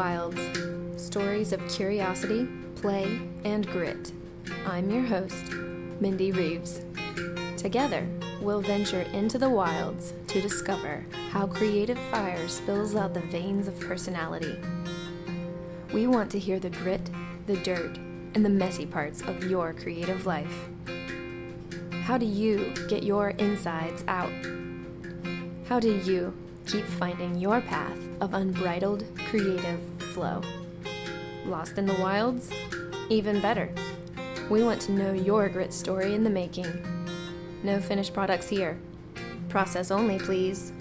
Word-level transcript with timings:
Wilds 0.00 0.40
stories 0.96 1.52
of 1.52 1.60
curiosity, 1.68 2.48
play, 2.76 3.20
and 3.44 3.66
grit. 3.66 4.12
I'm 4.64 4.88
your 4.88 5.02
host, 5.02 5.52
Mindy 6.00 6.32
Reeves. 6.32 6.80
Together, 7.58 8.08
we'll 8.40 8.62
venture 8.62 9.02
into 9.12 9.36
the 9.36 9.50
wilds 9.50 10.14
to 10.28 10.40
discover 10.40 11.04
how 11.32 11.46
creative 11.46 11.98
fire 12.10 12.48
spills 12.48 12.96
out 12.96 13.12
the 13.12 13.20
veins 13.20 13.68
of 13.68 13.78
personality. 13.78 14.56
We 15.92 16.06
want 16.06 16.30
to 16.30 16.38
hear 16.38 16.58
the 16.58 16.70
grit, 16.70 17.10
the 17.46 17.58
dirt, 17.58 17.98
and 18.34 18.42
the 18.42 18.48
messy 18.48 18.86
parts 18.86 19.20
of 19.20 19.50
your 19.50 19.74
creative 19.74 20.24
life. 20.24 20.70
How 22.04 22.16
do 22.16 22.24
you 22.24 22.72
get 22.88 23.02
your 23.02 23.30
insides 23.36 24.02
out? 24.08 24.32
How 25.66 25.78
do 25.78 25.94
you 25.94 26.34
keep 26.64 26.86
finding 26.86 27.36
your 27.36 27.60
path 27.60 28.09
of 28.20 28.34
unbridled 28.34 29.04
creative 29.28 29.80
flow? 30.12 30.42
Lost 31.46 31.78
in 31.78 31.86
the 31.86 31.94
wilds? 31.94 32.50
Even 33.08 33.40
better. 33.40 33.72
We 34.50 34.62
want 34.62 34.80
to 34.82 34.92
know 34.92 35.12
your 35.12 35.48
grit 35.48 35.72
story 35.72 36.14
in 36.14 36.24
the 36.24 36.30
making. 36.30 36.66
No 37.62 37.80
finished 37.80 38.14
products 38.14 38.48
here. 38.48 38.78
Process 39.48 39.90
only, 39.90 40.18
please. 40.18 40.72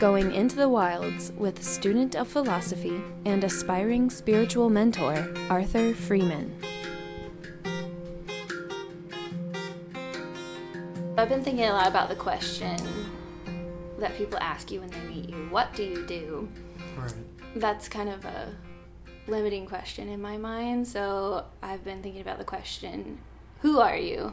Going 0.00 0.34
into 0.34 0.56
the 0.56 0.66
wilds 0.66 1.30
with 1.36 1.62
student 1.62 2.16
of 2.16 2.26
philosophy 2.26 3.02
and 3.26 3.44
aspiring 3.44 4.08
spiritual 4.08 4.70
mentor, 4.70 5.30
Arthur 5.50 5.92
Freeman. 5.92 6.58
I've 11.18 11.28
been 11.28 11.44
thinking 11.44 11.66
a 11.66 11.72
lot 11.74 11.86
about 11.86 12.08
the 12.08 12.14
question 12.14 12.78
that 13.98 14.16
people 14.16 14.38
ask 14.38 14.70
you 14.70 14.80
when 14.80 14.88
they 14.88 15.00
meet 15.00 15.28
you 15.28 15.48
What 15.50 15.74
do 15.74 15.82
you 15.82 16.06
do? 16.06 16.48
Right. 16.96 17.12
That's 17.56 17.86
kind 17.86 18.08
of 18.08 18.24
a 18.24 18.54
limiting 19.26 19.66
question 19.66 20.08
in 20.08 20.22
my 20.22 20.38
mind. 20.38 20.88
So 20.88 21.44
I've 21.62 21.84
been 21.84 22.02
thinking 22.02 22.22
about 22.22 22.38
the 22.38 22.44
question 22.44 23.18
Who 23.60 23.80
are 23.80 23.98
you? 23.98 24.32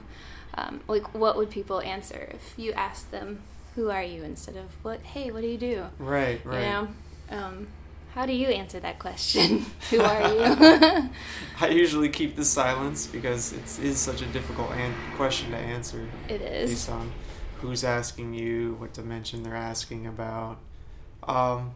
Um, 0.54 0.80
like, 0.88 1.14
what 1.14 1.36
would 1.36 1.50
people 1.50 1.82
answer 1.82 2.30
if 2.34 2.54
you 2.56 2.72
asked 2.72 3.12
them, 3.12 3.42
Who 3.78 3.92
are 3.92 4.02
you? 4.02 4.24
instead 4.24 4.58
of, 4.58 4.72
what, 4.82 5.02
Hey, 5.02 5.30
what 5.30 5.42
do 5.42 5.48
you 5.48 5.58
do? 5.60 5.84
Right, 6.00 6.44
right. 6.44 6.62
You 6.62 6.66
know? 6.66 6.88
Um, 7.30 7.68
how 8.16 8.26
do 8.26 8.34
you 8.34 8.48
answer 8.48 8.80
that 8.80 8.98
question? 8.98 9.68
Who 9.92 10.02
are 10.02 10.34
you? 10.34 11.10
I 11.62 11.68
usually 11.70 12.10
keep 12.10 12.36
the 12.36 12.44
silence 12.44 13.06
because 13.06 13.54
it 13.54 13.86
is 13.86 14.00
such 14.00 14.24
a 14.24 14.26
difficult 14.26 14.72
an- 14.72 14.96
question 15.16 15.52
to 15.52 15.58
answer 15.58 16.10
it 16.28 16.42
is 16.42 16.72
based 16.72 16.90
on 16.90 17.12
who's 17.62 17.84
asking 17.84 18.34
you, 18.34 18.78
what 18.80 18.94
dimension 18.94 19.44
they're 19.44 19.54
asking 19.54 20.08
about. 20.08 20.58
Um, 21.28 21.76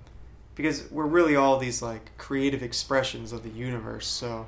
because 0.56 0.90
we're 0.90 1.06
really 1.06 1.36
all 1.36 1.60
these 1.60 1.84
like 1.84 2.18
creative 2.18 2.64
expressions 2.64 3.32
of 3.32 3.44
the 3.44 3.50
universe. 3.50 4.08
So 4.08 4.48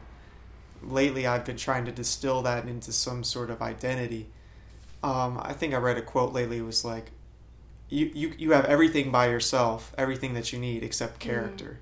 lately, 0.82 1.28
I've 1.28 1.46
been 1.46 1.58
trying 1.58 1.86
to 1.86 1.92
distill 1.92 2.42
that 2.42 2.68
into 2.68 2.92
some 2.92 3.24
sort 3.24 3.52
of 3.52 3.62
identity. 3.62 4.30
Um, 5.04 5.40
I 5.44 5.54
think 5.54 5.76
I 5.76 5.78
read 5.78 5.98
a 5.98 6.02
quote 6.02 6.34
lately. 6.34 6.58
It 6.58 6.66
was 6.66 6.84
like, 6.84 7.12
you, 7.94 8.12
you, 8.14 8.34
you 8.38 8.52
have 8.52 8.66
everything 8.66 9.12
by 9.12 9.30
yourself, 9.30 9.94
everything 9.98 10.34
that 10.34 10.52
you 10.52 10.60
need 10.60 10.84
except 10.84 11.20
mm-hmm. 11.20 11.30
character. 11.30 11.80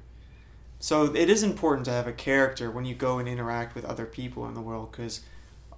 So 0.79 1.13
it 1.16 1.29
is 1.29 1.44
important 1.44 1.85
to 1.85 1.91
have 1.91 2.07
a 2.07 2.11
character 2.11 2.69
when 2.72 2.85
you 2.85 2.95
go 2.95 3.19
and 3.19 3.29
interact 3.29 3.75
with 3.75 3.85
other 3.85 4.05
people 4.05 4.47
in 4.47 4.53
the 4.53 4.61
world 4.61 4.91
because, 4.91 5.21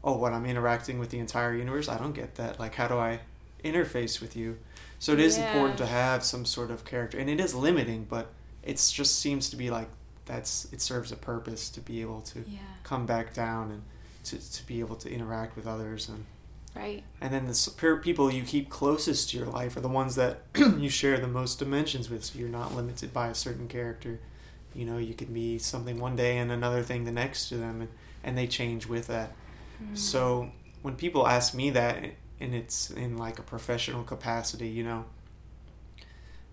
oh, 0.04 0.18
what 0.18 0.34
I'm 0.34 0.46
interacting 0.46 0.98
with 0.98 1.10
the 1.10 1.20
entire 1.20 1.54
universe, 1.54 1.90
I 1.90 1.98
don't 1.98 2.14
get 2.14 2.36
that. 2.36 2.60
Like, 2.60 2.76
how 2.76 2.88
do 2.88 2.98
I 2.98 3.20
interface 3.64 4.22
with 4.22 4.36
you? 4.36 4.58
So 5.00 5.12
it 5.12 5.20
is 5.20 5.38
important 5.38 5.78
to 5.80 5.86
have 5.86 6.24
some 6.24 6.46
sort 6.46 6.72
of 6.72 6.86
character, 6.86 7.20
and 7.20 7.30
it 7.30 7.42
is 7.42 7.54
limiting, 7.54 8.06
but 8.10 8.28
it 8.64 8.76
just 8.94 9.20
seems 9.20 9.50
to 9.50 9.58
be 9.58 9.70
like 9.70 9.90
that's 10.26 10.72
it 10.72 10.80
serves 10.80 11.12
a 11.12 11.18
purpose 11.18 11.70
to 11.72 11.82
be 11.82 12.00
able 12.00 12.22
to 12.22 12.40
Yeah, 12.48 12.60
come 12.84 13.06
back 13.06 13.34
down 13.34 13.72
and 13.72 13.82
to, 14.24 14.52
to 14.52 14.66
be 14.66 14.80
able 14.80 14.96
to 14.96 15.12
interact 15.12 15.58
with 15.58 15.68
others 15.68 16.08
and 16.08 16.24
right. 16.76 17.04
and 17.22 17.34
then 17.34 17.46
the 17.46 18.00
people 18.02 18.32
you 18.32 18.44
keep 18.44 18.70
closest 18.70 19.30
to 19.30 19.38
your 19.38 19.48
life 19.48 19.76
are 19.76 19.82
the 19.82 19.88
ones 19.88 20.16
that 20.16 20.44
you 20.56 20.90
share 20.90 21.18
the 21.18 21.28
most 21.28 21.60
dimensions 21.60 22.10
with. 22.10 22.24
So 22.24 22.40
you're 22.40 22.50
not 22.50 22.74
limited 22.76 23.14
by 23.14 23.28
a 23.28 23.36
certain 23.36 23.68
character. 23.68 24.20
You 24.74 24.86
know, 24.86 24.98
you 24.98 25.14
can 25.14 25.34
be 25.34 25.60
something 25.60 26.00
one 26.00 26.16
day 26.16 26.38
and 26.38 26.52
another 26.52 26.82
thing 26.82 27.06
the 27.06 27.12
next 27.12 27.50
to 27.50 27.58
them, 27.58 27.82
and, 27.82 27.90
and 28.24 28.38
they 28.38 28.48
change 28.48 28.88
with 28.88 29.08
that. 29.08 29.34
So 29.94 30.52
when 30.82 30.96
people 30.96 31.28
ask 31.28 31.54
me 31.54 31.70
that, 31.72 32.04
and 32.40 32.56
it's 32.56 32.90
in 32.92 33.18
like 33.18 33.40
a 33.40 33.44
professional 33.44 34.04
capacity, 34.04 34.68
you 34.68 34.84
know, 34.84 35.06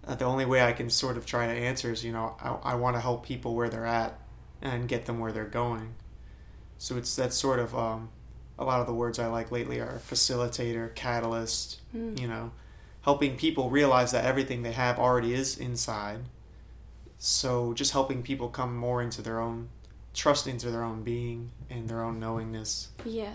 uh, 0.07 0.15
the 0.15 0.25
only 0.25 0.47
way 0.47 0.63
I 0.63 0.73
can 0.73 0.91
sort 0.91 1.17
of 1.17 1.27
try 1.27 1.47
to 1.47 1.53
answer 1.53 1.93
is, 1.93 2.05
you 2.05 2.13
know, 2.13 2.37
I, 2.41 2.73
I 2.73 2.75
want 2.75 2.97
to 2.97 3.01
help 3.01 3.25
people 3.25 3.55
where 3.55 3.69
they're 3.69 3.87
at 3.87 4.19
and 4.63 4.89
get 4.89 5.07
them 5.07 5.19
where 5.19 5.33
they're 5.33 5.45
going. 5.45 5.95
So 6.79 6.97
it's 6.97 7.15
that 7.17 7.33
sort 7.33 7.59
of 7.59 7.75
um, 7.77 8.11
a 8.61 8.65
lot 8.65 8.81
of 8.81 8.87
the 8.87 8.95
words 8.95 9.19
I 9.19 9.27
like 9.27 9.51
lately 9.51 9.81
are 9.81 10.01
facilitator, 10.09 10.95
catalyst, 10.95 11.81
Mm. 11.97 12.21
you 12.21 12.29
know, 12.29 12.53
helping 13.03 13.37
people 13.37 13.71
realize 13.71 14.13
that 14.13 14.25
everything 14.25 14.63
they 14.63 14.73
have 14.73 14.99
already 14.99 15.33
is 15.35 15.57
inside. 15.59 16.21
So 17.19 17.73
just 17.75 17.93
helping 17.93 18.23
people 18.23 18.49
come 18.49 18.77
more 18.77 19.03
into 19.03 19.23
their 19.23 19.41
own 19.41 19.69
trust 20.13 20.47
into 20.49 20.71
their 20.71 20.83
own 20.83 21.03
being 21.03 21.51
and 21.71 21.89
their 21.89 22.03
own 22.03 22.19
knowingness. 22.19 22.89
Yeah. 23.05 23.33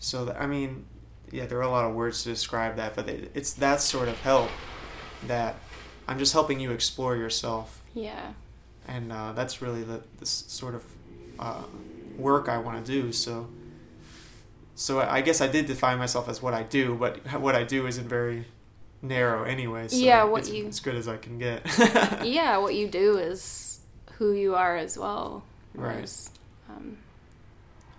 So 0.00 0.24
that, 0.24 0.40
I 0.40 0.46
mean, 0.46 0.84
yeah, 1.30 1.46
there 1.46 1.58
are 1.58 1.62
a 1.62 1.70
lot 1.70 1.84
of 1.88 1.94
words 1.94 2.22
to 2.24 2.28
describe 2.30 2.76
that, 2.76 2.94
but 2.96 3.08
it, 3.08 3.30
it's 3.34 3.52
that 3.54 3.80
sort 3.80 4.08
of 4.08 4.18
help 4.20 4.50
that 5.28 5.56
I'm 6.08 6.18
just 6.18 6.32
helping 6.32 6.58
you 6.58 6.72
explore 6.72 7.16
yourself, 7.16 7.82
Yeah. 7.94 8.32
and 8.88 9.12
uh, 9.12 9.32
that's 9.32 9.60
really 9.62 9.82
the 9.84 10.02
this 10.18 10.30
sort 10.48 10.74
of 10.74 10.84
uh, 11.38 11.62
work 12.16 12.48
I 12.48 12.58
want 12.58 12.84
to 12.84 12.92
do. 12.92 13.12
So, 13.12 13.46
so 14.78 15.00
I 15.00 15.20
guess 15.22 15.40
I 15.40 15.48
did 15.48 15.66
define 15.66 15.98
myself 15.98 16.28
as 16.28 16.40
what 16.40 16.54
I 16.54 16.62
do, 16.62 16.94
but 16.94 17.18
what 17.40 17.54
I 17.56 17.64
do 17.64 17.86
isn't 17.86 18.08
very 18.08 18.46
narrow 19.02 19.42
anyway. 19.44 19.88
So 19.88 19.96
Yeah, 19.96 20.22
what 20.24 20.40
it's 20.42 20.50
you- 20.50 20.66
as 20.68 20.78
good 20.80 20.94
as 20.94 21.08
I 21.08 21.16
can 21.16 21.36
get. 21.38 21.66
yeah, 22.24 22.56
what 22.58 22.74
you 22.74 22.86
do 22.86 23.16
is 23.18 23.80
who 24.18 24.32
you 24.32 24.54
are 24.54 24.76
as 24.76 24.96
well. 24.96 25.42
Right. 25.74 26.10
Um, 26.68 26.98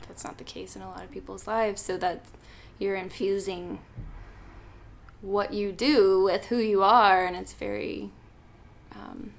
that's 0.07 0.23
not 0.23 0.37
the 0.37 0.43
case 0.45 0.75
in 0.75 0.81
a 0.81 0.87
lot 0.89 1.03
of 1.03 1.11
people's 1.11 1.47
lives. 1.47 1.81
So 1.81 1.97
that 1.97 2.23
you're 2.77 2.95
infusing 2.95 3.79
what 5.21 5.53
you 5.53 5.71
do 5.73 6.23
with 6.23 6.45
who 6.45 6.57
you 6.57 6.81
are, 6.81 7.25
and 7.25 7.35
it's 7.35 7.51
very 7.53 8.09
um, 8.93 9.33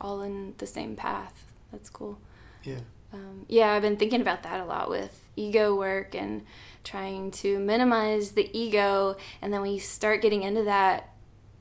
all 0.00 0.22
in 0.22 0.54
the 0.58 0.66
same 0.66 0.96
path. 0.96 1.44
That's 1.70 1.88
cool. 1.88 2.18
yeah. 2.64 2.80
Um, 3.12 3.44
yeah, 3.48 3.72
I've 3.74 3.82
been 3.82 3.96
thinking 3.96 4.20
about 4.22 4.42
that 4.44 4.58
a 4.60 4.64
lot 4.64 4.88
with 4.88 5.21
ego 5.36 5.74
work 5.74 6.14
and 6.14 6.44
trying 6.84 7.30
to 7.30 7.58
minimize 7.58 8.32
the 8.32 8.50
ego. 8.56 9.16
And 9.40 9.52
then 9.52 9.60
when 9.62 9.72
you 9.72 9.80
start 9.80 10.22
getting 10.22 10.42
into 10.42 10.64
that, 10.64 11.08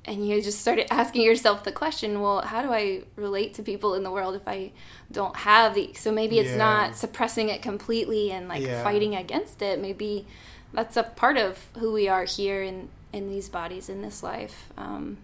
and 0.03 0.27
you 0.27 0.41
just 0.41 0.59
started 0.59 0.91
asking 0.91 1.21
yourself 1.21 1.63
the 1.63 1.71
question, 1.71 2.21
well, 2.21 2.41
how 2.41 2.63
do 2.63 2.73
I 2.73 3.03
relate 3.15 3.53
to 3.55 3.63
people 3.63 3.93
in 3.93 4.01
the 4.01 4.09
world 4.09 4.33
if 4.35 4.47
I 4.47 4.71
don't 5.11 5.35
have 5.35 5.75
the? 5.75 5.93
So 5.93 6.11
maybe 6.11 6.39
it's 6.39 6.51
Yeah. 6.51 6.57
not 6.57 6.95
suppressing 6.95 7.49
it 7.49 7.61
completely 7.61 8.31
and 8.31 8.47
like 8.47 8.63
Yeah. 8.63 8.83
fighting 8.83 9.15
against 9.15 9.62
it. 9.62 9.79
Maybe 9.79 10.25
that's 10.74 10.97
a 10.97 11.03
part 11.03 11.38
of 11.38 11.67
who 11.77 11.91
we 11.94 12.07
are 12.07 12.25
here 12.25 12.63
in 12.63 12.89
in 13.13 13.27
these 13.29 13.50
bodies 13.50 13.89
in 13.89 14.01
this 14.01 14.24
life. 14.24 14.69
Um, 14.77 15.17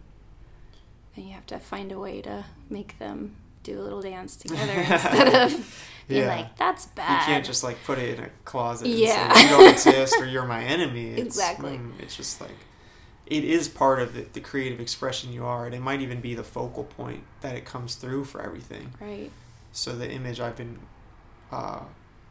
and 1.15 1.25
you 1.25 1.33
have 1.33 1.45
to 1.47 1.57
find 1.57 1.91
a 1.91 1.97
way 1.97 2.21
to 2.21 2.45
make 2.69 2.99
them 2.99 3.35
do 3.63 3.79
a 3.79 3.81
little 3.81 4.01
dance 4.01 4.35
together 4.35 4.73
instead 4.91 5.33
of 5.33 5.86
being 6.07 6.21
Yeah. 6.23 6.27
like, 6.35 6.57
"That's 6.57 6.85
bad." 6.87 7.21
You 7.21 7.25
can't 7.33 7.45
just 7.45 7.63
like 7.63 7.83
put 7.83 7.97
it 7.99 8.17
in 8.17 8.25
a 8.25 8.29
closet 8.45 8.87
Yeah. 8.87 9.27
and 9.29 9.35
say 9.37 9.43
you 9.43 9.49
don't 9.49 9.71
exist 9.71 10.15
or 10.19 10.25
you're 10.25 10.45
my 10.45 10.63
enemy. 10.75 11.09
It's, 11.11 11.21
Exactly. 11.21 11.77
mm, 11.77 11.99
it's 11.99 12.15
just 12.15 12.39
like 12.41 12.55
it 13.25 13.43
is 13.43 13.67
part 13.67 13.99
of 13.99 14.13
the, 14.13 14.21
the 14.33 14.39
creative 14.39 14.79
expression 14.79 15.33
you 15.33 15.45
are, 15.45 15.65
and 15.65 15.75
it 15.75 15.81
might 15.81 16.01
even 16.01 16.21
be 16.21 16.33
the 16.33 16.43
focal 16.45 16.85
point 16.85 17.23
that 17.41 17.55
it 17.55 17.65
comes 17.65 17.95
through 17.95 18.23
for 18.25 18.41
everything. 18.41 18.93
right. 19.01 19.31
So 19.73 19.95
the 19.95 20.09
image 20.09 20.39
I've 20.39 20.55
been 20.55 20.79
uh, 21.51 21.81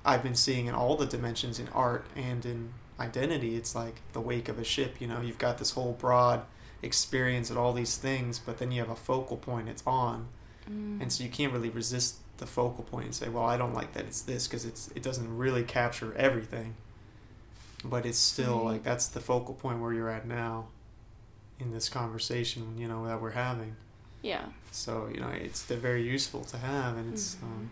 I've 0.05 0.23
been 0.23 0.35
seeing 0.35 0.67
in 0.67 0.75
all 0.75 0.97
the 0.97 1.07
dimensions 1.07 1.59
in 1.59 1.69
art 1.69 2.07
and 2.17 2.45
in 2.47 2.73
identity, 2.99 3.57
it's 3.57 3.75
like 3.75 3.97
the 4.13 4.21
wake 4.21 4.49
of 4.49 4.59
a 4.59 4.65
ship. 4.65 5.01
You 5.01 5.07
know, 5.09 5.21
you've 5.21 5.39
got 5.39 5.59
this 5.59 5.73
whole 5.73 5.93
broad 5.93 6.43
experience 6.83 7.51
and 7.51 7.59
all 7.59 7.73
these 7.73 7.97
things, 7.97 8.39
but 8.39 8.59
then 8.59 8.71
you 8.73 8.81
have 8.81 8.91
a 8.91 8.97
focal 8.97 9.37
point. 9.37 9.69
It's 9.69 9.83
on, 9.87 10.29
Mm. 10.71 11.01
and 11.01 11.13
so 11.13 11.23
you 11.25 11.31
can't 11.31 11.53
really 11.53 11.69
resist 11.71 12.17
the 12.39 12.47
focal 12.47 12.85
point 12.85 13.07
and 13.07 13.15
say, 13.15 13.29
"Well, 13.29 13.45
I 13.45 13.57
don't 13.57 13.75
like 13.75 13.93
that 13.95 14.05
it's 14.05 14.23
this" 14.23 14.47
because 14.47 14.65
it's 14.65 14.89
it 14.95 15.03
doesn't 15.03 15.37
really 15.37 15.65
capture 15.65 16.15
everything. 16.17 16.75
But 17.85 18.05
it's 18.07 18.19
still 18.19 18.57
Right. 18.59 18.73
like 18.73 18.83
that's 18.83 19.09
the 19.09 19.21
focal 19.21 19.55
point 19.55 19.81
where 19.81 19.93
you're 19.93 20.11
at 20.11 20.27
now. 20.27 20.69
in 21.59 21.73
this 21.73 21.89
conversation, 21.89 22.77
you 22.77 22.87
know, 22.87 23.07
that 23.07 23.19
we're 23.23 23.31
having. 23.31 23.77
Yeah. 24.21 24.45
So 24.73 25.09
you 25.13 25.21
know, 25.21 25.29
it's 25.31 25.63
they're 25.63 25.79
very 25.79 26.03
useful 26.03 26.45
to 26.45 26.59
have, 26.59 26.97
and 26.99 27.13
it's 27.13 27.37
Mm-hmm. 27.37 27.47
um, 27.47 27.71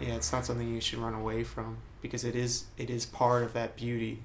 yeah, 0.00 0.14
it's 0.16 0.32
not 0.32 0.44
something 0.44 0.68
you 0.68 0.80
should 0.80 0.98
run 0.98 1.14
away 1.14 1.44
from 1.44 1.78
because 2.02 2.24
it 2.24 2.34
is 2.36 2.64
it 2.76 2.90
is 2.90 3.06
part 3.06 3.42
of 3.44 3.52
that 3.54 3.76
beauty 3.76 4.18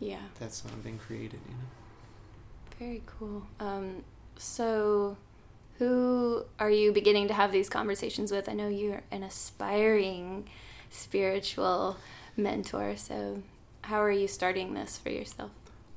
Yeah. 0.00 0.22
that's 0.40 0.64
um, 0.64 0.80
been 0.80 0.98
created. 0.98 1.38
You 1.48 1.54
know. 1.54 1.68
Very 2.78 3.02
cool. 3.06 3.46
Um, 3.60 4.02
so, 4.38 5.16
who 5.78 6.44
are 6.58 6.70
you 6.70 6.92
beginning 6.92 7.28
to 7.28 7.34
have 7.34 7.52
these 7.52 7.68
conversations 7.68 8.30
with? 8.32 8.48
I 8.48 8.52
know 8.52 8.68
you're 8.68 9.02
an 9.10 9.22
aspiring 9.22 10.48
spiritual 10.90 11.96
mentor. 12.36 12.96
So, 12.96 13.42
how 13.82 14.00
are 14.02 14.10
you 14.10 14.28
starting 14.28 14.74
this 14.74 14.98
for 14.98 15.10
yourself? 15.10 15.50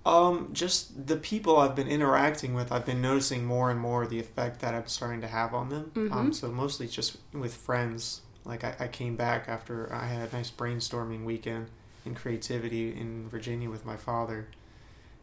Um, 0.05 0.49
just 0.53 1.07
the 1.07 1.17
people 1.17 1.57
I've 1.57 1.75
been 1.75 1.87
interacting 1.87 2.53
with, 2.53 2.71
I've 2.71 2.85
been 2.85 3.01
noticing 3.01 3.45
more 3.45 3.69
and 3.69 3.79
more 3.79 4.07
the 4.07 4.19
effect 4.19 4.61
that 4.61 4.73
I'm 4.73 4.87
starting 4.87 5.21
to 5.21 5.27
have 5.27 5.53
on 5.53 5.69
them. 5.69 5.91
Um, 5.95 6.29
Mhm. 6.31 6.35
so 6.35 6.49
mostly 6.49 6.87
just 6.87 7.17
with 7.33 7.53
friends. 7.53 8.21
Like 8.45 8.63
I, 8.63 8.75
I 8.79 8.87
came 8.87 9.15
back 9.15 9.45
after 9.47 9.93
I 9.93 10.05
had 10.07 10.29
a 10.29 10.35
nice 10.35 10.49
brainstorming 10.49 11.25
weekend 11.25 11.67
in 12.05 12.15
creativity 12.15 12.89
in 12.95 13.27
Virginia 13.29 13.69
with 13.69 13.85
my 13.85 13.97
father. 13.97 14.47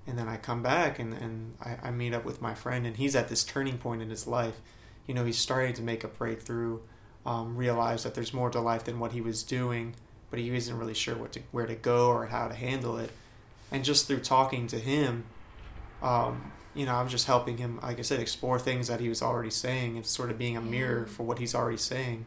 And 0.06 0.18
then 0.18 0.28
I 0.28 0.36
come 0.36 0.62
back 0.62 0.98
and, 0.98 1.12
and 1.12 1.54
I, 1.60 1.88
I 1.88 1.90
meet 1.90 2.14
up 2.14 2.24
with 2.24 2.40
my 2.40 2.54
friend 2.54 2.86
and 2.86 2.96
he's 2.96 3.16
at 3.16 3.28
this 3.28 3.42
turning 3.42 3.78
point 3.78 4.02
in 4.02 4.10
his 4.10 4.26
life. 4.26 4.60
You 5.06 5.14
know, 5.14 5.24
he's 5.24 5.38
starting 5.38 5.74
to 5.74 5.82
make 5.82 6.04
a 6.04 6.08
breakthrough, 6.08 6.80
um, 7.24 7.56
realize 7.56 8.04
that 8.04 8.14
there's 8.14 8.32
more 8.32 8.50
to 8.50 8.60
life 8.60 8.84
than 8.84 9.00
what 9.00 9.12
he 9.12 9.20
was 9.20 9.42
doing, 9.42 9.94
but 10.30 10.38
he 10.38 10.54
isn't 10.54 10.78
really 10.78 10.94
sure 10.94 11.16
what 11.16 11.32
to, 11.32 11.40
where 11.50 11.66
to 11.66 11.74
go 11.74 12.08
or 12.08 12.26
how 12.26 12.48
to 12.48 12.54
handle 12.54 12.98
it. 12.98 13.10
And 13.72 13.84
just 13.84 14.06
through 14.06 14.20
talking 14.20 14.68
to 14.68 14.78
him 14.78 15.24
um, 16.02 16.52
you 16.74 16.84
know 16.84 16.94
i'm 16.94 17.08
just 17.08 17.26
helping 17.26 17.56
him 17.56 17.80
like 17.82 17.98
i 17.98 18.02
said 18.02 18.20
explore 18.20 18.58
things 18.58 18.88
that 18.88 19.00
he 19.00 19.08
was 19.08 19.22
already 19.22 19.50
saying 19.50 19.96
and 19.96 20.04
sort 20.04 20.30
of 20.30 20.38
being 20.38 20.56
a 20.56 20.60
mirror 20.60 21.06
for 21.06 21.22
what 21.22 21.38
he's 21.38 21.54
already 21.54 21.78
saying. 21.78 22.26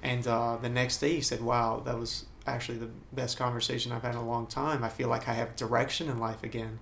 And 0.00 0.28
uh, 0.28 0.58
the 0.62 0.68
next 0.68 0.98
day 0.98 1.16
he 1.16 1.20
said 1.20 1.40
wow 1.42 1.82
that 1.84 1.98
was 1.98 2.24
actually 2.48 2.78
the 2.78 2.90
best 3.12 3.36
conversation 3.38 3.92
i've 3.92 4.02
had 4.02 4.12
in 4.14 4.20
a 4.20 4.26
long 4.26 4.46
time. 4.46 4.82
I 4.84 4.88
feel 4.88 5.08
like 5.08 5.28
i 5.28 5.32
have 5.34 5.56
direction 5.56 6.08
in 6.08 6.18
life 6.18 6.42
again. 6.42 6.78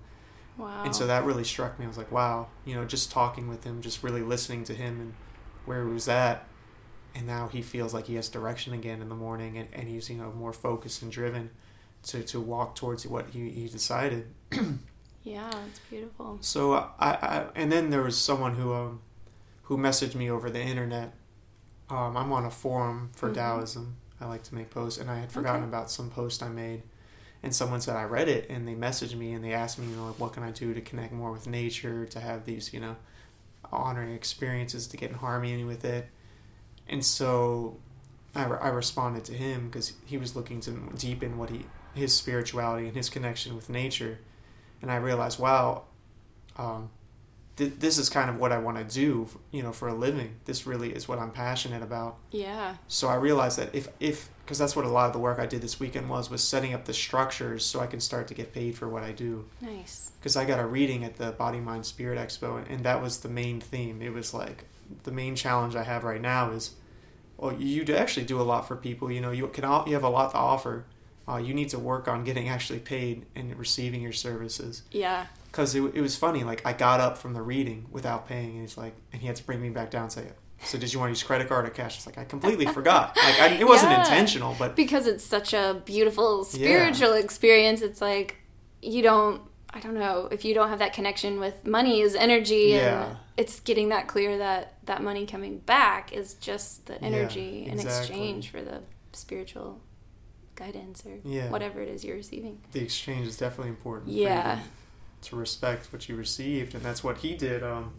Wow. 0.57 0.81
and 0.85 0.95
so 0.95 1.05
that 1.07 1.23
really 1.23 1.43
struck 1.43 1.77
me. 1.77 1.85
I 1.85 1.87
was 1.87 1.97
like 1.97 2.11
wow 2.11 2.47
you 2.65 2.75
know 2.75 2.85
just 2.85 3.11
talking 3.11 3.47
with 3.47 3.63
him 3.63 3.81
just 3.81 4.03
really 4.03 4.21
listening 4.21 4.63
to 4.65 4.73
him 4.73 4.99
and 4.99 5.13
where 5.65 5.85
he 5.85 5.91
was 5.93 6.07
at. 6.07 6.45
And 7.15 7.25
now 7.25 7.47
he 7.47 7.61
feels 7.63 7.93
like 7.95 8.05
he 8.05 8.15
has 8.15 8.29
direction 8.29 8.73
again 8.73 9.01
in 9.01 9.09
the 9.09 9.15
morning 9.15 9.57
and, 9.57 9.67
and 9.73 9.87
he's 9.87 10.09
you 10.09 10.17
know 10.17 10.31
more 10.31 10.53
focused 10.53 11.01
and 11.01 11.11
driven 11.11 11.49
to, 12.03 12.21
to 12.23 12.39
walk 12.39 12.75
towards 12.75 13.05
what 13.07 13.29
he, 13.31 13.49
he 13.49 13.67
decided. 13.67 14.27
Yeah, 15.23 15.49
it's 15.67 15.79
beautiful. 15.79 16.37
so 16.41 16.73
I, 16.73 17.09
I 17.11 17.45
and 17.55 17.69
then 17.71 17.89
there 17.89 18.01
was 18.03 18.17
someone 18.17 18.55
who 18.55 18.73
um 18.73 19.01
who 19.63 19.77
messaged 19.77 20.15
me 20.15 20.29
over 20.31 20.49
the 20.49 20.61
internet. 20.61 21.13
Um 21.89 22.15
i'm 22.15 22.31
on 22.31 22.45
a 22.45 22.51
forum 22.51 23.09
for 23.13 23.29
Mhm. 23.29 23.33
taoism 23.35 23.97
i 24.21 24.25
like 24.25 24.43
to 24.43 24.55
make 24.55 24.69
posts 24.69 24.99
and 24.99 25.09
i 25.09 25.17
had 25.19 25.31
forgotten 25.31 25.61
Okay. 25.63 25.69
about 25.69 25.91
some 25.91 26.09
post 26.09 26.41
i 26.43 26.49
made. 26.49 26.83
And 27.43 27.53
someone 27.55 27.81
said 27.81 27.95
i 27.95 28.03
read 28.03 28.27
it 28.29 28.49
and 28.49 28.67
they 28.67 28.73
messaged 28.73 29.15
me 29.15 29.33
and 29.33 29.43
they 29.43 29.53
asked 29.53 29.77
me 29.79 29.87
you 29.87 29.95
know 29.95 30.07
like, 30.07 30.19
what 30.19 30.33
can 30.33 30.43
i 30.43 30.51
do 30.51 30.73
to 30.73 30.81
connect 30.81 31.13
more 31.13 31.31
with 31.31 31.45
nature 31.47 32.05
to 32.07 32.19
have 32.19 32.45
these 32.45 32.73
you 32.73 32.79
know 32.79 32.95
honoring 33.71 34.13
experiences 34.13 34.87
to 34.87 34.97
get 34.97 35.09
in 35.11 35.17
harmony 35.17 35.63
with 35.63 35.83
it. 35.85 36.07
And 36.87 37.03
so 37.05 37.77
i, 38.35 38.45
re- 38.45 38.57
I 38.61 38.69
responded 38.69 39.23
to 39.25 39.33
him 39.33 39.67
because 39.67 39.93
he 40.05 40.17
was 40.17 40.35
looking 40.35 40.59
to 40.61 40.71
deepen 40.97 41.37
what 41.37 41.49
he 41.49 41.65
his 41.93 42.15
spirituality 42.15 42.87
and 42.87 42.95
his 42.95 43.09
connection 43.09 43.55
with 43.55 43.69
nature. 43.69 44.19
And 44.81 44.91
i 44.91 44.95
realized 44.97 45.37
wow 45.39 45.83
um, 46.57 46.89
th- 47.57 47.73
this 47.79 47.97
is 47.97 48.09
kind 48.09 48.29
of 48.29 48.37
what 48.39 48.51
i 48.51 48.57
want 48.57 48.77
to 48.77 48.83
do 48.83 49.27
you 49.51 49.61
know 49.61 49.71
for 49.71 49.87
a 49.89 49.93
living 49.93 50.35
this 50.45 50.65
really 50.65 50.93
is 50.93 51.07
what 51.07 51.19
i'm 51.19 51.31
passionate 51.31 51.83
about 51.83 52.15
Yeah. 52.31 52.75
so 52.87 53.07
I 53.09 53.15
realized 53.15 53.57
that 53.59 53.73
if 53.75 53.87
if 53.99 54.29
because 54.45 54.57
that's 54.59 54.77
what 54.77 54.85
a 54.85 54.89
lot 54.89 55.07
of 55.07 55.11
the 55.13 55.19
work 55.19 55.39
I 55.39 55.45
did 55.45 55.61
this 55.61 55.77
weekend 55.77 56.09
was 56.09 56.29
was 56.29 56.41
setting 56.41 56.73
up 56.73 56.85
the 56.85 56.93
structures 56.93 57.65
so 57.65 57.81
I 57.81 57.87
can 57.87 57.99
start 57.99 58.29
to 58.29 58.33
get 58.33 58.53
paid 58.53 58.77
for 58.77 58.87
what 58.87 59.03
I 59.03 59.11
do. 59.11 59.43
Nice. 59.59 60.11
Because 60.17 60.37
I 60.37 60.45
got 60.45 60.57
a 60.61 60.65
reading 60.65 61.03
at 61.03 61.17
the 61.17 61.31
Body 61.33 61.59
Mind 61.59 61.85
Spirit 61.85 62.17
Expo, 62.17 62.63
and 62.69 62.85
that 62.85 63.01
was 63.01 63.17
the 63.19 63.27
main 63.27 63.59
theme. 63.59 64.01
It 64.01 64.13
was 64.13 64.33
like 64.33 64.63
the 65.03 65.11
main 65.11 65.35
challenge 65.35 65.75
I 65.75 65.83
have 65.83 66.05
right 66.05 66.21
now 66.21 66.51
is, 66.51 66.75
well, 67.35 67.51
you 67.59 67.83
do 67.83 67.93
actually 67.93 68.25
do 68.25 68.39
a 68.39 68.43
lot 68.53 68.69
for 68.69 68.77
people. 68.77 69.11
You 69.11 69.19
know, 69.19 69.31
you 69.31 69.45
can 69.49 69.65
all, 69.65 69.83
you 69.85 69.93
have 69.95 70.05
a 70.05 70.09
lot 70.09 70.31
to 70.31 70.37
offer. 70.37 70.85
Uh, 71.27 71.35
you 71.47 71.53
need 71.53 71.67
to 71.71 71.79
work 71.79 72.07
on 72.07 72.23
getting 72.23 72.47
actually 72.47 72.79
paid 72.79 73.25
and 73.35 73.53
receiving 73.59 74.01
your 74.01 74.13
services. 74.13 74.83
Yeah. 74.91 75.25
Because 75.57 75.73
it, 75.73 75.81
it 75.95 76.01
was 76.01 76.15
funny. 76.15 76.43
Like 76.43 76.61
I 76.67 76.71
got 76.73 76.99
up 76.99 77.17
from 77.17 77.33
the 77.33 77.41
reading 77.41 77.87
without 77.89 78.27
paying, 78.27 78.51
and 78.51 78.61
he's 78.61 78.77
like, 78.77 78.93
and 79.11 79.19
he 79.19 79.25
had 79.27 79.35
to 79.37 79.43
bring 79.43 79.59
me 79.59 79.69
back 79.71 79.89
down 79.89 80.03
and 80.03 80.11
say, 80.11 80.27
"So 80.61 80.77
did 80.77 80.93
you 80.93 80.99
want 80.99 81.07
to 81.09 81.13
use 81.13 81.23
credit 81.23 81.49
card 81.49 81.65
or 81.65 81.71
cash?" 81.71 81.97
It's 81.97 82.05
like 82.05 82.19
I 82.19 82.25
completely 82.25 82.65
forgot. 82.79 83.17
Like 83.17 83.39
I, 83.39 83.47
it 83.55 83.67
wasn't 83.67 83.91
Yeah. 83.91 84.01
intentional, 84.01 84.55
but 84.59 84.75
Because 84.75 85.07
it's 85.07 85.23
such 85.25 85.55
a 85.55 85.81
beautiful 85.83 86.43
spiritual 86.43 87.13
experience, 87.13 87.81
it's 87.81 88.01
like 88.01 88.37
you 88.83 89.01
don't. 89.01 89.41
I 89.73 89.79
don't 89.79 89.95
know 89.95 90.27
if 90.31 90.45
you 90.45 90.53
don't 90.53 90.69
have 90.69 90.77
that 90.79 90.93
connection 90.93 91.39
with 91.39 91.65
money 91.65 92.01
is 92.01 92.13
energy, 92.15 92.67
Yeah. 92.73 93.05
and 93.07 93.17
it's 93.35 93.59
getting 93.59 93.89
that 93.89 94.07
clear 94.07 94.37
that 94.37 94.75
that 94.85 95.01
money 95.01 95.25
coming 95.25 95.57
back 95.57 96.13
is 96.13 96.35
just 96.35 96.85
the 96.85 96.93
Yeah, 96.93 96.99
energy 97.07 97.65
in 97.65 97.79
exchange 97.79 98.49
for 98.51 98.61
the 98.61 98.81
spiritual 99.11 99.81
guidance 100.55 101.03
or 101.03 101.17
Yeah. 101.23 101.49
whatever 101.49 101.81
it 101.81 101.89
is 101.89 102.05
you're 102.05 102.15
receiving. 102.15 102.59
the 102.73 102.81
exchange 102.83 103.25
is 103.25 103.37
definitely 103.37 103.69
important. 103.69 104.09
Yeah. 104.11 104.59
To, 105.27 105.35
respect 105.35 105.91
what 105.93 106.07
you 106.09 106.15
received, 106.15 106.73
and 106.75 106.83
that's 106.83 107.03
what 107.03 107.17
he 107.19 107.35
did. 107.35 107.63
Um, 107.63 107.93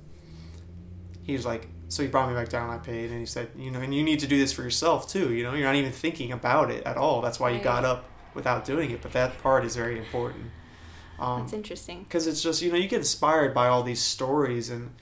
he 1.23 1.33
was 1.35 1.45
like, 1.47 1.69
so 1.89 2.03
he 2.03 2.09
brought 2.09 2.29
me 2.29 2.35
back 2.35 2.49
down. 2.49 2.71
I 2.71 2.79
paid, 2.79 3.11
and 3.11 3.21
he 3.21 3.27
said, 3.27 3.49
you 3.57 3.71
know, 3.71 3.81
and 3.81 3.95
you 3.95 4.03
need 4.03 4.21
to 4.21 4.27
do 4.27 4.39
this 4.39 4.53
for 4.53 4.63
yourself 4.63 5.09
too. 5.09 5.33
You 5.33 5.43
know, 5.43 5.55
you're 5.55 5.67
not 5.67 5.75
even 5.77 5.93
thinking 5.93 6.33
about 6.33 6.71
it 6.71 6.85
at 6.85 6.97
all. 6.97 7.21
That's 7.21 7.39
why 7.41 7.49
you 7.51 7.57
Right. 7.57 7.65
got 7.65 7.85
up 7.85 8.05
without 8.35 8.65
doing 8.65 8.91
it. 8.91 9.01
But 9.03 9.13
that 9.13 9.39
part 9.43 9.65
is 9.65 9.75
very 9.77 9.99
important. 9.99 10.51
Um, 11.19 11.41
That's 11.43 11.53
interesting. 11.53 12.05
because 12.05 12.27
it's 12.29 12.41
just 12.43 12.63
you 12.63 12.71
know 12.71 12.79
you 12.79 12.87
get 12.89 12.99
inspired 13.01 13.53
by 13.53 13.67
all 13.67 13.83
these 13.83 14.01
stories 14.01 14.71
and 14.71 14.95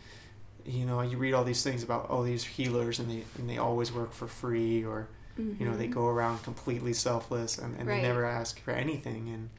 you 0.65 0.87
know 0.87 1.03
you 1.03 1.19
read 1.19 1.35
all 1.35 1.45
these 1.45 1.63
things 1.63 1.83
about 1.83 2.07
oh 2.09 2.25
these 2.25 2.43
healers 2.43 2.99
and 2.99 3.11
they 3.11 3.25
and 3.37 3.51
they 3.51 3.59
always 3.59 3.93
work 3.93 4.13
for 4.15 4.27
free 4.27 4.83
or 4.83 5.09
you 5.37 5.67
know 5.67 5.77
they 5.77 5.87
Mhm. 5.89 5.91
go 5.93 6.07
around 6.07 6.43
completely 6.43 6.95
selfless 6.95 7.59
and, 7.59 7.77
and 7.79 7.87
Right. 7.87 7.97
they 8.01 8.09
never 8.09 8.25
ask 8.25 8.59
for 8.61 8.71
anything 8.71 9.29
and 9.29 9.51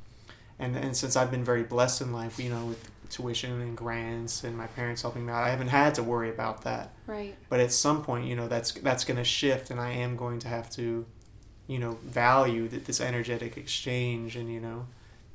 and 0.59 0.75
and 0.75 0.95
since 0.95 1.15
I've 1.15 1.31
been 1.31 1.43
very 1.43 1.63
blessed 1.63 2.01
in 2.01 2.11
life 2.13 2.39
you 2.39 2.49
know 2.49 2.65
with 2.65 2.89
tuition 3.09 3.61
and 3.61 3.77
grants 3.77 4.43
and 4.43 4.57
my 4.57 4.67
parents 4.67 5.01
helping 5.01 5.25
me 5.25 5.31
out 5.31 5.43
I 5.43 5.49
haven't 5.49 5.69
had 5.69 5.95
to 5.95 6.03
worry 6.03 6.29
about 6.29 6.63
that 6.63 6.93
right. 7.05 7.35
but 7.49 7.59
at 7.61 7.71
some 7.71 8.03
point 8.03 8.25
you 8.27 8.35
know 8.35 8.47
that's 8.47 8.71
that's 8.73 9.05
going 9.05 9.17
to 9.17 9.23
shift 9.23 9.71
and 9.71 9.79
I 9.79 9.91
am 9.91 10.17
going 10.17 10.39
to 10.39 10.47
have 10.49 10.69
to 10.71 11.05
you 11.67 11.79
know 11.79 11.97
value 12.03 12.67
that 12.69 12.85
this 12.85 12.99
energetic 12.99 13.55
exchange 13.57 14.35
and 14.35 14.51
you 14.51 14.59
know 14.59 14.87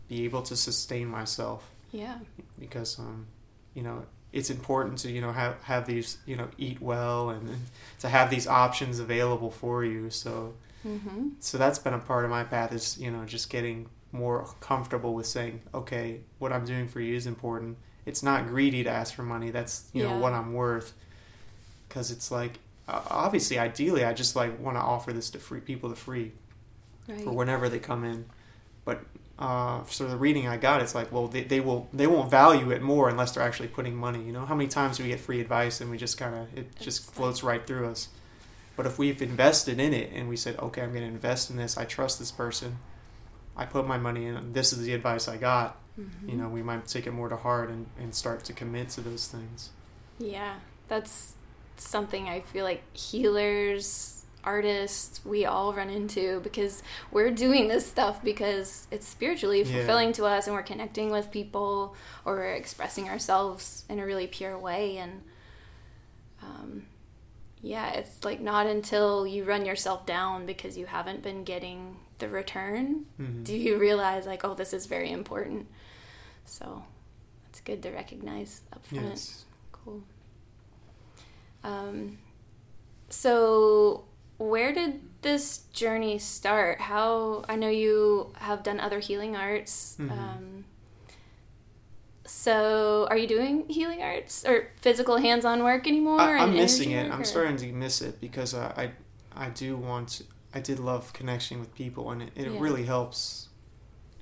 be 0.09 0.25
able 0.25 0.43
to 0.43 0.57
sustain 0.57 1.07
myself 1.09 1.71
Yeah. 1.93 2.19
because 2.59 2.99
um 2.99 3.27
you 3.75 3.83
know 3.83 4.05
it's 4.33 4.51
important 4.51 4.99
to 4.99 5.11
you 5.11 5.21
know 5.23 5.33
have 5.33 5.63
have 5.63 5.87
these 5.87 6.19
you 6.27 6.37
know 6.37 6.49
eat 6.59 6.81
well 6.83 7.31
and, 7.31 7.49
and 7.49 7.61
to 8.01 8.09
have 8.09 8.29
these 8.31 8.47
options 8.47 8.99
available 8.99 9.51
for 9.51 9.85
you 9.85 10.11
so 10.11 10.55
Mm-hmm. 10.87 11.29
so 11.39 11.59
that's 11.59 11.79
been 11.79 11.95
a 11.95 11.99
part 12.01 12.25
of 12.25 12.31
my 12.33 12.43
path 12.43 12.73
is 12.73 12.99
you 12.99 13.09
know 13.13 13.25
just 13.25 13.49
getting 13.51 13.89
more 14.13 14.47
comfortable 14.61 15.15
with 15.15 15.27
saying 15.27 15.61
okay 15.73 16.21
what 16.39 16.53
i'm 16.53 16.65
doing 16.65 16.87
for 16.87 17.01
you 17.01 17.17
is 17.17 17.27
important 17.27 17.77
it's 18.07 18.23
not 18.23 18.47
greedy 18.47 18.85
to 18.85 18.91
ask 18.91 19.15
for 19.15 19.23
money 19.23 19.51
that's 19.51 19.89
you 19.95 20.03
know 20.03 20.19
what 20.19 20.33
i'm 20.33 20.53
worth 20.53 20.93
because 21.89 22.11
it's 22.11 22.31
like 22.31 22.59
obviously 22.89 23.59
ideally 23.59 24.05
i 24.05 24.13
just 24.13 24.37
like 24.37 24.59
want 24.61 24.77
to 24.77 24.81
offer 24.81 25.13
this 25.13 25.31
to 25.31 25.39
free 25.39 25.61
people 25.61 25.89
to 25.91 25.97
free 25.97 26.33
Right. 27.09 27.25
for 27.25 27.33
whenever 27.33 27.69
they 27.69 27.81
come 27.81 28.05
in. 28.05 28.27
But 28.85 29.01
uh, 29.37 29.83
so 29.87 30.07
the 30.07 30.17
reading 30.17 30.47
I 30.47 30.57
got, 30.57 30.81
it's 30.83 30.95
like, 30.95 31.11
well, 31.11 31.27
they, 31.27 31.43
they 31.43 31.59
will 31.59 31.89
they 31.93 32.07
won't 32.07 32.31
value 32.31 32.71
it 32.71 32.81
more 32.81 33.09
unless 33.09 33.33
they're 33.33 33.43
actually 33.43 33.67
putting 33.69 33.97
money. 33.97 34.23
You 34.23 34.31
know, 34.31 34.47
how 34.47 34.55
many 34.55 34.69
times 34.69 34.99
do 34.99 35.03
we 35.03 35.09
get 35.09 35.19
free 35.19 35.41
advice 35.41 35.81
and 35.81 35.91
we 35.91 35.99
just 35.99 36.17
kind 36.17 36.33
of 36.33 36.57
it 36.57 36.69
just 36.79 37.11
floats 37.13 37.43
right 37.43 37.67
through 37.67 37.89
us. 37.89 38.09
But 38.77 38.87
if 38.87 38.99
we've 39.01 39.21
invested 39.21 39.81
in 39.81 39.93
it 39.93 40.13
and 40.15 40.29
we 40.29 40.37
said, 40.37 40.61
okay, 40.61 40.83
I'm 40.83 40.91
going 40.93 41.03
to 41.03 41.09
invest 41.09 41.51
in 41.51 41.57
this. 41.57 41.77
I 41.77 41.85
trust 41.87 42.21
this 42.21 42.31
person. 42.31 42.79
I 43.57 43.65
put 43.67 43.87
my 43.87 43.99
money 43.99 44.27
in. 44.27 44.53
This 44.53 44.73
is 44.73 44.81
the 44.85 44.95
advice 44.95 45.29
I 45.29 45.37
got. 45.37 45.79
Mhm. 45.99 46.29
You 46.31 46.37
know, 46.37 46.49
we 46.49 46.63
might 46.63 46.87
take 46.89 47.07
it 47.07 47.13
more 47.13 47.29
to 47.29 47.37
heart 47.37 47.69
and, 47.69 47.87
and 47.99 48.15
start 48.15 48.45
to 48.45 48.53
commit 48.53 48.89
to 48.91 49.01
those 49.03 49.27
things. 49.29 49.71
Yeah, 50.19 50.57
that's 50.89 51.35
something 51.77 52.29
I 52.29 52.41
feel 52.41 52.65
like 52.65 52.83
healers, 52.97 54.25
artists, 54.45 55.21
we 55.25 55.45
all 55.45 55.73
run 55.75 55.91
into 55.91 56.41
because 56.41 56.83
we're 57.11 57.31
doing 57.31 57.69
this 57.69 57.87
stuff 57.87 58.25
because 58.25 58.87
it's 58.91 59.07
spiritually 59.07 59.63
Yeah. 59.63 59.77
fulfilling 59.79 60.13
to 60.15 60.25
us 60.25 60.47
and 60.47 60.57
we're 60.57 60.63
connecting 60.63 61.11
with 61.11 61.31
people 61.31 61.95
or 62.25 62.37
we're 62.37 62.55
expressing 62.55 63.09
ourselves 63.09 63.85
in 63.89 63.99
a 64.01 64.07
really 64.07 64.27
pure 64.27 64.59
way. 64.59 64.97
And 64.97 65.23
um, 66.43 66.87
yeah, 67.61 67.93
it's 67.93 68.25
like 68.25 68.41
not 68.41 68.67
until 68.67 69.27
you 69.27 69.45
run 69.45 69.65
yourself 69.65 70.07
down 70.07 70.47
because 70.47 70.77
you 70.77 70.87
haven't 70.87 71.23
been 71.23 71.45
getting 71.45 71.97
the 72.23 72.29
return 72.29 73.05
Mhm. 73.21 73.43
do 73.45 73.57
you 73.57 73.77
realize, 73.79 74.27
like, 74.27 74.45
oh, 74.45 74.55
this 74.55 74.73
is 74.73 74.87
very 74.87 75.11
important. 75.11 75.67
So 76.45 76.85
it's 77.49 77.61
good 77.61 77.83
to 77.83 77.91
recognize 77.91 78.63
up 78.73 78.87
front. 78.87 79.07
Yes. 79.09 79.45
Cool. 79.73 80.03
Um, 81.65 82.19
so 83.09 84.05
where 84.39 84.73
did 84.73 85.01
this 85.23 85.59
journey 85.73 86.19
start? 86.19 86.81
How 86.81 87.45
I 87.49 87.57
know 87.57 87.69
you 87.69 88.33
have 88.37 88.63
done 88.63 88.79
other 88.81 89.01
healing 89.01 89.35
arts. 89.37 89.97
Mhm. 89.99 90.11
Um, 90.13 90.65
so 92.25 93.07
are 93.11 93.17
you 93.17 93.27
doing 93.27 93.69
healing 93.69 94.01
arts 94.03 94.45
or 94.47 94.69
physical 94.81 95.17
hands-on 95.19 95.63
work 95.65 95.87
anymore? 95.87 96.21
I, 96.21 96.39
I'm 96.39 96.55
missing 96.55 96.93
it. 96.93 97.05
work, 97.09 97.15
I'm 97.15 97.25
starting 97.25 97.57
to 97.59 97.73
miss 97.73 98.01
it 98.01 98.21
because 98.21 98.55
uh, 98.55 98.73
I 98.77 98.93
I 99.35 99.51
do 99.51 99.77
want 99.77 100.23
I 100.55 100.61
did 100.61 100.79
love 100.79 101.13
connecting 101.13 101.61
with 101.61 101.75
people 101.75 102.11
and 102.11 102.23
it, 102.23 102.33
it 102.37 102.47
Yeah. 102.47 102.61
really 102.61 102.85
helps 102.85 103.49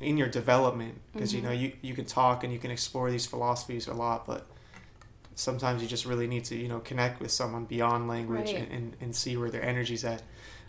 in 0.01 0.17
your 0.17 0.29
development 0.29 1.01
because 1.13 1.35
you 1.35 1.41
Mhm. 1.41 1.45
know 1.45 1.51
you 1.53 1.73
you 1.83 1.95
can 1.95 2.05
talk 2.07 2.43
and 2.45 2.53
you 2.53 2.59
can 2.59 2.71
explore 2.71 3.11
these 3.11 3.27
philosophies 3.27 3.87
a 3.87 3.93
lot 3.95 4.27
but 4.27 4.47
sometimes 5.35 5.83
you 5.83 5.89
just 5.89 6.05
really 6.07 6.27
need 6.27 6.45
to 6.45 6.57
you 6.57 6.69
know 6.69 6.81
connect 6.81 7.21
with 7.21 7.31
someone 7.31 7.65
beyond 7.65 8.09
language 8.09 8.53
Right. 8.55 8.63
and, 8.65 8.73
and, 8.73 8.97
and 9.01 9.17
see 9.17 9.37
where 9.37 9.51
their 9.51 9.63
energy's 9.63 10.05
at 10.05 10.23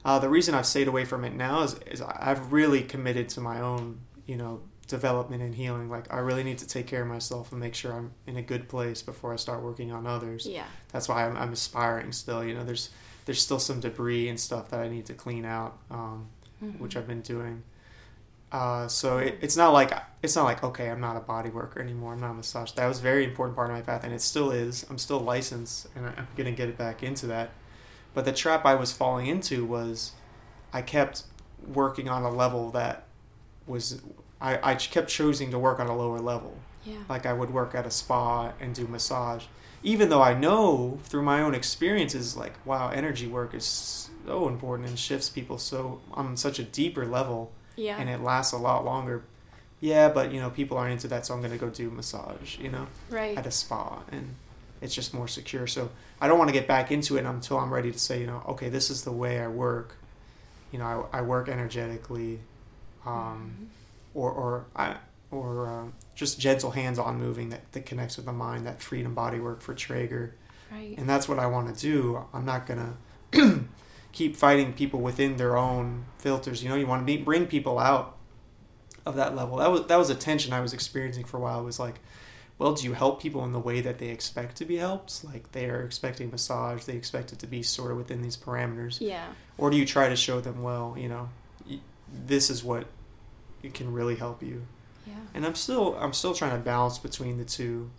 uh, 0.03 0.19
the 0.19 0.29
reason 0.29 0.55
i've 0.55 0.65
stayed 0.65 0.87
away 0.87 1.05
from 1.05 1.23
it 1.23 1.33
now 1.33 1.61
is, 1.63 1.75
is 1.87 2.01
i've 2.01 2.51
really 2.51 2.81
committed 2.83 3.29
to 3.29 3.41
my 3.41 3.59
own 3.61 3.99
you 4.25 4.35
know 4.37 4.61
development 4.87 5.41
and 5.41 5.55
healing 5.55 5.89
like 5.89 6.11
i 6.13 6.17
really 6.19 6.43
need 6.43 6.57
to 6.57 6.67
take 6.67 6.85
care 6.87 7.01
of 7.03 7.07
myself 7.07 7.51
and 7.51 7.59
make 7.61 7.73
sure 7.75 7.93
i'm 7.93 8.11
in 8.27 8.35
a 8.37 8.41
good 8.41 8.67
place 8.67 9.01
before 9.01 9.31
i 9.31 9.35
start 9.37 9.61
working 9.63 9.91
on 9.91 10.05
others 10.05 10.45
Yeah. 10.45 10.65
that's 10.91 11.07
why 11.07 11.25
I'm, 11.25 11.37
I'm 11.37 11.53
aspiring 11.53 12.11
still. 12.11 12.43
You 12.43 12.53
know, 12.55 12.63
there's 12.65 12.89
there's 13.25 13.41
still 13.41 13.59
some 13.59 13.79
debris 13.79 14.27
and 14.29 14.39
stuff 14.39 14.69
that 14.71 14.79
I 14.79 14.87
need 14.89 15.05
to 15.07 15.13
clean 15.13 15.45
out, 15.45 15.77
um, 15.89 16.27
Mhm. 16.63 16.79
which 16.79 16.95
I've 16.97 17.07
been 17.07 17.21
doing. 17.21 17.63
Uh, 18.51 18.87
so 18.87 19.17
it, 19.19 19.37
it's 19.41 19.55
not 19.55 19.71
like 19.71 19.93
it's 20.21 20.35
not 20.35 20.43
like 20.43 20.61
okay, 20.63 20.89
I'm 20.89 20.99
not 20.99 21.15
a 21.15 21.21
body 21.21 21.49
worker 21.49 21.79
anymore. 21.79 22.13
I'm 22.13 22.19
not 22.19 22.31
a 22.31 22.33
massage. 22.33 22.71
That 22.73 22.85
was 22.87 22.99
a 22.99 23.01
very 23.01 23.23
important 23.23 23.55
part 23.55 23.69
of 23.69 23.75
my 23.75 23.81
path, 23.81 24.03
and 24.03 24.13
it 24.13 24.21
still 24.21 24.51
is. 24.51 24.85
I'm 24.89 24.97
still 24.97 25.19
licensed, 25.21 25.87
and 25.95 26.05
I'm 26.07 26.27
gonna 26.35 26.51
get 26.51 26.67
it 26.67 26.77
back 26.77 27.01
into 27.01 27.27
that. 27.27 27.51
But 28.13 28.25
the 28.25 28.33
trap 28.33 28.65
I 28.65 28.75
was 28.75 28.91
falling 28.91 29.27
into 29.27 29.65
was, 29.65 30.11
I 30.73 30.81
kept 30.81 31.23
working 31.65 32.09
on 32.09 32.23
a 32.23 32.29
level 32.29 32.71
that 32.71 33.05
was 33.67 34.01
I, 34.41 34.71
I 34.71 34.75
kept 34.75 35.07
choosing 35.09 35.51
to 35.51 35.59
work 35.59 35.79
on 35.79 35.87
a 35.87 35.95
lower 35.95 36.19
level 36.19 36.57
Yeah. 36.83 36.97
like 37.07 37.25
I 37.27 37.31
would 37.33 37.51
work 37.51 37.73
at 37.75 37.85
a 37.85 37.91
spa 37.91 38.51
and 38.59 38.73
do 38.75 38.85
massage. 38.87 39.45
Even 39.83 40.09
though 40.09 40.21
I 40.21 40.33
know 40.33 40.99
through 41.05 41.23
my 41.23 41.41
own 41.41 41.55
experiences, 41.55 42.37
like, 42.37 42.53
wow, 42.65 42.89
energy 42.89 43.27
work 43.27 43.53
is 43.53 44.09
so 44.25 44.47
important 44.47 44.87
and 44.89 44.99
shifts 44.99 45.29
people 45.29 45.57
so 45.57 45.99
on 46.11 46.37
such 46.37 46.59
a 46.59 46.63
deeper 46.63 47.05
level 47.05 47.51
Yeah. 47.75 47.97
and 47.97 48.09
it 48.09 48.21
lasts 48.21 48.53
a 48.53 48.57
lot 48.57 48.85
longer. 48.85 49.23
Yeah, 49.79 50.09
but 50.09 50.31
you 50.31 50.39
know, 50.39 50.51
people 50.51 50.77
aren't 50.77 50.91
into 50.93 51.07
that, 51.07 51.25
so 51.25 51.33
I'm 51.33 51.41
gonna 51.41 51.57
go 51.57 51.69
do 51.69 51.89
massage, 51.89 52.59
you 52.59 52.69
know, 52.69 52.85
right. 53.09 53.35
at 53.35 53.47
a 53.47 53.51
spa 53.51 53.99
and 54.11 54.35
it's 54.81 54.93
just 54.93 55.13
more 55.13 55.27
secure. 55.27 55.65
So 55.67 55.89
I 56.19 56.27
don't 56.27 56.37
want 56.37 56.49
to 56.49 56.53
get 56.53 56.67
back 56.67 56.91
into 56.91 57.17
it 57.17 57.25
until 57.25 57.57
I'm 57.57 57.73
ready 57.73 57.91
to 57.91 57.97
say, 57.99 58.21
you 58.21 58.27
know, 58.27 58.43
okay, 58.49 58.69
this 58.69 58.89
is 58.91 59.03
the 59.03 59.11
way 59.11 59.39
I 59.41 59.47
work. 59.47 59.95
You 60.71 60.77
know, 60.79 61.07
I, 61.11 61.19
I 61.19 61.21
work 61.21 61.49
energetically. 61.49 62.39
Um, 63.05 63.55
Mhm. 63.59 63.67
or 64.13 64.31
or 64.31 64.65
I 64.75 64.97
or 65.31 65.67
uh, 65.67 65.85
just 66.13 66.39
gentle 66.39 66.71
hands-on 66.71 67.17
moving 67.17 67.49
that, 67.49 67.71
that 67.71 67.85
connects 67.85 68.17
with 68.17 68.25
the 68.25 68.33
mind, 68.33 68.65
that 68.67 68.81
freedom 68.81 69.13
body 69.15 69.39
work 69.39 69.61
for 69.61 69.73
Trager, 69.73 70.31
Right. 70.71 70.95
and 70.97 71.07
that's 71.09 71.27
what 71.27 71.39
I 71.39 71.47
want 71.47 71.73
to 71.73 71.79
do. 71.81 72.23
I'm 72.33 72.45
not 72.45 72.65
gonna 72.67 72.95
keep 74.11 74.35
fighting 74.35 74.73
people 74.73 74.99
within 75.01 75.37
their 75.37 75.57
own 75.57 76.05
filters. 76.17 76.63
You 76.63 76.69
know, 76.69 76.75
you 76.75 76.87
want 76.87 77.01
to 77.01 77.05
be, 77.05 77.17
bring 77.21 77.47
people 77.47 77.79
out 77.79 78.17
of 79.05 79.15
that 79.15 79.35
level. 79.35 79.57
That 79.57 79.71
was 79.71 79.85
that 79.87 79.97
was 79.97 80.09
a 80.09 80.15
tension 80.15 80.53
I 80.53 80.59
was 80.61 80.73
experiencing 80.73 81.25
for 81.25 81.37
a 81.37 81.39
while. 81.39 81.59
It 81.61 81.65
was 81.65 81.79
like, 81.79 81.99
well, 82.57 82.73
do 82.73 82.83
you 82.85 82.93
help 82.93 83.21
people 83.21 83.43
in 83.43 83.51
the 83.53 83.59
way 83.59 83.81
that 83.81 83.97
they 83.97 84.09
expect 84.09 84.57
to 84.57 84.65
be 84.65 84.77
helped? 84.77 85.23
Like 85.23 85.51
they 85.53 85.65
are 85.69 85.81
expecting 85.83 86.29
massage, 86.29 86.83
they 86.85 86.95
expect 86.95 87.33
it 87.33 87.39
to 87.39 87.47
be 87.47 87.63
sort 87.63 87.91
of 87.91 87.97
within 87.97 88.21
these 88.21 88.37
parameters 88.37 88.99
Yeah. 89.01 89.27
or 89.57 89.71
do 89.71 89.77
you 89.77 89.85
try 89.85 90.07
to 90.09 90.15
show 90.15 90.39
them 90.41 90.61
well 90.61 90.95
you 90.97 91.09
know 91.09 91.29
this 92.27 92.49
is 92.49 92.63
what 92.63 92.87
it 93.63 93.73
can 93.73 93.91
really 93.91 94.15
help 94.15 94.43
you 94.43 94.65
Yeah. 95.07 95.13
and 95.33 95.45
i'm 95.45 95.55
still 95.55 95.95
i'm 95.99 96.13
still 96.13 96.33
trying 96.33 96.51
to 96.51 96.57
balance 96.63 96.97
between 96.97 97.37
the 97.37 97.45
two. 97.45 97.89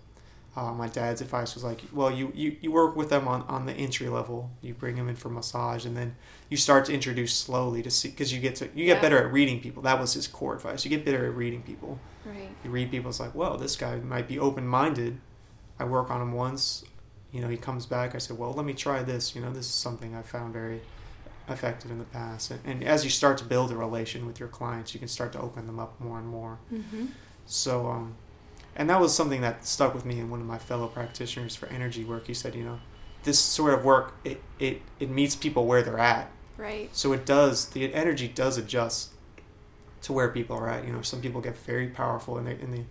Uh, 0.55 0.71
my 0.71 0.87
dad's 0.87 1.23
advice 1.23 1.55
was 1.55 1.65
like 1.65 1.81
well 1.95 2.11
you, 2.11 2.31
you, 2.35 2.57
you 2.61 2.71
work 2.71 2.95
with 2.95 3.09
them 3.09 3.27
on, 3.27 3.41
on 3.49 3.65
the 3.65 3.73
entry 3.73 4.11
level. 4.11 4.51
You 4.61 4.75
bring 4.75 4.97
them 4.97 5.09
in 5.09 5.17
for 5.17 5.31
massage 5.31 5.87
and 5.87 5.97
then 5.97 6.15
you 6.51 6.59
start 6.59 6.85
to 6.87 6.93
introduce 6.93 7.33
slowly 7.35 7.83
to 7.83 7.91
see 7.91 8.11
because 8.11 8.35
you 8.35 8.39
get 8.39 8.57
to 8.57 8.67
you 8.75 8.85
get 8.85 8.97
Yeah. 8.97 9.01
better 9.01 9.19
at 9.27 9.33
reading 9.33 9.61
people. 9.61 9.83
That 9.83 9.99
was 9.99 10.13
his 10.13 10.27
core 10.29 10.55
advice. 10.57 10.85
You 10.85 10.91
get 10.91 11.07
better 11.07 11.25
at 11.25 11.35
reading 11.35 11.63
people. 11.63 11.99
Right. 12.27 12.51
you 12.63 12.71
read 12.71 12.91
people 12.91 13.09
it's 13.09 13.19
like 13.19 13.35
well 13.35 13.57
this 13.57 13.77
guy 13.77 13.97
might 13.97 14.29
be 14.29 14.39
open-minded. 14.39 15.19
I 15.81 15.85
work 15.85 16.11
on 16.11 16.21
him 16.21 16.33
once. 16.35 16.85
You 17.33 17.41
know 17.41 17.49
he 17.49 17.57
comes 17.57 17.87
back. 17.87 18.15
I 18.15 18.19
said 18.19 18.37
well 18.37 18.53
let 18.53 18.67
me 18.67 18.75
try 18.75 19.03
this. 19.03 19.35
You 19.35 19.41
know 19.41 19.51
this 19.55 19.65
is 19.65 19.73
something 19.73 20.15
i 20.15 20.21
found 20.21 20.53
very 20.53 20.83
effective 21.49 21.91
in 21.91 21.99
the 21.99 22.05
past 22.05 22.51
and, 22.51 22.61
and 22.65 22.85
as 22.85 23.05
you 23.05 23.11
start 23.11 23.37
to 23.39 23.45
build 23.45 23.71
a 23.73 23.77
relation 23.77 24.27
with 24.27 24.39
your 24.39 24.49
clients 24.49 24.95
you 24.95 25.01
can 25.01 25.09
start 25.09 25.33
to 25.33 25.41
open 25.41 25.67
them 25.67 25.79
up 25.79 25.99
more 26.01 26.19
and 26.19 26.27
more 26.29 26.59
Mm-hmm. 26.73 27.07
so 27.47 27.87
um 27.89 28.15
and 28.77 28.89
that 28.89 29.01
was 29.01 29.15
something 29.15 29.41
that 29.43 29.67
stuck 29.67 29.93
with 29.95 30.05
me 30.05 30.19
and 30.21 30.31
one 30.31 30.41
of 30.41 30.47
my 30.47 30.59
fellow 30.59 30.87
practitioners 30.87 31.55
for 31.57 31.67
energy 31.67 32.05
work 32.05 32.27
he 32.27 32.35
said 32.35 32.55
you 32.55 32.65
know 32.65 32.79
this 33.25 33.39
sort 33.39 33.75
of 33.75 33.85
work 33.85 34.15
it 34.25 34.41
it, 34.59 34.83
it 35.01 35.11
meets 35.11 35.35
people 35.37 35.67
where 35.67 35.83
they're 35.83 35.99
at 35.99 36.31
Right. 36.57 36.89
so 36.95 37.13
it 37.13 37.27
does 37.27 37.67
the 37.71 37.93
energy 37.93 38.29
does 38.29 38.57
adjust 38.57 39.11
to 40.03 40.13
where 40.13 40.29
people 40.29 40.57
are 40.57 40.69
at. 40.69 40.85
You 40.85 40.93
know, 40.93 41.01
some 41.03 41.21
people 41.21 41.41
get 41.41 41.57
very 41.57 41.87
powerful 41.89 42.37
and 42.37 42.47
they 42.47 42.53
and 42.53 42.75
they 42.75 42.85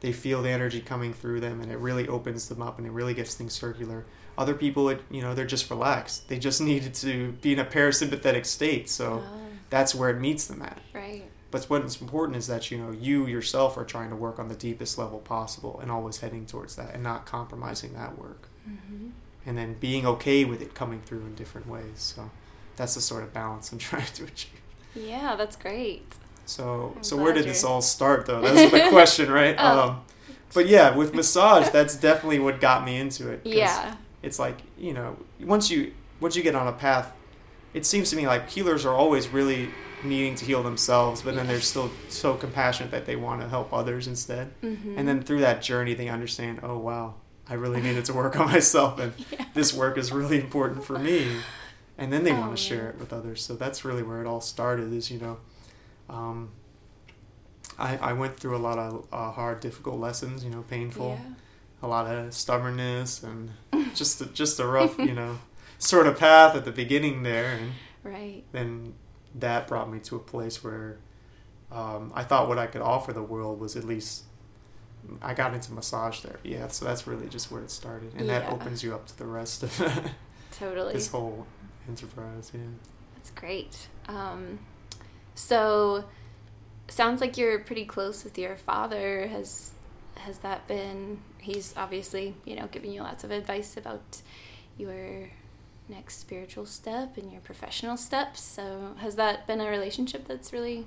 they 0.00 0.12
feel 0.12 0.42
the 0.42 0.50
energy 0.50 0.80
coming 0.80 1.12
through 1.12 1.40
them 1.40 1.60
and 1.60 1.70
it 1.70 1.78
really 1.78 2.06
opens 2.08 2.48
them 2.48 2.60
up 2.60 2.78
and 2.78 2.86
it 2.86 2.90
really 2.90 3.14
gets 3.14 3.34
things 3.34 3.52
circular. 3.52 4.04
Other 4.38 4.54
people, 4.54 4.88
it, 4.90 5.00
you 5.10 5.22
know, 5.22 5.34
they're 5.34 5.46
just 5.46 5.70
relaxed. 5.70 6.28
They 6.28 6.38
just 6.38 6.60
needed 6.70 6.94
to 6.94 7.32
be 7.42 7.52
in 7.54 7.58
a 7.58 7.64
parasympathetic 7.64 8.46
state. 8.46 8.88
So 8.88 9.22
Oh, 9.26 9.40
that's 9.70 9.94
where 9.94 10.10
it 10.10 10.20
meets 10.20 10.46
them 10.46 10.62
at. 10.62 10.78
right. 10.92 11.24
But 11.52 11.64
what's 11.66 12.00
important 12.00 12.36
is 12.36 12.48
that 12.48 12.70
you 12.70 12.76
know 12.76 12.90
you 12.90 13.26
yourself 13.26 13.78
are 13.78 13.84
trying 13.84 14.10
to 14.10 14.16
work 14.16 14.38
on 14.38 14.48
the 14.48 14.54
deepest 14.56 14.98
level 14.98 15.20
possible 15.20 15.78
and 15.80 15.90
always 15.90 16.18
heading 16.18 16.44
towards 16.44 16.74
that 16.76 16.92
and 16.92 17.02
not 17.02 17.24
compromising 17.24 17.94
that 17.94 18.18
work 18.18 18.48
Mm-hmm. 18.68 19.10
and 19.46 19.56
then 19.56 19.74
being 19.78 20.04
okay 20.06 20.44
with 20.44 20.60
it 20.60 20.74
coming 20.74 21.00
through 21.06 21.20
in 21.20 21.34
different 21.36 21.68
ways. 21.68 21.98
So 22.16 22.30
that's 22.74 22.94
the 22.96 23.00
sort 23.00 23.22
of 23.22 23.32
balance 23.32 23.70
I'm 23.70 23.78
trying 23.90 24.04
to 24.06 24.24
achieve. 24.24 24.60
Yeah, 24.94 25.36
that's 25.36 25.54
great. 25.56 26.02
So, 26.46 26.92
I'm 26.96 27.04
so 27.04 27.16
where 27.16 27.32
did 27.32 27.44
this 27.44 27.62
you're- 27.62 27.72
all 27.74 27.80
start, 27.80 28.26
though? 28.26 28.40
That's 28.40 28.70
the 28.72 28.88
question, 28.90 29.30
right? 29.30 29.54
Oh. 29.58 29.80
Um, 29.90 30.00
but 30.52 30.66
yeah, 30.68 30.94
with 30.96 31.14
massage, 31.14 31.68
that's 31.70 31.94
definitely 31.96 32.40
what 32.40 32.60
got 32.60 32.84
me 32.84 32.96
into 32.98 33.30
it. 33.30 33.40
Yeah. 33.44 33.94
It's 34.26 34.38
like 34.38 34.58
you 34.78 34.92
know, 34.92 35.16
once 35.40 35.70
you 35.70 35.92
once 36.20 36.34
you 36.36 36.42
get 36.42 36.54
on 36.54 36.66
a 36.66 36.72
path, 36.72 37.12
it 37.74 37.86
seems 37.86 38.10
to 38.10 38.16
me 38.16 38.26
like 38.26 38.50
healers 38.50 38.84
are 38.84 38.94
always 38.94 39.28
really 39.28 39.68
needing 40.04 40.34
to 40.36 40.44
heal 40.44 40.62
themselves, 40.62 41.22
but 41.22 41.34
then 41.34 41.46
they're 41.46 41.60
still 41.60 41.90
so 42.08 42.34
compassionate 42.34 42.90
that 42.90 43.06
they 43.06 43.16
want 43.16 43.40
to 43.40 43.48
help 43.48 43.72
others 43.72 44.06
instead. 44.06 44.46
Mm-hmm. 44.62 44.98
And 44.98 45.08
then 45.08 45.22
through 45.22 45.40
that 45.40 45.62
journey, 45.62 45.94
they 45.94 46.08
understand, 46.08 46.60
oh 46.62 46.78
wow, 46.78 47.14
I 47.48 47.54
really 47.54 47.80
needed 47.80 48.04
to 48.06 48.12
work 48.12 48.38
on 48.38 48.46
myself, 48.56 48.98
and 48.98 49.12
Yeah. 49.32 49.44
this 49.54 49.72
work 49.72 49.96
is 49.98 50.12
really 50.12 50.38
important 50.40 50.84
for 50.84 50.98
me. 50.98 51.36
And 51.98 52.12
then 52.12 52.24
they 52.24 52.32
Oh, 52.32 52.40
want 52.40 52.56
to 52.56 52.62
share 52.62 52.90
it 52.90 52.98
with 52.98 53.12
others. 53.12 53.42
So 53.42 53.54
that's 53.56 53.84
really 53.84 54.02
where 54.02 54.20
it 54.20 54.26
all 54.26 54.42
started. 54.42 54.92
Is 54.92 55.10
you 55.10 55.18
know, 55.18 55.36
um, 56.10 56.50
I 57.78 57.96
I 58.10 58.12
went 58.12 58.36
through 58.38 58.56
a 58.56 58.62
lot 58.68 58.78
of 58.78 59.06
uh, 59.12 59.30
hard, 59.32 59.60
difficult 59.60 59.98
lessons. 59.98 60.44
You 60.44 60.50
know, 60.50 60.62
painful, 60.68 61.18
Yeah. 61.18 61.34
A 61.86 61.88
lot 61.88 62.06
of 62.12 62.34
stubbornness, 62.34 63.22
and 63.22 63.50
just 63.94 64.20
a, 64.20 64.26
just 64.26 64.58
a 64.60 64.66
rough, 64.66 64.98
you 64.98 65.12
know, 65.14 65.38
sort 65.78 66.06
of 66.06 66.18
path 66.18 66.54
at 66.56 66.64
the 66.64 66.72
beginning 66.72 67.22
there, 67.22 67.52
and 67.52 67.72
Right. 68.02 68.44
then 68.52 68.94
that 69.34 69.66
brought 69.66 69.90
me 69.90 69.98
to 70.00 70.16
a 70.16 70.20
place 70.20 70.62
where 70.62 70.98
um, 71.72 72.12
I 72.14 72.22
thought 72.22 72.48
what 72.48 72.58
I 72.58 72.66
could 72.66 72.82
offer 72.82 73.12
the 73.12 73.22
world 73.22 73.58
was 73.60 73.76
at 73.76 73.84
least 73.84 74.24
I 75.22 75.34
got 75.34 75.54
into 75.54 75.72
massage 75.72 76.20
therapy. 76.20 76.50
Yeah, 76.50 76.68
so 76.68 76.84
that's 76.84 77.06
really 77.06 77.28
just 77.28 77.50
where 77.50 77.62
it 77.62 77.70
started, 77.70 78.12
and 78.16 78.28
that 78.28 78.50
opens 78.50 78.82
you 78.82 78.94
up 78.94 79.06
to 79.06 79.18
the 79.18 79.26
rest 79.26 79.62
of 79.62 79.72
Totally. 80.52 80.92
this 80.92 81.08
whole 81.08 81.46
enterprise. 81.88 82.50
Yeah. 82.54 82.60
That's 83.16 83.30
great. 83.30 83.88
Um, 84.08 84.58
so, 85.34 86.04
sounds 86.88 87.20
like 87.20 87.36
you're 87.36 87.58
pretty 87.60 87.84
close 87.84 88.24
with 88.24 88.38
your 88.38 88.56
father. 88.56 89.26
Has 89.28 89.72
has 90.18 90.38
that 90.38 90.66
been? 90.66 91.20
He's 91.38 91.74
obviously, 91.76 92.34
you 92.44 92.56
know, 92.56 92.68
giving 92.70 92.92
you 92.92 93.02
lots 93.02 93.24
of 93.24 93.30
advice 93.30 93.76
about 93.76 94.22
your 94.76 95.30
next 95.88 96.18
spiritual 96.18 96.66
step 96.66 97.16
and 97.16 97.30
your 97.30 97.40
professional 97.40 97.96
steps. 97.96 98.40
So, 98.40 98.94
has 98.98 99.16
that 99.16 99.46
been 99.46 99.60
a 99.60 99.68
relationship 99.68 100.26
that's 100.26 100.52
really 100.52 100.86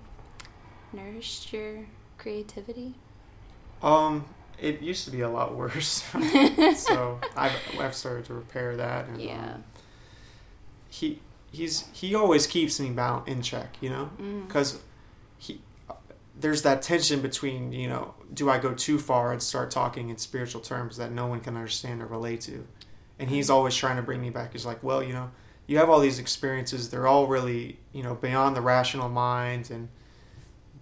nourished 0.92 1.54
your 1.54 1.86
creativity? 2.18 2.96
Um, 3.82 4.26
it 4.60 4.82
used 4.82 5.06
to 5.06 5.12
be 5.12 5.22
a 5.22 5.30
lot 5.30 5.56
worse, 5.56 6.04
so 6.76 7.20
I've 7.36 7.54
I've 7.80 7.96
started 7.96 8.26
to 8.26 8.34
repair 8.34 8.76
that. 8.78 9.08
And, 9.08 9.22
Yeah. 9.22 9.54
Um, 9.54 9.64
he 10.90 11.20
he's 11.52 11.88
he 11.94 12.16
always 12.16 12.48
keeps 12.48 12.80
me 12.80 12.90
bound 12.90 13.28
in 13.28 13.42
check, 13.42 13.78
you 13.82 13.90
know. 13.90 14.10
Mm. 14.20 14.48
because 14.48 14.74
he 14.74 14.80
there's 16.40 16.62
that 16.62 16.82
tension 16.82 17.22
between 17.22 17.72
you 17.74 17.88
know 17.88 18.14
do 18.34 18.50
i 18.50 18.58
go 18.58 18.74
too 18.74 18.98
far 18.98 19.32
and 19.32 19.42
start 19.42 19.70
talking 19.70 20.10
in 20.10 20.18
spiritual 20.18 20.62
terms 20.62 20.98
that 20.98 21.12
no 21.12 21.28
one 21.28 21.40
can 21.40 21.56
understand 21.56 22.02
or 22.02 22.06
relate 22.06 22.42
to? 22.42 22.66
And 23.18 23.30
he's 23.30 23.50
always 23.50 23.76
trying 23.76 23.98
to 23.98 24.02
bring 24.02 24.22
me 24.22 24.30
back. 24.30 24.54
He's 24.54 24.66
like 24.66 24.82
well 24.84 25.04
you 25.04 25.14
know 25.14 25.32
you 25.68 25.78
have 25.78 25.90
all 25.90 26.00
these 26.00 26.18
experiences. 26.18 26.90
They're 26.90 27.08
all 27.08 27.28
really 27.28 27.80
you 27.94 28.04
know 28.04 28.16
beyond 28.16 28.56
the 28.56 28.62
rational 28.62 29.10
mind 29.10 29.70
and 29.70 29.90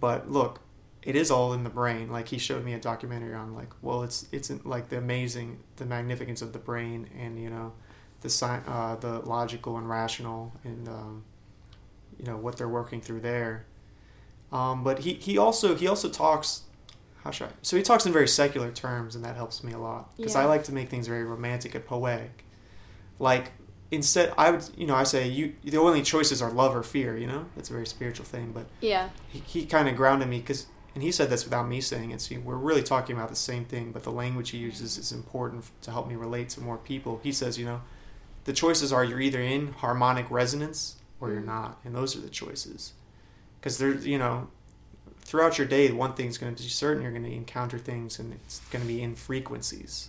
but 0.00 0.30
look 0.30 0.60
it 1.02 1.16
is 1.16 1.30
all 1.30 1.52
in 1.52 1.64
the 1.64 1.70
brain. 1.70 2.10
Like 2.10 2.28
he 2.28 2.38
showed 2.38 2.64
me 2.64 2.74
a 2.74 2.78
documentary 2.78 3.34
on 3.34 3.54
like 3.54 3.70
well 3.82 4.02
it's 4.02 4.26
it's 4.32 4.50
like 4.64 4.88
the 4.88 4.98
amazing 4.98 5.60
the 5.76 5.84
magnificence 5.84 6.42
of 6.42 6.52
the 6.52 6.58
brain 6.58 7.08
and 7.18 7.40
you 7.42 7.50
know 7.50 7.72
the 8.20 8.28
sci- 8.28 8.62
uh, 8.66 8.96
the 8.96 9.20
logical 9.20 9.76
and 9.76 9.88
rational 9.88 10.52
and 10.64 10.88
um, 10.88 11.24
you 12.18 12.26
know 12.26 12.36
what 12.36 12.56
they're 12.56 12.68
working 12.68 13.00
through 13.00 13.20
there 13.20 13.64
um, 14.52 14.82
but 14.84 15.00
he, 15.00 15.14
he 15.14 15.36
also 15.38 15.74
he 15.74 15.86
also 15.86 16.08
talks 16.08 16.62
how 17.24 17.30
should 17.30 17.48
I 17.48 17.52
so 17.62 17.76
he 17.76 17.82
talks 17.82 18.06
in 18.06 18.12
very 18.12 18.28
secular 18.28 18.70
terms 18.70 19.14
and 19.14 19.24
that 19.24 19.36
helps 19.36 19.62
me 19.64 19.72
a 19.72 19.78
lot 19.78 20.16
because 20.16 20.34
Yeah. 20.34 20.42
I 20.42 20.44
like 20.46 20.64
to 20.64 20.72
make 20.72 20.88
things 20.88 21.06
very 21.08 21.24
romantic 21.24 21.74
and 21.74 21.84
poetic 21.84 22.44
like 23.18 23.52
instead 23.90 24.32
I 24.38 24.50
would 24.50 24.64
you 24.76 24.86
know 24.86 24.94
I 24.94 25.04
say 25.04 25.26
you 25.28 25.54
the 25.64 25.78
only 25.78 26.02
choices 26.02 26.40
are 26.42 26.50
love 26.50 26.74
or 26.76 26.82
fear 26.82 27.16
you 27.16 27.26
know 27.26 27.46
that's 27.56 27.70
a 27.70 27.72
very 27.72 27.86
spiritual 27.86 28.24
thing 28.26 28.52
but 28.52 28.66
Yeah. 28.80 29.10
he, 29.28 29.40
he 29.40 29.66
kind 29.66 29.88
of 29.88 29.96
grounded 29.96 30.28
me 30.28 30.38
because 30.38 30.66
and 30.94 31.02
he 31.02 31.12
said 31.12 31.30
this 31.30 31.44
without 31.44 31.68
me 31.68 31.80
saying 31.80 32.10
it 32.10 32.20
so 32.20 32.36
we're 32.40 32.56
really 32.56 32.82
talking 32.82 33.16
about 33.16 33.28
the 33.28 33.36
same 33.36 33.64
thing 33.64 33.92
but 33.92 34.02
the 34.02 34.12
language 34.12 34.50
he 34.50 34.58
uses 34.58 34.98
is 34.98 35.12
important 35.12 35.64
to 35.82 35.90
help 35.90 36.08
me 36.08 36.16
relate 36.16 36.48
to 36.50 36.60
more 36.60 36.76
people 36.78 37.20
he 37.22 37.32
says 37.32 37.58
you 37.58 37.64
know 37.64 37.80
the 38.44 38.52
choices 38.52 38.92
are 38.92 39.04
you're 39.04 39.20
either 39.20 39.40
in 39.40 39.72
harmonic 39.72 40.30
resonance 40.30 40.96
or 41.20 41.30
you're 41.30 41.40
Mhm. 41.40 41.46
not 41.46 41.78
and 41.84 41.94
those 41.94 42.16
are 42.16 42.20
the 42.20 42.30
choices 42.30 42.92
because 43.60 43.78
there's 43.78 44.06
you 44.06 44.18
know 44.18 44.48
throughout 45.20 45.58
your 45.58 45.66
day 45.66 45.90
one 45.92 46.14
thing's 46.14 46.38
going 46.38 46.54
to 46.54 46.62
be 46.62 46.68
certain 46.68 47.02
you're 47.02 47.12
going 47.12 47.24
to 47.24 47.32
encounter 47.32 47.78
things 47.78 48.18
and 48.18 48.32
it's 48.32 48.60
going 48.70 48.82
to 48.82 48.88
be 48.88 49.02
in 49.02 49.14
frequencies 49.14 50.08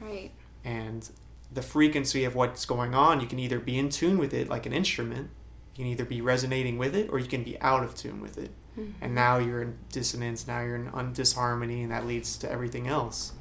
Right. 0.00 0.30
and 0.64 1.08
the 1.52 1.62
frequency 1.62 2.24
of 2.24 2.34
what's 2.34 2.64
going 2.66 2.94
on 2.94 3.20
you 3.20 3.26
can 3.26 3.38
either 3.38 3.58
be 3.58 3.78
in 3.78 3.88
tune 3.88 4.18
with 4.18 4.32
it 4.34 4.48
like 4.48 4.66
an 4.66 4.72
instrument 4.72 5.30
you 5.74 5.84
can 5.84 5.86
either 5.92 6.04
be 6.04 6.20
resonating 6.20 6.78
with 6.78 6.94
it 6.94 7.08
or 7.10 7.18
you 7.18 7.26
can 7.28 7.42
be 7.42 7.60
out 7.60 7.82
of 7.82 7.94
tune 7.94 8.20
with 8.20 8.38
it 8.38 8.50
Mhm. 8.78 8.92
and 9.00 9.14
now 9.14 9.38
you're 9.38 9.62
in 9.62 9.76
dissonance 9.90 10.46
now 10.46 10.60
you're 10.62 10.76
in 10.76 10.88
un- 10.94 11.12
disharmony 11.12 11.82
and 11.82 11.90
that 11.90 12.06
leads 12.06 12.36
to 12.38 12.50
everything 12.50 12.86
else 12.86 13.32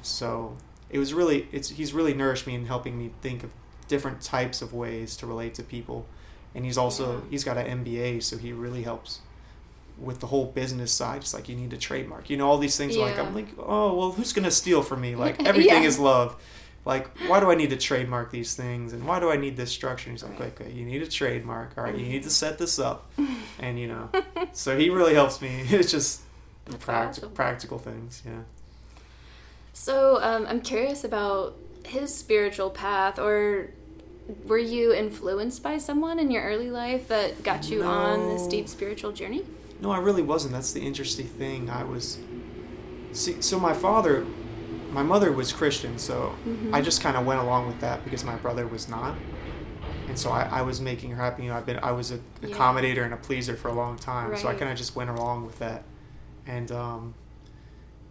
so 0.00 0.56
it 0.90 0.98
was 0.98 1.12
really 1.14 1.48
it's 1.52 1.70
he's 1.70 1.92
really 1.92 2.14
nourished 2.14 2.46
me 2.46 2.54
in 2.54 2.66
helping 2.66 2.96
me 2.98 3.10
think 3.20 3.42
of 3.44 3.50
different 3.88 4.20
types 4.22 4.62
of 4.62 4.72
ways 4.72 5.16
to 5.16 5.26
relate 5.26 5.54
to 5.54 5.62
people 5.62 6.06
and 6.54 6.64
he's 6.64 6.78
also 6.78 7.14
Yeah. 7.14 7.20
he's 7.30 7.44
got 7.44 7.56
an 7.58 7.84
mba 7.84 8.22
so 8.22 8.36
he 8.38 8.52
really 8.52 8.82
helps 8.82 9.20
with 9.98 10.18
the 10.20 10.26
whole 10.26 10.46
business 10.46 10.90
side. 10.92 11.20
It's 11.22 11.34
like 11.34 11.48
you 11.48 11.54
need 11.54 11.72
a 11.72 11.76
trademark. 11.76 12.28
You 12.30 12.36
know 12.36 12.48
all 12.48 12.58
these 12.58 12.76
things 12.76 12.96
like 12.96 13.18
i'm 13.18 13.34
like 13.34 13.48
oh 13.58 13.94
well 13.94 14.12
who's 14.12 14.32
gonna 14.32 14.50
steal 14.50 14.82
from 14.82 15.00
me? 15.00 15.14
Like 15.14 15.42
everything 15.50 15.82
Yeah. 15.82 15.88
is 15.88 15.98
love. 15.98 16.34
Like 16.84 17.06
why 17.28 17.38
do 17.40 17.50
i 17.50 17.54
need 17.54 17.70
to 17.70 17.76
trademark 17.76 18.32
these 18.32 18.54
things? 18.54 18.92
And 18.92 19.06
why 19.06 19.20
do 19.20 19.30
i 19.30 19.36
need 19.36 19.56
this 19.56 19.70
structure? 19.70 20.08
And 20.10 20.18
he's 20.18 20.24
like 20.28 20.40
Right. 20.40 20.52
okay 20.60 20.70
you 20.72 20.84
need 20.84 21.02
a 21.02 21.06
trademark. 21.06 21.76
All 21.76 21.84
right 21.84 21.96
you 21.96 22.06
need 22.06 22.22
to 22.24 22.30
set 22.30 22.58
this 22.58 22.78
up. 22.78 23.10
And 23.60 23.78
you 23.78 23.86
know 23.86 24.08
so 24.52 24.76
he 24.76 24.90
really 24.90 25.14
helps 25.14 25.40
me. 25.40 25.62
It's 25.70 25.90
just 25.92 26.22
the 26.64 26.72
That's 26.72 26.84
pract- 26.84 27.08
awesome. 27.08 27.30
practical 27.32 27.78
things 27.78 28.22
yeah. 28.26 28.42
So 29.72 30.20
um, 30.22 30.46
I'm 30.48 30.60
curious 30.60 31.04
about 31.04 31.56
his 31.84 32.14
spiritual 32.14 32.70
path, 32.70 33.18
or 33.18 33.70
were 34.46 34.58
you 34.58 34.92
influenced 34.92 35.62
by 35.62 35.78
someone 35.78 36.18
in 36.18 36.30
your 36.30 36.42
early 36.42 36.70
life 36.70 37.08
that 37.08 37.42
got 37.42 37.70
you 37.70 37.82
on 37.82 38.28
this 38.28 38.46
deep 38.46 38.68
spiritual 38.68 39.12
journey? 39.12 39.44
no 39.80 39.90
i 39.90 39.98
really 39.98 40.22
wasn't. 40.22 40.52
That's 40.52 40.72
the 40.72 40.80
interesting 40.80 41.26
thing. 41.26 41.68
I 41.70 41.82
was 41.84 42.18
see 43.12 43.40
so 43.42 43.58
my 43.58 43.72
father 43.74 44.24
my 44.90 45.02
mother 45.02 45.32
was 45.32 45.52
christian 45.52 45.98
so 45.98 46.34
Mhm. 46.46 46.74
i 46.74 46.80
just 46.80 47.00
kind 47.02 47.16
of 47.16 47.24
went 47.26 47.40
along 47.40 47.66
with 47.66 47.80
that 47.80 48.04
because 48.04 48.24
my 48.24 48.36
brother 48.36 48.66
was 48.66 48.88
not. 48.88 49.14
And 50.08 50.18
so 50.18 50.30
I, 50.30 50.42
I 50.58 50.62
was 50.62 50.80
making 50.80 51.10
her 51.12 51.22
happy. 51.22 51.42
You 51.44 51.48
know 51.50 51.56
i've 51.56 51.66
been 51.66 51.78
i 51.82 51.92
was 51.92 52.10
an 52.10 52.22
Yeah. 52.42 52.48
accommodator 52.48 53.04
and 53.04 53.12
a 53.14 53.16
pleaser 53.16 53.56
for 53.56 53.68
a 53.68 53.74
long 53.74 53.96
time. 53.96 54.36
So 54.36 54.48
i 54.48 54.54
kind 54.54 54.70
of 54.70 54.76
just 54.78 54.94
went 54.96 55.10
along 55.10 55.46
with 55.46 55.58
that. 55.58 55.82
And 56.46 56.70
um 56.72 57.14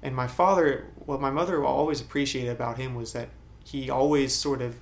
and 0.03 0.15
my 0.15 0.27
father 0.27 0.85
what 1.05 1.19
my 1.21 1.29
mother 1.31 1.63
always 1.63 2.01
appreciated 2.01 2.51
about 2.51 2.77
him 2.77 2.95
was 2.95 3.13
that 3.13 3.29
he 3.63 3.89
always 3.89 4.33
sort 4.35 4.61
of 4.61 4.75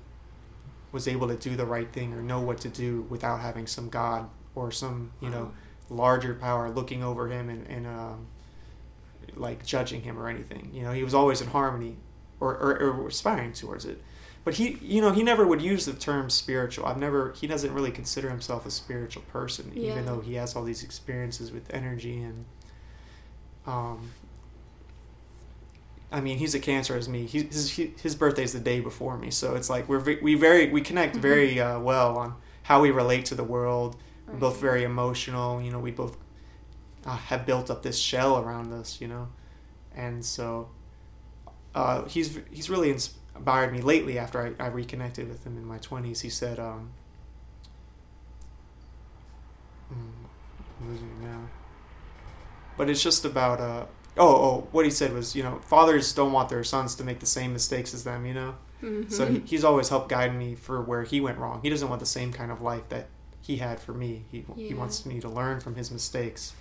was 0.91 1.07
able 1.07 1.27
to 1.27 1.35
do 1.35 1.55
the 1.55 1.65
right 1.65 1.91
thing 1.91 2.13
or 2.13 2.21
know 2.21 2.39
what 2.41 2.59
to 2.59 2.69
do 2.69 3.01
without 3.09 3.39
having 3.41 3.67
some 3.67 3.89
god 3.89 4.29
or 4.55 4.71
some 4.71 5.11
you 5.21 5.29
know 5.29 5.51
larger 5.89 6.33
power 6.35 6.69
looking 6.69 7.03
over 7.03 7.27
him 7.29 7.49
and, 7.49 7.65
and 7.67 7.87
um, 7.87 8.27
like 9.35 9.65
judging 9.65 10.01
him 10.01 10.17
or 10.19 10.27
anything. 10.27 10.69
You 10.73 10.83
know 10.83 10.91
he 10.91 11.03
was 11.03 11.13
always 11.13 11.41
in 11.41 11.47
harmony 11.47 11.97
or, 12.39 12.51
or, 12.55 12.77
or 12.77 13.07
aspiring 13.07 13.53
towards 13.53 13.85
it. 13.85 14.01
But 14.43 14.55
he 14.55 14.77
you 14.81 15.01
know 15.01 15.11
he 15.11 15.23
never 15.23 15.45
would 15.45 15.61
use 15.61 15.85
the 15.85 15.93
term 15.93 16.29
spiritual. 16.29 16.85
I've 16.85 16.97
never 16.97 17.33
he 17.39 17.47
doesn't 17.47 17.73
really 17.73 17.91
consider 17.91 18.29
himself 18.29 18.65
a 18.65 18.71
spiritual 18.71 19.23
person 19.23 19.71
Yeah. 19.75 19.91
even 19.91 20.05
though 20.05 20.19
he 20.21 20.35
has 20.35 20.55
all 20.55 20.63
these 20.63 20.83
experiences 20.83 21.51
with 21.51 21.71
energy 21.73 22.21
and 22.21 22.45
um 23.67 24.11
I 26.11 26.21
mean, 26.21 26.39
he's 26.39 26.55
a 26.55 26.59
cancer 26.59 26.95
as 26.97 27.07
me. 27.07 27.25
He, 27.27 27.43
his 27.43 27.71
he, 27.71 27.93
his 28.01 28.15
birthday's 28.15 28.53
the 28.53 28.59
day 28.59 28.79
before 28.79 29.17
me, 29.17 29.29
so 29.29 29.55
it's 29.55 29.69
like 29.69 29.87
we're 29.87 30.17
we 30.21 30.33
very 30.35 30.69
we 30.69 30.81
connect 30.81 31.15
Mhm. 31.15 31.21
very 31.21 31.59
uh, 31.59 31.79
well 31.79 32.17
on 32.17 32.35
how 32.63 32.81
we 32.81 32.89
relate 32.91 33.25
to 33.25 33.35
the 33.35 33.43
world. 33.43 33.95
We're 34.27 34.39
both 34.39 34.59
very 34.59 34.83
emotional. 34.83 35.61
You 35.61 35.71
know, 35.71 35.79
we 35.79 35.91
both 35.91 36.17
uh, 37.05 37.15
have 37.17 37.45
built 37.45 37.69
up 37.69 37.83
this 37.83 37.97
shell 37.99 38.39
around 38.39 38.73
us. 38.73 38.99
You 38.99 39.07
know, 39.07 39.27
and 39.95 40.25
so 40.25 40.69
uh, 41.75 42.05
he's 42.05 42.39
he's 42.51 42.69
really 42.71 42.89
inspired 42.89 43.71
me 43.71 43.81
lately. 43.81 44.17
After 44.17 44.55
I, 44.59 44.63
I 44.63 44.67
reconnected 44.69 45.29
with 45.29 45.45
him 45.45 45.57
in 45.57 45.65
my 45.65 45.77
twenties, 45.77 46.21
he 46.21 46.29
said, 46.29 46.59
um, 46.59 46.89
mm, 49.93 49.95
I'm 50.81 50.89
losing 50.89 51.07
it 51.07 51.23
now. 51.25 51.41
But 52.77 52.89
it's 52.89 53.03
just 53.03 53.25
about 53.25 53.59
uh 53.59 53.85
oh 54.19 54.35
oh 54.47 54.67
what 54.71 54.85
he 54.85 54.91
said 54.91 55.13
was 55.13 55.35
you 55.35 55.41
know 55.43 55.59
fathers 55.61 56.13
don't 56.13 56.31
want 56.31 56.49
their 56.49 56.63
sons 56.63 56.93
to 56.95 57.03
make 57.03 57.19
the 57.19 57.25
same 57.25 57.53
mistakes 57.53 57.93
as 57.93 58.03
them 58.03 58.25
you 58.25 58.33
know 58.33 58.55
Mhm. 58.83 59.11
so 59.11 59.25
he, 59.25 59.39
he's 59.39 59.63
always 59.65 59.89
helped 59.89 60.07
guide 60.09 60.33
me 60.35 60.55
for 60.55 60.81
where 60.81 61.03
he 61.03 61.19
went 61.19 61.37
wrong. 61.37 61.59
He 61.61 61.69
doesn't 61.69 61.89
want 61.89 61.99
the 61.99 62.05
same 62.05 62.31
kind 62.31 62.49
of 62.49 62.61
life 62.61 62.87
that 62.87 63.07
he 63.41 63.57
had 63.57 63.77
for 63.81 63.93
me. 63.93 64.23
He, 64.31 64.45
he 64.55 64.73
wants 64.73 65.05
me 65.05 65.19
to 65.19 65.27
learn 65.27 65.59
from 65.59 65.75
his 65.75 65.91
mistakes. 65.91 66.53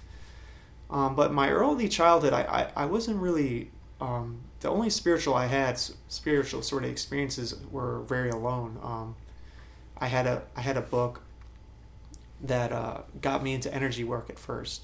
Um, 0.90 1.14
but 1.14 1.32
my 1.32 1.48
early 1.50 1.88
childhood, 1.88 2.32
I, 2.32 2.42
I, 2.76 2.82
I 2.82 2.86
wasn't 2.86 3.18
really. 3.22 3.70
Um, 4.00 4.40
the 4.58 4.68
only 4.68 4.90
spiritual 4.90 5.34
I 5.34 5.46
had, 5.46 5.78
spiritual 6.08 6.62
sort 6.62 6.82
of 6.84 6.90
experiences, 6.90 7.54
were 7.70 8.00
very 8.00 8.30
alone. 8.30 8.78
Um, 8.82 9.14
I 9.96 10.08
had 10.08 10.26
a 10.26 10.42
I 10.56 10.62
had 10.62 10.76
a 10.76 10.80
book 10.96 11.20
that 12.42 12.72
uh, 12.72 13.02
got 13.20 13.44
me 13.44 13.54
into 13.54 13.72
energy 13.72 14.02
work 14.02 14.28
at 14.28 14.40
first. 14.40 14.82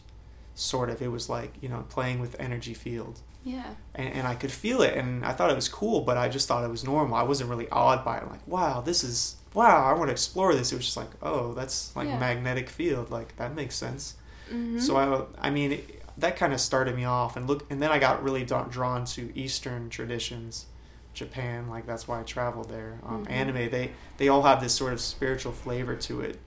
Sort 0.55 0.89
of, 0.91 1.03
it 1.03 1.09
was 1.09 1.29
like 1.29 1.53
you 1.61 1.69
know 1.69 1.85
playing 1.89 2.21
with 2.21 2.37
energy 2.39 2.75
field 2.75 3.21
yeah. 3.43 3.75
and, 3.95 4.09
and 4.15 4.27
I 4.27 4.35
could 4.37 4.53
feel 4.53 4.83
it, 4.83 4.97
and 4.97 5.25
I 5.25 5.33
thought 5.33 5.51
it 5.51 5.57
was 5.57 5.69
cool, 5.69 6.01
but 6.03 6.17
I 6.17 6.29
just 6.29 6.47
thought 6.49 6.65
it 6.65 6.71
was 6.71 6.85
normal. 6.85 7.15
I 7.17 7.23
wasn't 7.25 7.51
really 7.51 7.69
awed 7.71 8.05
by 8.05 8.19
it. 8.19 8.31
like, 8.31 8.47
wow, 8.47 8.81
this 8.81 9.03
is 9.05 9.37
wow, 9.53 9.85
I 9.85 9.93
want 9.93 10.09
to 10.09 10.13
explore 10.13 10.55
this. 10.55 10.73
It 10.73 10.77
was 10.77 10.85
just 10.87 10.97
like, 10.97 11.11
oh, 11.23 11.53
that's 11.55 11.95
like 11.97 12.09
Yeah. 12.09 12.19
magnetic 12.19 12.69
field, 12.69 13.11
like 13.11 13.37
that 13.37 13.55
makes 13.55 13.75
sense. 13.77 14.15
Mhm. 14.53 14.81
So 14.81 14.97
I, 14.97 15.49
I 15.49 15.51
mean, 15.51 15.73
it, 15.73 16.03
that 16.19 16.37
kind 16.37 16.53
of 16.53 16.61
started 16.61 16.95
me 16.97 17.05
off, 17.05 17.37
and 17.37 17.47
look, 17.49 17.67
and 17.71 17.83
then 17.83 17.91
I 17.91 17.99
got 17.99 18.23
really 18.23 18.45
drawn 18.45 19.05
to 19.07 19.33
Eastern 19.39 19.91
traditions, 19.91 20.67
Japan. 21.15 21.69
Like 21.69 21.87
that's 21.87 22.07
why 22.09 22.21
I 22.21 22.23
traveled 22.23 22.69
there. 22.71 23.01
Um, 23.05 23.25
Mhm. 23.27 23.31
Anime, 23.31 23.71
they 23.71 23.91
they 24.19 24.29
all 24.29 24.43
have 24.43 24.61
this 24.61 24.73
sort 24.75 24.93
of 24.93 25.01
spiritual 25.01 25.53
flavor 25.53 25.97
to 25.97 26.21
it. 26.21 26.39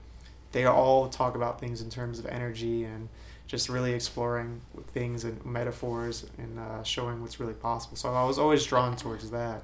They 0.52 0.64
all 0.64 1.08
talk 1.08 1.34
about 1.36 1.60
things 1.60 1.82
in 1.82 1.90
terms 1.90 2.18
of 2.18 2.26
energy 2.26 2.84
and 2.84 3.08
just 3.48 3.70
really 3.70 3.94
exploring 3.94 4.60
things 4.88 5.24
and 5.24 5.44
metaphors 5.44 6.26
and 6.36 6.58
uh, 6.60 6.82
showing 6.82 7.22
what's 7.22 7.40
really 7.40 7.54
possible. 7.54 7.96
So 7.96 8.12
I 8.12 8.24
was 8.24 8.38
always 8.38 8.64
drawn 8.64 8.94
towards 8.94 9.30
that. 9.30 9.62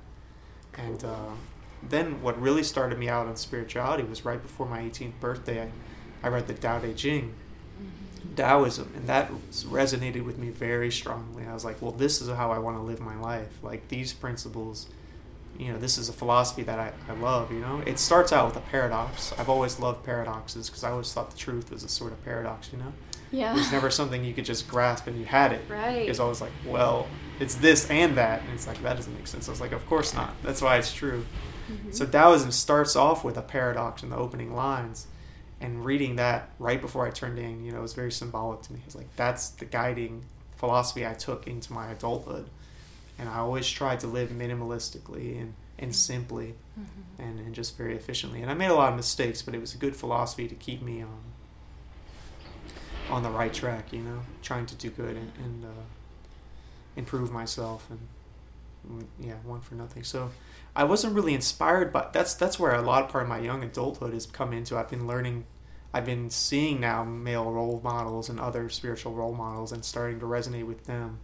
And 0.76 1.04
uh, 1.04 1.30
then 1.88 2.22
what 2.22 2.40
really 2.40 2.62
started 2.62 2.98
me 2.98 3.10
out 3.10 3.26
on 3.26 3.36
spirituality 3.36 4.02
was 4.02 4.24
right 4.24 4.42
before 4.42 4.66
my 4.66 4.80
18th 4.80 5.20
birthday. 5.20 5.62
I, 5.62 6.26
I 6.26 6.30
read 6.30 6.46
the 6.46 6.54
Tao 6.54 6.80
Te 6.80 6.94
Ching, 6.94 7.34
Taoism, 8.34 8.90
and 8.96 9.06
that 9.06 9.30
resonated 9.66 10.24
with 10.24 10.38
me 10.38 10.48
very 10.48 10.90
strongly. 10.90 11.44
I 11.46 11.52
was 11.52 11.66
like, 11.66 11.82
well, 11.82 11.92
this 11.92 12.22
is 12.22 12.30
how 12.30 12.50
I 12.50 12.58
want 12.58 12.78
to 12.78 12.82
live 12.82 13.00
my 13.00 13.20
life. 13.20 13.58
Like 13.62 13.88
these 13.88 14.14
principles, 14.14 14.86
you 15.58 15.70
know, 15.70 15.78
this 15.78 15.98
is 15.98 16.08
a 16.08 16.14
philosophy 16.14 16.62
that 16.62 16.78
I, 16.78 16.92
I 17.06 17.14
love, 17.16 17.52
you 17.52 17.60
know. 17.60 17.82
It 17.84 17.98
starts 17.98 18.32
out 18.32 18.46
with 18.46 18.56
a 18.56 18.66
paradox. 18.70 19.34
I've 19.38 19.50
always 19.50 19.78
loved 19.78 20.06
paradoxes 20.06 20.70
because 20.70 20.84
I 20.84 20.90
always 20.90 21.12
thought 21.12 21.30
the 21.30 21.36
truth 21.36 21.70
was 21.70 21.84
a 21.84 21.88
sort 21.88 22.12
of 22.12 22.24
paradox, 22.24 22.70
you 22.72 22.78
know. 22.78 22.94
Yeah. 23.34 23.56
It's 23.58 23.72
never 23.72 23.90
something 23.90 24.24
you 24.24 24.32
could 24.34 24.44
just 24.44 24.68
grasp 24.68 25.06
and 25.06 25.18
you 25.18 25.24
had 25.24 25.52
it. 25.52 25.62
Right. 25.68 26.08
It's 26.08 26.20
always 26.20 26.40
like, 26.40 26.52
well, 26.66 27.06
it's 27.40 27.56
this 27.56 27.90
and 27.90 28.16
that. 28.16 28.42
And 28.42 28.50
it's 28.52 28.66
like, 28.66 28.80
that 28.82 28.96
doesn't 28.96 29.14
make 29.14 29.26
sense. 29.26 29.48
I 29.48 29.50
was 29.50 29.60
like, 29.60 29.72
of 29.72 29.84
course 29.86 30.14
not. 30.14 30.34
That's 30.42 30.62
why 30.62 30.76
it's 30.78 30.92
true. 30.92 31.24
Mhm. 31.70 31.94
So 31.94 32.04
Taoism 32.06 32.50
starts 32.52 32.94
off 32.96 33.24
with 33.24 33.36
a 33.36 33.42
paradox 33.42 34.02
in 34.02 34.10
the 34.10 34.16
opening 34.16 34.54
lines. 34.54 35.06
and 35.60 35.84
reading 35.84 36.16
that 36.16 36.50
right 36.58 36.80
before 36.80 37.06
I 37.06 37.10
turned 37.10 37.38
in, 37.38 37.64
you 37.64 37.72
know, 37.72 37.80
was 37.80 37.94
very 37.94 38.12
symbolic 38.12 38.60
to 38.62 38.72
me. 38.74 38.80
It's 38.86 38.94
like 38.94 39.06
that's 39.16 39.48
the 39.50 39.64
guiding 39.64 40.24
philosophy 40.56 41.06
I 41.06 41.14
took 41.14 41.46
into 41.46 41.72
my 41.72 41.90
adulthood, 41.90 42.50
and 43.18 43.28
I 43.30 43.38
always 43.38 43.66
tried 43.70 44.00
to 44.00 44.06
live 44.06 44.28
minimalistically 44.30 45.40
and 45.40 45.54
and 45.78 45.94
simply, 45.94 46.54
Mm-hmm. 46.78 47.22
and, 47.22 47.38
and 47.40 47.54
just 47.54 47.76
very 47.78 47.94
efficiently. 47.96 48.42
And 48.42 48.50
I 48.50 48.54
made 48.54 48.66
a 48.70 48.74
lot 48.74 48.90
of 48.90 48.96
mistakes, 48.96 49.42
but 49.42 49.54
it 49.54 49.60
was 49.60 49.74
a 49.74 49.78
good 49.78 49.96
philosophy 49.96 50.48
to 50.48 50.54
keep 50.54 50.82
me 50.82 51.00
on 51.02 51.20
on 53.10 53.22
the 53.22 53.30
right 53.30 53.52
track. 53.52 53.92
You 53.92 54.00
know, 54.00 54.20
trying 54.42 54.66
to 54.66 54.74
do 54.74 54.90
good 54.90 55.16
and, 55.16 55.32
and 55.38 55.64
uh, 55.64 55.84
improve 56.96 57.32
myself, 57.32 57.88
and 57.90 58.00
mm, 59.02 59.06
yeah, 59.20 59.34
one 59.44 59.60
for 59.60 59.74
nothing. 59.74 60.04
So. 60.04 60.30
I 60.76 60.82
wasn't 60.82 61.14
really 61.14 61.34
inspired 61.34 61.92
by 61.92 62.08
that's 62.12 62.34
that's 62.34 62.58
where 62.58 62.74
a 62.74 62.82
lot 62.82 63.04
of 63.04 63.08
part 63.08 63.22
of 63.22 63.28
my 63.28 63.38
young 63.38 63.62
adulthood 63.62 64.12
has 64.12 64.26
come 64.26 64.52
into. 64.52 64.76
I've 64.76 64.90
been 64.90 65.06
learning 65.06 65.44
I've 65.94 66.04
been 66.04 66.28
seeing 66.28 66.80
now 66.80 67.04
male 67.04 67.48
role 67.52 67.80
models 67.84 68.28
and 68.28 68.40
other 68.40 68.68
spiritual 68.68 69.14
role 69.14 69.32
models 69.32 69.70
and 69.70 69.84
starting 69.84 70.18
to 70.18 70.26
resonate 70.26 70.66
with 70.66 70.86
them. 70.86 71.20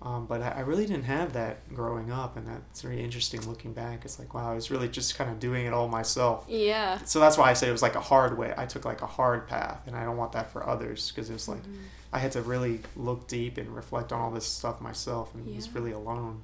Um, 0.00 0.26
but 0.26 0.42
I, 0.42 0.50
I 0.50 0.60
really 0.60 0.86
didn't 0.86 1.04
have 1.06 1.32
that 1.32 1.68
growing 1.74 2.12
up, 2.12 2.36
and 2.36 2.46
that's 2.46 2.82
very 2.82 3.02
interesting 3.02 3.40
looking 3.48 3.72
back. 3.72 4.04
It's 4.04 4.18
like, 4.20 4.32
wow, 4.32 4.52
I 4.52 4.54
was 4.54 4.70
really 4.70 4.88
just 4.88 5.16
kind 5.16 5.28
of 5.28 5.40
doing 5.40 5.66
it 5.66 5.72
all 5.72 5.88
myself. 5.88 6.44
Yeah. 6.48 6.98
So 7.04 7.18
that's 7.18 7.36
why 7.36 7.50
I 7.50 7.54
say 7.54 7.68
it 7.68 7.72
was 7.72 7.82
like 7.82 7.96
a 7.96 8.00
hard 8.00 8.38
way. 8.38 8.54
I 8.56 8.64
took 8.66 8.84
like 8.84 9.02
a 9.02 9.06
hard 9.08 9.48
path, 9.48 9.80
and 9.86 9.96
I 9.96 10.04
don't 10.04 10.16
want 10.16 10.32
that 10.32 10.52
for 10.52 10.64
others 10.68 11.10
because 11.10 11.28
it 11.30 11.32
was 11.32 11.48
like 11.48 11.62
Mhm. 11.64 11.78
I 12.12 12.20
had 12.20 12.30
to 12.32 12.42
really 12.42 12.80
look 12.96 13.26
deep 13.26 13.58
and 13.58 13.74
reflect 13.74 14.12
on 14.12 14.20
all 14.20 14.30
this 14.30 14.46
stuff 14.46 14.80
myself, 14.80 15.34
and 15.34 15.44
was 15.54 15.68
really 15.74 15.92
alone. 15.92 16.42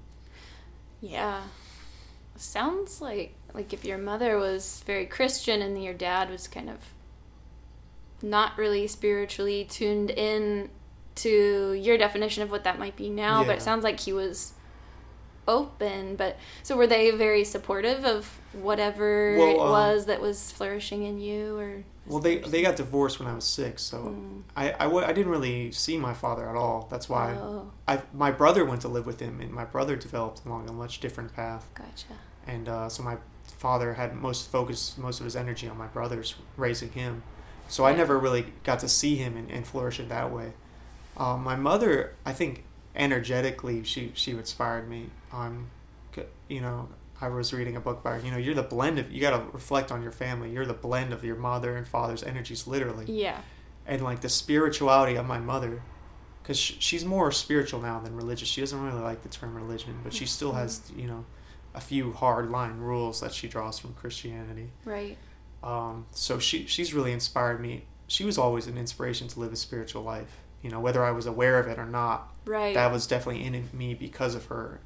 Yeah. 1.01 1.43
Sounds 2.37 3.01
like 3.01 3.35
like 3.53 3.73
if 3.73 3.85
your 3.85 3.99
mother 3.99 4.37
was 4.37 4.83
very 4.85 5.07
Christian 5.07 5.62
and 5.62 5.81
your 5.83 5.95
dad 5.95 6.29
was 6.29 6.49
kind 6.49 6.69
of 6.69 6.79
not 8.21 8.59
really 8.59 8.88
spiritually 8.88 9.64
tuned 9.64 10.11
in 10.11 10.71
to 11.16 11.72
your 11.74 11.96
definition 11.98 12.42
of 12.42 12.50
what 12.50 12.64
that 12.64 12.79
might 12.79 12.96
be 12.96 13.09
now, 13.11 13.44
but 13.44 13.57
it 13.57 13.62
sounds 13.62 13.85
like 13.85 14.00
he 14.00 14.12
was 14.12 14.53
open. 15.46 16.16
But 16.16 16.37
so 16.62 16.77
were 16.77 16.87
they 16.87 17.11
very 17.11 17.44
supportive 17.44 18.05
of 18.05 18.38
whatever 18.53 19.37
Well, 19.38 19.48
it 19.50 19.61
um, 19.61 19.70
was 19.70 20.07
that 20.07 20.20
was 20.20 20.50
flourishing 20.53 21.03
in 21.05 21.20
you 21.20 21.57
or 21.59 21.85
Well, 22.07 22.18
they 22.20 22.38
they 22.38 22.62
got 22.62 22.77
divorced 22.77 23.18
when 23.18 23.29
I 23.29 23.35
was 23.35 23.44
six, 23.44 23.83
so 23.83 23.98
Mm. 23.98 24.42
I, 24.57 24.72
I, 24.72 24.85
w- 24.85 25.05
I 25.05 25.12
didn't 25.12 25.31
really 25.33 25.70
see 25.72 25.96
my 25.98 26.14
father 26.14 26.48
at 26.48 26.57
all. 26.57 26.88
That's 26.90 27.09
why 27.09 27.35
Oh, 27.35 27.70
I 27.87 28.03
my 28.12 28.31
brother 28.31 28.64
went 28.64 28.83
to 28.83 28.88
live 28.88 29.07
with 29.07 29.20
him, 29.20 29.40
and 29.40 29.53
my 29.53 29.64
brother 29.64 29.96
developed 29.96 30.44
along 30.46 30.68
a 30.68 30.72
much 30.72 31.00
different 31.00 31.35
path. 31.35 31.68
gotcha. 31.74 32.14
And 32.46 32.68
uh, 32.68 32.88
so 32.88 33.03
my 33.03 33.16
father 33.59 33.94
had 33.94 34.14
most 34.14 34.50
focus, 34.50 34.96
most 34.98 35.20
of 35.20 35.24
his 35.24 35.37
energy 35.37 35.68
on 35.68 35.79
my 35.79 35.87
brothers 35.87 36.35
raising 36.57 36.90
him. 36.90 37.22
So 37.68 37.85
I 37.87 37.94
never 37.94 38.18
really 38.18 38.53
got 38.62 38.79
to 38.81 38.88
see 38.88 39.16
him 39.16 39.37
and, 39.37 39.50
and 39.50 39.66
flourish 39.66 39.98
it 39.98 40.09
that 40.11 40.31
way. 40.31 40.53
Um, 41.16 41.44
my 41.44 41.57
mother, 41.57 42.14
I 42.27 42.33
think, 42.33 42.64
energetically, 42.94 43.85
she 43.85 44.12
she 44.14 44.33
inspired 44.33 44.88
me. 44.88 45.11
On, 45.33 45.66
you 46.48 46.61
know, 46.61 46.88
I 47.20 47.29
was 47.29 47.53
reading 47.53 47.77
a 47.77 47.81
book 47.81 48.00
about 48.00 48.24
you 48.24 48.31
know 48.31 48.37
you're 48.37 48.55
the 48.55 48.62
blend 48.62 48.98
of 48.98 49.11
you 49.12 49.20
got 49.20 49.31
to 49.38 49.44
reflect 49.53 49.90
on 49.92 50.03
your 50.03 50.12
family. 50.12 50.50
You're 50.50 50.66
the 50.66 50.74
blend 50.74 51.12
of 51.12 51.24
your 51.24 51.37
mother 51.37 51.77
and 51.77 51.87
father's 51.87 52.22
energies, 52.22 52.66
literally 52.66 53.07
Yeah. 53.07 53.40
and 53.87 54.03
like 54.03 54.20
the 54.20 54.29
spirituality 54.29 55.16
of 55.16 55.27
my 55.27 55.38
mother 55.38 55.83
because 56.42 56.59
she's 56.59 57.05
more 57.07 57.33
spiritual 57.33 57.81
now 57.81 57.98
than 58.00 58.14
religious 58.14 58.46
she 58.48 58.61
doesn't 58.61 58.83
really 58.83 59.00
like 59.00 59.22
the 59.22 59.29
term 59.31 59.55
religion 59.55 59.98
but 60.05 60.12
she 60.12 60.27
still 60.27 60.53
has 60.53 60.83
you 60.94 61.07
know 61.07 61.24
a 61.74 61.81
few 61.81 62.12
hard 62.12 62.50
line 62.50 62.77
rules 62.79 63.20
that 63.22 63.33
she 63.33 63.48
draws 63.48 63.79
from 63.79 63.94
christianity 63.94 64.68
Right. 64.85 65.16
um, 65.62 66.05
so 66.11 66.38
she 66.38 66.66
she's 66.66 66.92
really 66.92 67.12
inspired 67.12 67.61
me 67.62 67.85
she 68.07 68.24
was 68.24 68.37
always 68.37 68.66
an 68.66 68.77
inspiration 68.77 69.27
to 69.29 69.40
live 69.40 69.53
a 69.55 69.57
spiritual 69.57 70.03
life 70.03 70.40
you 70.64 70.70
know 70.70 70.81
whether 70.81 71.05
i 71.05 71.12
was 71.12 71.27
aware 71.27 71.61
of 71.61 71.68
it 71.68 71.79
or 71.79 71.87
not 71.87 72.35
Right. 72.46 72.74
that 72.74 72.90
was 72.90 73.07
definitely 73.07 73.44
in 73.44 73.68
me 73.72 73.94
because 73.94 74.35
of 74.35 74.46
her 74.46 74.81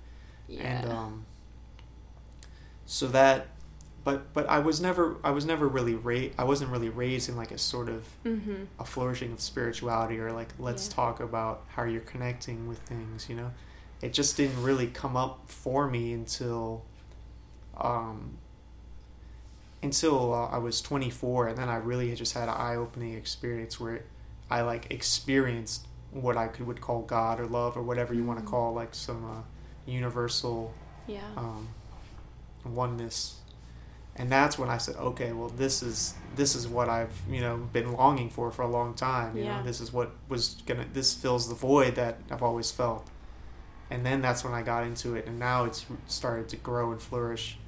yeah. 0.46 0.62
and 0.82 0.92
um, 0.92 1.26
so 2.86 3.06
that 3.08 3.46
but 4.04 4.32
but 4.34 4.48
i 4.48 4.58
was 4.58 4.80
never 4.80 5.16
i 5.24 5.30
was 5.30 5.44
never 5.46 5.66
really 5.68 5.94
ra- 5.94 6.30
i 6.38 6.44
wasn't 6.44 6.70
really 6.70 6.88
raised 6.88 7.28
in 7.28 7.36
like 7.36 7.50
a 7.50 7.58
sort 7.58 7.88
of 7.88 8.04
mm-hmm. 8.24 8.64
a 8.78 8.84
flourishing 8.84 9.32
of 9.32 9.40
spirituality 9.40 10.18
or 10.18 10.32
like 10.32 10.48
let's 10.58 10.88
Yeah. 10.88 10.94
talk 10.94 11.20
about 11.20 11.64
how 11.68 11.84
you're 11.84 12.00
connecting 12.02 12.68
with 12.68 12.78
things 12.80 13.28
you 13.28 13.34
know 13.36 13.50
it 14.00 14.12
just 14.12 14.36
didn't 14.36 14.62
really 14.62 14.86
come 14.88 15.16
up 15.16 15.42
for 15.50 15.88
me 15.88 16.12
until 16.12 16.84
um 17.76 18.38
until 19.82 20.34
uh, 20.34 20.46
I 20.48 20.58
was 20.58 20.80
24 20.82 21.48
and 21.48 21.58
then 21.58 21.68
I 21.68 21.76
really 21.76 22.12
just 22.16 22.34
had 22.34 22.44
an 22.48 22.54
eye-opening 22.56 23.14
experience 23.14 23.78
where 23.78 24.02
I 24.50 24.62
like 24.62 24.90
experienced 24.90 25.87
what 26.11 26.37
I 26.37 26.48
could 26.48 26.66
would 26.66 26.80
call 26.80 27.02
God 27.02 27.38
or 27.40 27.46
love 27.46 27.76
or 27.76 27.82
whatever 27.82 28.14
you 28.14 28.24
want 28.24 28.38
to 28.40 28.44
Mhm. 28.44 28.50
call 28.50 28.72
like 28.74 28.94
some 28.94 29.24
uh, 29.24 29.42
universal 29.87 30.72
Yeah. 31.06 31.20
um, 31.37 31.68
oneness 32.64 33.37
and 34.16 34.30
that's 34.30 34.58
when 34.58 34.68
i 34.68 34.76
said 34.76 34.96
okay 34.96 35.32
well 35.32 35.48
this 35.48 35.82
is 35.82 36.14
this 36.34 36.54
is 36.56 36.66
what 36.66 36.88
i've 36.88 37.12
you 37.30 37.40
know 37.40 37.56
been 37.72 37.92
longing 37.92 38.28
for 38.28 38.50
for 38.50 38.62
a 38.62 38.66
long 38.68 38.92
time 38.94 39.37
you 39.37 39.44
Yeah. 39.44 39.58
know 39.58 39.62
this 39.64 39.80
is 39.80 39.92
what 39.92 40.11
was 40.28 40.61
gonna 40.66 40.84
this 40.92 41.14
fills 41.14 41.48
the 41.48 41.54
void 41.54 41.94
that 41.94 42.18
i've 42.30 42.42
always 42.42 42.70
felt 42.70 43.06
and 43.90 44.04
then 44.04 44.20
that's 44.20 44.42
when 44.44 44.52
i 44.52 44.62
got 44.62 44.82
into 44.84 45.14
it 45.14 45.26
and 45.26 45.38
now 45.38 45.64
it's 45.64 45.87
started 46.08 46.48
to 46.50 46.56
grow 46.56 46.90
and 46.90 47.00
flourish 47.00 47.58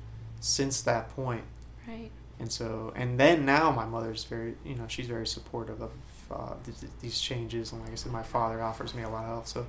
since 0.41 0.83
that 0.83 1.09
point 1.15 1.45
right. 1.87 2.11
and 2.41 2.51
so 2.53 2.93
and 2.97 3.19
then 3.19 3.47
now 3.47 3.71
my 3.71 3.87
mother's 3.87 4.25
very 4.25 4.57
you 4.65 4.75
know 4.75 4.87
she's 4.89 5.07
very 5.07 5.27
supportive 5.27 5.81
of 5.81 5.93
uh, 6.31 6.55
th- 6.65 6.79
th- 6.81 6.93
these 7.01 7.21
changes 7.21 7.73
and 7.73 7.81
like 7.83 7.93
i 7.93 7.95
said 7.95 8.13
my 8.13 8.23
father 8.23 8.63
offers 8.63 8.95
me 8.95 9.03
a 9.03 9.09
lot 9.09 9.25
of 9.25 9.31
help 9.31 9.47
so 9.47 9.67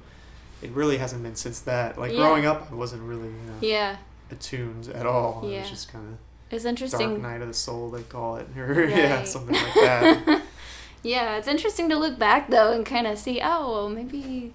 it 0.62 0.70
really 0.72 0.98
hasn't 0.98 1.24
been 1.24 1.36
since 1.36 1.60
that 1.62 1.98
like 1.98 2.12
Yeah. 2.12 2.18
growing 2.20 2.46
up 2.46 2.72
i 2.72 2.76
wasn't 2.76 3.02
really 3.04 3.28
you 3.30 3.46
know 3.48 3.58
Yeah. 3.62 3.98
attuned 4.30 4.88
at 4.90 5.06
all. 5.06 5.42
It 5.46 5.52
Yeah. 5.54 5.60
was 5.62 5.70
just 5.70 5.92
kind 5.92 6.08
of 6.14 6.18
It's 6.56 6.66
interesting. 6.66 7.10
dark 7.10 7.22
night 7.22 7.42
of 7.42 7.48
the 7.48 7.54
soul, 7.54 7.90
they 7.90 8.04
call 8.04 8.36
it, 8.38 8.48
or 8.58 8.86
yeah, 8.86 9.24
something 9.36 9.56
like 9.56 9.74
that. 9.74 10.42
yeah, 11.04 11.38
it's 11.38 11.48
interesting 11.48 11.90
to 11.90 11.98
look 11.98 12.18
back 12.20 12.50
though 12.50 12.72
and 12.72 12.86
kind 12.86 13.08
of 13.08 13.18
see, 13.18 13.42
oh, 13.44 13.72
well, 13.72 13.90
maybe, 13.90 14.54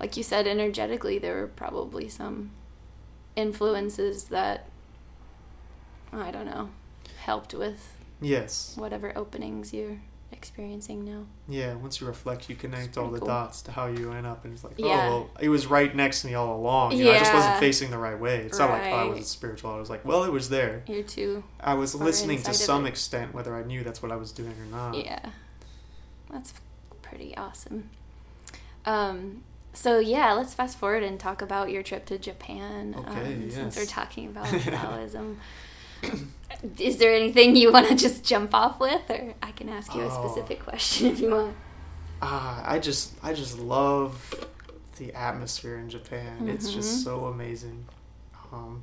like 0.00 0.16
you 0.16 0.22
said, 0.22 0.46
energetically, 0.46 1.18
there 1.18 1.34
were 1.36 1.46
probably 1.46 2.08
some 2.08 2.50
influences 3.36 4.24
that, 4.24 4.66
I 6.12 6.30
don't 6.30 6.46
know, 6.46 6.70
helped 7.20 7.54
with 7.54 7.96
yes, 8.20 8.74
whatever 8.76 9.16
openings 9.16 9.72
you're 9.72 9.98
experiencing 10.32 11.04
now. 11.04 11.26
yeah. 11.48 11.74
Once 11.74 12.00
you 12.00 12.06
reflect, 12.06 12.48
you 12.48 12.54
connect 12.56 12.96
all 12.96 13.08
the 13.10 13.18
cool. 13.18 13.28
dots 13.28 13.62
to 13.62 13.72
how 13.72 13.86
you 13.86 14.12
end 14.12 14.26
up, 14.26 14.44
and 14.44 14.54
it's 14.54 14.64
like, 14.64 14.74
Yeah. 14.78 14.86
oh, 14.86 15.10
well, 15.10 15.30
it 15.40 15.48
was 15.48 15.66
right 15.66 15.94
next 15.94 16.22
to 16.22 16.28
me 16.28 16.34
all 16.34 16.56
along. 16.56 16.92
You 16.92 17.04
know, 17.04 17.12
I 17.12 17.18
just 17.18 17.34
wasn't 17.34 17.58
facing 17.58 17.90
the 17.90 17.98
right 17.98 18.18
way. 18.18 18.38
It's 18.38 18.58
not 18.58 18.70
like 18.70 18.82
oh, 18.92 18.96
I 18.96 19.04
wasn't 19.04 19.26
spiritual. 19.26 19.70
I 19.70 19.78
was 19.78 19.90
like, 19.90 20.04
well, 20.04 20.24
it 20.24 20.32
was 20.32 20.48
there. 20.48 20.82
You're 20.86 21.02
too, 21.02 21.44
I 21.60 21.74
was 21.74 21.94
listening 21.94 22.42
to 22.42 22.54
some 22.54 22.86
it. 22.86 22.90
extent, 22.90 23.34
whether 23.34 23.54
I 23.54 23.62
knew 23.62 23.82
that's 23.84 24.02
what 24.02 24.12
I 24.12 24.16
was 24.16 24.32
doing 24.32 24.54
or 24.60 24.66
not. 24.76 24.96
yeah. 24.96 25.30
That's 26.30 26.54
pretty 27.02 27.36
awesome. 27.36 27.90
Um, 28.86 29.42
so 29.72 29.98
yeah, 29.98 30.32
let's 30.32 30.54
fast 30.54 30.78
forward 30.78 31.02
and 31.02 31.18
talk 31.18 31.42
about 31.42 31.70
your 31.70 31.82
trip 31.82 32.06
to 32.06 32.18
Japan. 32.18 32.94
Okay, 32.96 33.34
um, 33.34 33.50
Since 33.50 33.76
we're 33.76 33.84
talking 33.84 34.26
about 34.28 34.46
Taoism, 34.60 35.38
is 36.78 36.98
there 36.98 37.12
anything 37.14 37.56
you 37.56 37.72
want 37.72 37.88
to 37.88 37.94
just 37.94 38.24
jump 38.24 38.54
off 38.54 38.80
with, 38.80 39.02
or 39.10 39.34
I 39.42 39.52
can 39.52 39.68
ask 39.68 39.94
you 39.94 40.02
a 40.02 40.06
Oh. 40.06 40.10
specific 40.10 40.62
question 40.64 41.08
if 41.08 41.20
you 41.20 41.30
want. 41.30 41.56
Ah, 42.22 42.62
I 42.66 42.78
just 42.78 43.14
I 43.22 43.32
just 43.32 43.58
love 43.58 44.46
the 44.98 45.12
atmosphere 45.14 45.78
in 45.78 45.88
Japan. 45.88 46.48
It's 46.48 46.70
Mhm. 46.70 46.74
just 46.74 47.02
so 47.02 47.26
amazing. 47.26 47.86
Um, 48.52 48.82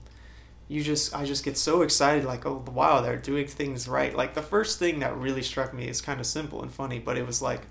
you 0.68 0.84
just 0.84 1.16
I 1.16 1.24
just 1.24 1.44
get 1.46 1.58
so 1.58 1.82
excited 1.82 2.26
like 2.26 2.46
oh 2.46 2.64
wow 2.74 3.02
they're 3.02 3.18
doing 3.18 3.48
things 3.48 3.88
right. 3.88 4.16
Like 4.16 4.34
the 4.34 4.42
first 4.42 4.80
thing 4.80 5.00
that 5.00 5.16
really 5.16 5.44
struck 5.44 5.74
me 5.74 5.88
is 5.88 6.02
kind 6.02 6.20
of 6.20 6.26
simple 6.26 6.62
and 6.62 6.72
funny, 6.72 7.00
but 7.00 7.18
it 7.18 7.28
was 7.28 7.42
like 7.42 7.62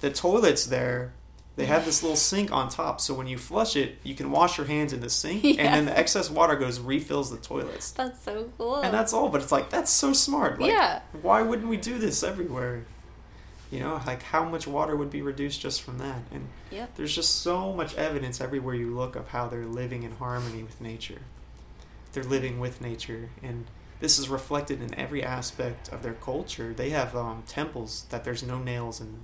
the 0.00 0.10
toilets 0.10 0.66
there. 0.66 1.12
They 1.60 1.66
have 1.66 1.84
this 1.84 2.02
little 2.02 2.16
sink 2.16 2.50
on 2.52 2.70
top, 2.70 3.02
so 3.02 3.12
when 3.12 3.26
you 3.26 3.36
flush 3.36 3.76
it, 3.76 3.98
you 4.02 4.14
can 4.14 4.30
wash 4.30 4.56
your 4.56 4.66
hands 4.66 4.94
in 4.94 5.00
the 5.00 5.10
sink, 5.10 5.44
and 5.44 5.58
then 5.58 5.84
the 5.84 5.98
excess 5.98 6.30
water 6.30 6.56
goes 6.56 6.80
refills 6.80 7.30
the 7.30 7.36
toilets, 7.36 7.90
That's 8.00 8.22
so 8.22 8.50
cool. 8.56 8.76
and 8.80 8.94
that's 8.94 9.12
all. 9.12 9.28
But 9.28 9.42
it's 9.42 9.52
like 9.52 9.68
that's 9.68 9.90
so 9.90 10.14
smart. 10.14 10.58
Like, 10.58 10.70
yeah, 10.70 11.02
why 11.20 11.42
wouldn't 11.42 11.68
we 11.68 11.76
do 11.76 11.98
this 11.98 12.22
everywhere? 12.22 12.84
You 13.70 13.80
know, 13.80 14.00
like 14.06 14.22
how 14.22 14.44
much 14.46 14.66
water 14.66 14.96
would 14.96 15.10
be 15.10 15.20
reduced 15.20 15.60
just 15.60 15.82
from 15.82 15.98
that? 15.98 16.22
And 16.32 16.48
Yep. 16.70 16.96
there's 16.96 17.14
just 17.14 17.42
so 17.42 17.74
much 17.74 17.94
evidence 17.96 18.40
everywhere 18.40 18.74
you 18.74 18.94
look 18.94 19.14
of 19.14 19.28
how 19.28 19.46
they're 19.46 19.66
living 19.66 20.02
in 20.02 20.12
harmony 20.12 20.62
with 20.62 20.80
nature. 20.80 21.20
They're 22.12 22.24
living 22.24 22.58
with 22.58 22.80
nature, 22.80 23.28
and 23.42 23.66
this 24.00 24.18
is 24.18 24.30
reflected 24.30 24.80
in 24.80 24.94
every 24.94 25.22
aspect 25.22 25.90
of 25.92 26.02
their 26.02 26.14
culture. 26.14 26.72
They 26.74 26.88
have 26.88 27.14
um, 27.14 27.42
temples 27.46 28.06
that 28.08 28.24
there's 28.24 28.42
no 28.42 28.58
nails 28.58 28.98
in 28.98 29.08
them. 29.12 29.20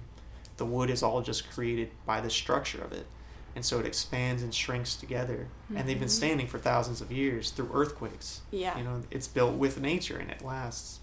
The 0.56 0.64
wood 0.66 0.90
is 0.90 1.02
all 1.02 1.20
just 1.22 1.50
created 1.50 1.90
by 2.06 2.20
the 2.20 2.30
structure 2.30 2.80
of 2.82 2.92
it. 2.92 3.06
And 3.54 3.64
so 3.64 3.78
it 3.80 3.86
expands 3.86 4.42
and 4.42 4.54
shrinks 4.54 4.96
together. 4.96 5.48
And 5.74 5.88
they've 5.88 5.98
been 5.98 6.08
Mhm. 6.08 6.22
standing 6.22 6.46
for 6.46 6.58
thousands 6.58 7.00
of 7.00 7.10
years 7.10 7.50
through 7.50 7.70
earthquakes. 7.72 8.42
yeah, 8.50 8.76
You 8.76 8.84
know, 8.84 9.02
it's 9.10 9.26
built 9.28 9.54
with 9.54 9.80
nature 9.80 10.18
and 10.18 10.30
it 10.30 10.42
lasts. 10.44 11.00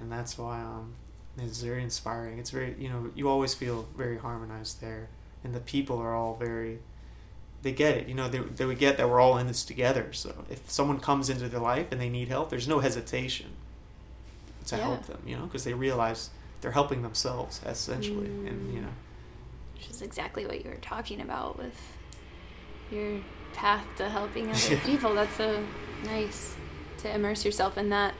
And 0.00 0.10
that's 0.10 0.36
why 0.38 0.60
um 0.60 0.94
It's 1.36 1.60
very 1.62 1.82
inspiring. 1.82 2.38
It's 2.38 2.50
very 2.50 2.76
you 2.78 2.88
know 2.88 3.10
you 3.14 3.28
always 3.28 3.54
feel 3.54 3.88
very 3.96 4.18
harmonized 4.18 4.80
there, 4.80 5.08
and 5.42 5.52
the 5.52 5.58
people 5.60 5.98
are 5.98 6.14
all 6.14 6.36
very. 6.36 6.78
They 7.62 7.72
get 7.72 7.96
it, 7.96 8.06
you 8.08 8.14
know. 8.14 8.28
They 8.28 8.38
they 8.38 8.64
would 8.66 8.78
get 8.78 8.96
that 8.98 9.08
we're 9.10 9.20
all 9.20 9.36
in 9.38 9.48
this 9.48 9.64
together. 9.64 10.12
So 10.12 10.44
if 10.48 10.70
someone 10.70 11.00
comes 11.00 11.28
into 11.30 11.48
their 11.48 11.58
life 11.60 11.88
and 11.90 12.00
they 12.00 12.08
need 12.08 12.28
help, 12.28 12.50
there's 12.50 12.68
no 12.68 12.78
hesitation 12.80 13.50
to 14.66 14.76
Yeah. 14.76 14.82
help 14.84 15.06
them, 15.06 15.22
you 15.26 15.36
know, 15.36 15.44
because 15.46 15.64
they 15.64 15.74
realize 15.74 16.30
they're 16.64 16.72
helping 16.72 17.02
themselves 17.02 17.60
essentially, 17.66 18.24
and 18.26 18.72
you 18.72 18.80
Mm. 18.80 18.84
know. 18.84 18.88
Which 19.74 19.90
is 19.90 20.00
exactly 20.00 20.46
what 20.46 20.64
you 20.64 20.70
were 20.70 20.76
talking 20.78 21.20
about 21.20 21.58
with 21.58 21.78
your 22.90 23.20
path 23.52 23.84
to 23.98 24.08
helping 24.08 24.50
other 24.50 24.76
people. 24.86 25.14
That's 25.14 25.36
so 25.36 25.62
nice 26.06 26.54
to 26.98 27.14
immerse 27.14 27.44
yourself 27.44 27.76
in 27.76 27.90
that. 27.90 28.14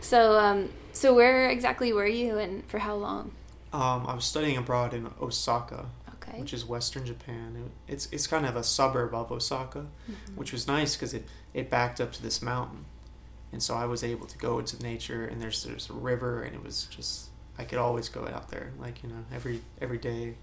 So, 0.00 0.38
um, 0.38 0.70
so 0.94 1.14
where 1.14 1.50
exactly 1.50 1.92
were 1.92 2.06
you, 2.06 2.38
and 2.38 2.64
for 2.66 2.78
how 2.78 2.94
long? 2.94 3.32
Um, 3.74 4.06
I 4.06 4.14
was 4.14 4.24
studying 4.24 4.56
abroad 4.56 4.94
in 4.94 5.10
Osaka, 5.20 5.84
Okay. 6.14 6.40
which 6.40 6.54
is 6.54 6.64
Western 6.64 7.04
Japan. 7.04 7.70
It, 7.86 7.92
it's 7.92 8.08
it's 8.10 8.26
kind 8.26 8.46
of 8.46 8.56
a 8.56 8.62
suburb 8.64 9.12
of 9.14 9.30
Osaka, 9.30 9.84
Mhm. 10.10 10.34
which 10.36 10.50
was 10.50 10.66
nice 10.66 10.96
because 10.96 11.12
it, 11.12 11.26
it 11.52 11.68
backed 11.68 12.00
up 12.00 12.10
to 12.12 12.22
this 12.22 12.40
mountain, 12.40 12.86
and 13.52 13.62
so 13.62 13.74
I 13.74 13.84
was 13.84 14.02
able 14.02 14.26
to 14.28 14.38
go 14.38 14.58
into 14.58 14.82
nature. 14.82 15.24
And 15.26 15.42
there's 15.42 15.62
there's 15.64 15.90
a 15.90 15.92
river, 15.94 16.42
and 16.42 16.54
it 16.56 16.62
was 16.64 16.84
just 16.84 17.28
I 17.58 17.64
could 17.64 17.78
always 17.78 18.08
go 18.08 18.26
out 18.28 18.48
there, 18.50 18.72
like 18.78 19.02
you 19.02 19.08
know, 19.08 19.24
every 19.34 19.60
every 19.80 19.98
day, 19.98 20.34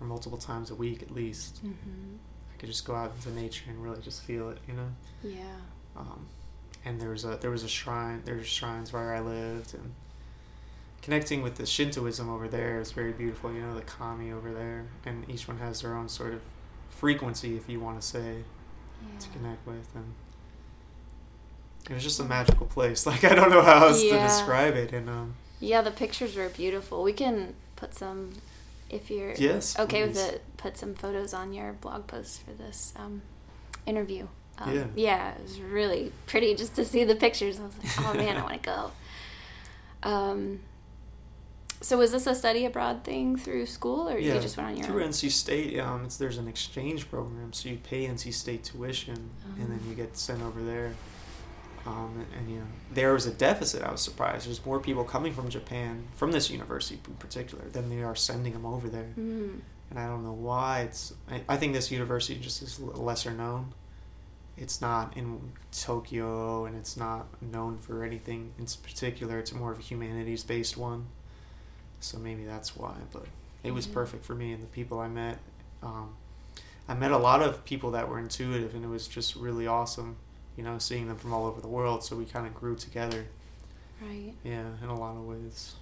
or 0.00 0.06
multiple 0.06 0.38
times 0.38 0.70
a 0.70 0.74
week 0.74 1.02
at 1.02 1.10
least. 1.10 1.64
Mhm. 1.64 2.16
I 2.52 2.56
could 2.58 2.68
just 2.68 2.84
go 2.84 2.94
out 2.94 3.12
into 3.16 3.30
nature 3.38 3.64
and 3.68 3.82
really 3.82 4.00
just 4.00 4.22
feel 4.22 4.48
it, 4.50 4.58
you 4.66 4.74
know. 4.74 4.88
Yeah. 5.22 5.56
Um, 5.96 6.26
and 6.84 7.00
there 7.00 7.10
was 7.10 7.24
a 7.24 7.36
there 7.36 7.50
was 7.50 7.62
a 7.64 7.68
shrine. 7.68 8.22
There's 8.24 8.46
shrines 8.46 8.92
where 8.92 9.14
I 9.14 9.20
lived, 9.20 9.74
and 9.74 9.94
connecting 11.02 11.42
with 11.42 11.56
the 11.56 11.66
Shintoism 11.66 12.28
over 12.28 12.48
there 12.48 12.80
is 12.80 12.92
very 12.92 13.12
beautiful. 13.12 13.52
You 13.52 13.60
know, 13.62 13.74
the 13.74 13.82
kami 13.82 14.32
over 14.32 14.52
there, 14.52 14.86
and 15.04 15.28
each 15.30 15.46
one 15.48 15.58
has 15.58 15.82
their 15.82 15.94
own 15.96 16.08
sort 16.08 16.34
of 16.34 16.40
frequency, 16.90 17.56
if 17.56 17.68
you 17.68 17.78
want 17.78 18.00
to 18.00 18.06
say, 18.06 18.42
to 19.20 19.28
connect 19.28 19.66
with. 19.66 19.88
And 19.94 20.14
it 21.88 21.94
was 21.94 22.02
just 22.02 22.18
a 22.20 22.24
magical 22.24 22.66
place. 22.66 23.06
Like 23.06 23.22
I 23.24 23.34
don't 23.34 23.50
know 23.50 23.62
how 23.62 23.86
else 23.86 24.00
to 24.02 24.10
describe 24.18 24.74
it. 24.74 24.92
And 24.92 25.08
um, 25.08 25.34
Yeah, 25.60 25.80
the 25.82 25.90
pictures 25.90 26.36
were 26.36 26.48
beautiful. 26.48 27.02
We 27.02 27.12
can 27.12 27.54
put 27.76 27.94
some, 27.94 28.32
if 28.90 29.10
you're 29.10 29.32
yes, 29.34 29.78
okay 29.78 30.06
with 30.06 30.16
it, 30.18 30.42
put 30.56 30.76
some 30.76 30.94
photos 30.94 31.32
on 31.34 31.52
your 31.52 31.72
blog 31.72 32.06
post 32.06 32.42
for 32.42 32.52
this 32.52 32.92
um, 32.96 33.22
interview. 33.86 34.26
Um, 34.58 34.74
Yeah. 34.74 34.84
yeah, 34.94 35.30
it 35.34 35.42
was 35.42 35.60
really 35.60 36.12
pretty 36.26 36.54
just 36.54 36.74
to 36.76 36.84
see 36.84 37.04
the 37.04 37.14
pictures. 37.16 37.58
I 37.60 37.64
was 37.64 37.78
like, 37.78 38.06
oh 38.08 38.14
man, 38.14 38.36
I 38.36 38.42
want 38.42 38.54
to 38.62 38.66
go. 38.66 38.90
Um, 40.02 40.60
so 41.80 41.98
was 41.98 42.12
this 42.12 42.26
a 42.28 42.34
study 42.34 42.64
abroad 42.64 43.02
thing 43.02 43.36
through 43.36 43.66
school, 43.66 44.08
or 44.08 44.18
Yeah, 44.18 44.34
you 44.34 44.40
just 44.40 44.56
went 44.56 44.68
on 44.70 44.76
your 44.76 44.86
through 44.86 45.02
own? 45.02 45.08
NC 45.10 45.30
State, 45.30 45.80
um, 45.80 46.04
it's, 46.04 46.16
there's 46.16 46.38
an 46.38 46.46
exchange 46.46 47.10
program, 47.10 47.52
so 47.52 47.68
you 47.68 47.78
pay 47.78 48.06
NC 48.06 48.32
State 48.32 48.62
tuition, 48.64 49.30
and 49.58 49.70
then 49.70 49.80
Oh. 49.84 49.88
you 49.88 49.94
get 49.96 50.16
sent 50.16 50.42
over 50.42 50.62
there. 50.62 50.94
Um, 51.86 52.14
and, 52.16 52.26
and, 52.40 52.50
you 52.50 52.56
know, 52.58 52.66
there 52.92 53.12
was 53.12 53.26
a 53.26 53.30
deficit. 53.30 53.82
I 53.82 53.92
was 53.92 54.00
surprised. 54.00 54.46
There's 54.48 54.64
more 54.66 54.80
people 54.80 55.04
coming 55.04 55.32
from 55.32 55.48
Japan, 55.48 56.04
from 56.16 56.32
this 56.32 56.50
university 56.50 56.98
in 57.06 57.14
particular, 57.14 57.64
than 57.68 57.88
they 57.88 58.02
are 58.02 58.16
sending 58.16 58.52
them 58.54 58.66
over 58.66 58.88
there. 58.88 59.12
Mm, 59.16 59.60
And 59.90 59.98
I 59.98 60.06
don't 60.06 60.24
know 60.24 60.32
why. 60.32 60.80
It's. 60.80 61.14
I, 61.30 61.42
I 61.48 61.56
think 61.56 61.74
this 61.74 61.92
university 61.92 62.40
just 62.40 62.60
is 62.62 62.80
lesser 62.80 63.30
known. 63.30 63.72
It's 64.56 64.80
not 64.80 65.16
in 65.16 65.52
Tokyo, 65.70 66.64
and 66.64 66.74
it's 66.76 66.96
not 66.96 67.26
known 67.42 67.78
for 67.78 68.02
anything 68.02 68.52
in 68.58 68.66
particular. 68.82 69.38
It's 69.38 69.52
more 69.52 69.70
of 69.70 69.78
a 69.78 69.82
humanities 69.82 70.42
based 70.42 70.76
one, 70.76 71.06
so 72.00 72.18
maybe 72.18 72.44
that's 72.44 72.74
why. 72.74 72.94
But 73.12 73.26
it 73.62 73.72
was 73.72 73.86
Yeah. 73.86 73.94
perfect 73.94 74.24
for 74.24 74.34
me 74.34 74.52
and 74.52 74.62
the 74.62 74.68
people 74.68 74.98
I 74.98 75.08
met. 75.08 75.38
Um, 75.82 76.16
I 76.88 76.94
met 76.94 77.10
a 77.12 77.18
lot 77.18 77.42
of 77.42 77.64
people 77.64 77.90
that 77.92 78.08
were 78.08 78.18
intuitive, 78.18 78.74
and 78.74 78.82
it 78.84 78.88
was 78.88 79.06
just 79.06 79.36
really 79.36 79.66
awesome. 79.66 80.16
You 80.56 80.64
know, 80.64 80.78
seeing 80.78 81.08
them 81.08 81.16
from 81.16 81.32
all 81.32 81.46
over 81.46 81.60
the 81.60 81.68
world. 81.68 82.02
So 82.02 82.16
we 82.16 82.24
kind 82.24 82.46
of 82.46 82.54
grew 82.54 82.76
together. 82.76 83.26
right. 84.00 84.32
Yeah, 84.44 84.64
in 84.82 84.88
a 84.88 84.98
lot 84.98 85.16
of 85.16 85.26
ways. 85.26 85.74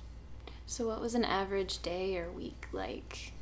So 0.66 0.87
what 0.87 1.00
was 1.00 1.14
an 1.14 1.24
average 1.24 1.82
day 1.82 2.16
or 2.16 2.30
week 2.30 2.66
like? 2.72 3.32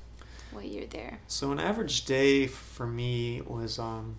While 0.51 0.65
you're 0.65 0.87
there. 0.87 1.21
So 1.29 1.51
an 1.51 1.59
average 1.59 2.05
day 2.05 2.47
for 2.47 2.87
me 2.87 3.41
was 3.41 3.79
um, 3.79 4.17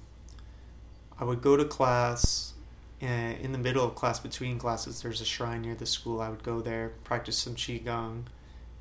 I 1.19 1.23
would 1.23 1.41
go 1.41 1.55
to 1.55 1.65
class. 1.65 2.53
And 3.01 3.37
in 3.39 3.51
the 3.51 3.57
middle 3.57 3.85
of 3.85 3.95
class, 3.95 4.19
between 4.19 4.57
classes, 4.57 5.01
there's 5.01 5.19
a 5.19 5.25
shrine 5.25 5.61
near 5.61 5.75
the 5.75 5.85
school. 5.85 6.21
I 6.21 6.29
would 6.29 6.41
go 6.41 6.61
there, 6.61 6.93
practice 7.03 7.37
some 7.37 7.53
qigong, 7.53 8.23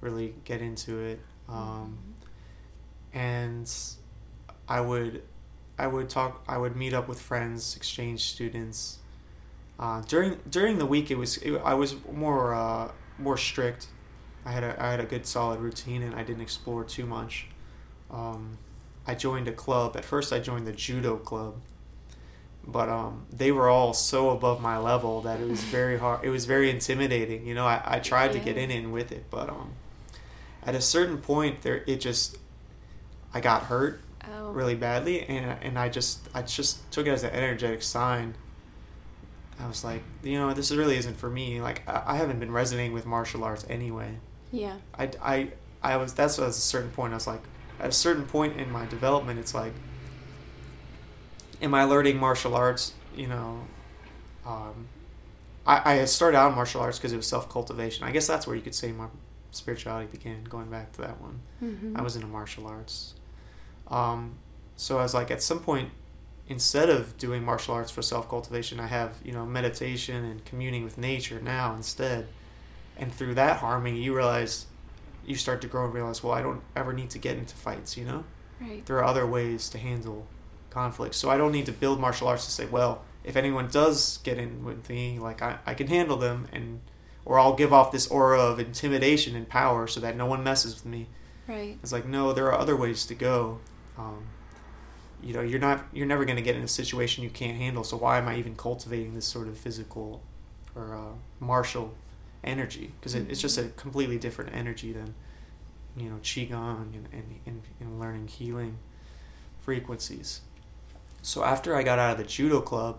really 0.01 0.35
get 0.45 0.61
into 0.61 1.01
it, 1.01 1.21
um, 1.49 1.99
and 3.12 3.68
I 4.68 4.81
would, 4.81 5.23
I 5.83 5.88
would 5.88 6.09
talk. 6.09 6.45
I 6.47 6.59
would 6.59 6.77
meet 6.77 6.95
up 6.95 7.09
with 7.09 7.21
friends, 7.21 7.75
exchange 7.75 8.23
students. 8.23 8.99
Uh, 9.81 10.01
during 10.03 10.38
during 10.49 10.79
the 10.79 10.87
week, 10.87 11.11
it 11.11 11.18
was 11.18 11.38
it, 11.38 11.61
I 11.64 11.75
was 11.75 11.97
more 12.12 12.55
uh, 12.55 12.92
more 13.18 13.37
strict. 13.37 13.88
I 14.47 14.53
had 14.53 14.62
a 14.62 14.81
I 14.81 14.92
had 14.92 15.01
a 15.01 15.05
good 15.05 15.27
solid 15.27 15.59
routine, 15.59 16.05
and 16.05 16.14
I 16.14 16.23
didn't 16.23 16.42
explore 16.42 16.85
too 16.85 17.05
much. 17.05 17.49
Um, 18.12 18.59
I 19.09 19.16
joined 19.16 19.49
a 19.49 19.53
club. 19.53 19.97
At 19.97 20.05
first, 20.05 20.33
I 20.33 20.38
joined 20.38 20.68
the 20.68 20.73
judo 20.73 21.16
club, 21.16 21.57
but 22.64 22.88
um, 22.88 23.27
they 23.33 23.51
were 23.51 23.68
all 23.68 23.92
so 23.92 24.31
above 24.31 24.62
my 24.62 24.79
level 24.79 25.21
that 25.23 25.40
it 25.40 25.49
was 25.49 25.64
very 25.64 25.99
hard. 26.05 26.25
It 26.25 26.31
was 26.31 26.45
very 26.45 26.71
intimidating. 26.71 27.45
You 27.45 27.57
know, 27.57 27.66
I, 27.66 27.83
I 27.85 27.99
tried 27.99 28.35
to 28.35 28.38
get 28.38 28.57
in 28.57 28.71
in 28.71 28.92
with 28.92 29.11
it, 29.11 29.25
but 29.33 29.49
um, 29.49 29.73
at 30.62 30.77
a 30.77 30.81
certain 30.81 31.18
point, 31.18 31.62
there 31.62 31.83
it 31.88 32.01
just 32.01 32.38
I 33.35 33.40
got 33.40 33.64
hurt 33.64 34.01
Oh. 34.31 34.53
really 34.53 34.75
badly, 34.75 35.23
and 35.23 35.57
and 35.63 35.79
I 35.79 35.89
just 35.89 36.29
I 36.35 36.43
just 36.43 36.91
took 36.93 37.07
it 37.07 37.11
as 37.11 37.25
an 37.25 37.31
energetic 37.31 37.83
sign. 37.83 38.35
I 39.61 39.67
was 39.69 39.85
like, 39.85 40.03
you 40.23 40.39
know, 40.39 40.53
this 40.55 40.71
really 40.73 40.97
isn't 40.97 41.17
for 41.17 41.29
me. 41.31 41.61
Like, 41.61 41.89
I, 41.89 42.03
I 42.07 42.17
haven't 42.17 42.41
been 42.41 42.51
resonating 42.51 42.93
with 42.93 43.07
martial 43.07 43.45
arts 43.45 43.65
anyway. 43.69 44.17
Yeah. 44.51 44.77
I, 44.99 45.11
I, 45.23 45.49
I 45.83 45.97
was 45.99 46.15
that's 46.15 46.39
at 46.39 46.49
a 46.49 46.53
certain 46.53 46.91
point. 46.91 47.13
I 47.13 47.17
was 47.17 47.27
like, 47.27 47.43
at 47.79 47.89
a 47.89 47.93
certain 47.93 48.25
point 48.27 48.57
in 48.59 48.71
my 48.71 48.87
development, 48.87 49.39
it's 49.39 49.55
like, 49.55 49.73
am 51.61 51.75
I 51.75 51.85
learning 51.85 52.19
martial 52.19 52.55
arts? 52.55 52.95
You 53.15 53.29
know, 53.29 53.61
um, 54.47 54.89
I, 55.67 56.01
I 56.01 56.05
started 56.07 56.37
out 56.39 56.49
in 56.51 56.55
martial 56.57 56.81
arts 56.81 56.99
because 56.99 57.13
it 57.13 57.17
was 57.17 57.27
self 57.27 57.49
cultivation. 57.49 58.05
I 58.05 58.11
guess 58.11 58.27
that's 58.27 58.47
where 58.47 58.57
you 58.57 58.63
could 58.63 58.75
say 58.75 58.91
my 58.93 59.07
spirituality 59.51 60.09
began. 60.11 60.45
Going 60.45 60.71
back 60.71 60.93
to 60.93 61.03
that 61.03 61.21
one, 61.21 61.41
Mm-hmm. 61.63 61.97
I 61.97 62.03
was 62.03 62.17
into 62.17 62.27
martial 62.29 62.67
arts. 62.67 63.15
Um, 63.92 64.37
so 64.76 64.98
I 64.98 65.02
was 65.02 65.14
like, 65.14 65.31
at 65.31 65.42
some 65.42 65.61
point, 65.61 65.90
instead 66.48 66.88
of 66.88 67.16
doing 67.18 67.44
martial 67.44 67.74
arts 67.74 67.90
for 67.90 68.02
self 68.02 68.28
cultivation, 68.28 68.81
I 68.81 68.87
have 68.88 69.16
you 69.24 69.33
know 69.33 69.44
meditation 69.46 70.24
and 70.24 70.44
communing 70.44 70.83
with 70.85 70.98
nature 70.98 71.40
now 71.40 71.74
instead. 71.74 72.26
And 72.96 73.12
through 73.12 73.35
that 73.35 73.59
harmony, 73.59 74.02
you 74.02 74.14
realize, 74.14 74.66
you 75.24 75.35
start 75.37 75.61
to 75.62 75.66
grow 75.68 75.85
and 75.87 75.94
realize, 75.94 76.22
well, 76.22 76.35
I 76.35 76.42
don't 76.42 76.62
ever 76.76 76.92
need 76.92 77.11
to 77.11 77.18
get 77.18 77.37
into 77.37 77.55
fights. 77.55 77.96
You 77.96 78.05
know, 78.05 78.24
Right. 78.61 78.85
there 78.87 78.96
are 78.98 79.05
other 79.05 79.26
ways 79.26 79.68
to 79.70 79.78
handle 79.78 80.26
conflict. 80.70 81.14
So 81.14 81.31
I 81.31 81.37
don't 81.37 81.52
need 81.52 81.66
to 81.66 81.72
build 81.72 82.00
martial 82.00 82.28
arts 82.28 82.44
to 82.46 82.50
say, 82.50 82.66
well, 82.66 83.02
if 83.24 83.37
anyone 83.37 83.68
does 83.68 84.18
get 84.24 84.38
in 84.38 84.64
with 84.64 84.88
me, 84.88 85.18
like 85.18 85.42
I, 85.42 85.59
I 85.66 85.74
can 85.74 85.87
handle 85.87 86.16
them, 86.16 86.48
and 86.52 86.81
or 87.24 87.38
I'll 87.38 87.55
give 87.55 87.72
off 87.72 87.92
this 87.92 88.09
aura 88.09 88.40
of 88.40 88.59
intimidation 88.59 89.37
and 89.37 89.48
power 89.48 89.87
so 89.87 90.00
that 90.00 90.16
no 90.16 90.26
one 90.26 90.42
messes 90.42 90.74
with 90.74 90.87
me. 90.87 91.07
Right. 91.46 91.78
It's 91.83 91.92
like 91.92 92.07
no, 92.07 92.33
there 92.33 92.46
are 92.46 92.59
other 92.59 92.76
ways 92.76 93.07
to 93.07 93.14
go. 93.14 93.61
Um, 93.98 94.24
you 95.22 95.33
know, 95.33 95.40
you're 95.42 95.61
not 95.61 95.85
you're 95.92 96.07
never 96.07 96.24
going 96.24 96.37
to 96.37 96.42
get 96.42 96.57
in 96.57 96.62
a 96.62 96.68
situation 96.68 97.22
you 97.24 97.31
can't 97.31 97.57
handle. 97.57 97.85
So 97.85 97.96
why 97.96 98.18
am 98.18 98.28
I 98.28 98.37
even 98.37 98.57
cultivating 98.57 99.14
this 99.14 99.26
sort 99.26 99.48
of 99.48 99.57
physical 99.57 100.22
or 100.74 100.94
uh, 100.96 101.14
martial 101.40 101.94
energy? 102.42 102.92
Because 102.98 103.14
it, 103.14 103.31
it's 103.31 103.40
just 103.40 103.59
a 103.59 103.64
completely 103.70 104.18
different 104.18 104.55
energy 104.55 104.92
than 104.92 105.14
you 105.96 106.09
know 106.11 106.16
qigong 106.22 106.94
and 106.94 107.09
and, 107.12 107.40
and, 107.46 107.62
and 107.81 108.00
learning 108.00 108.28
healing 108.28 108.78
frequencies. 109.61 110.40
So 111.22 111.44
after 111.44 111.76
I 111.76 111.83
got 111.83 111.98
out 111.98 112.12
of 112.12 112.18
the 112.18 112.24
judo 112.24 112.61
club, 112.61 112.98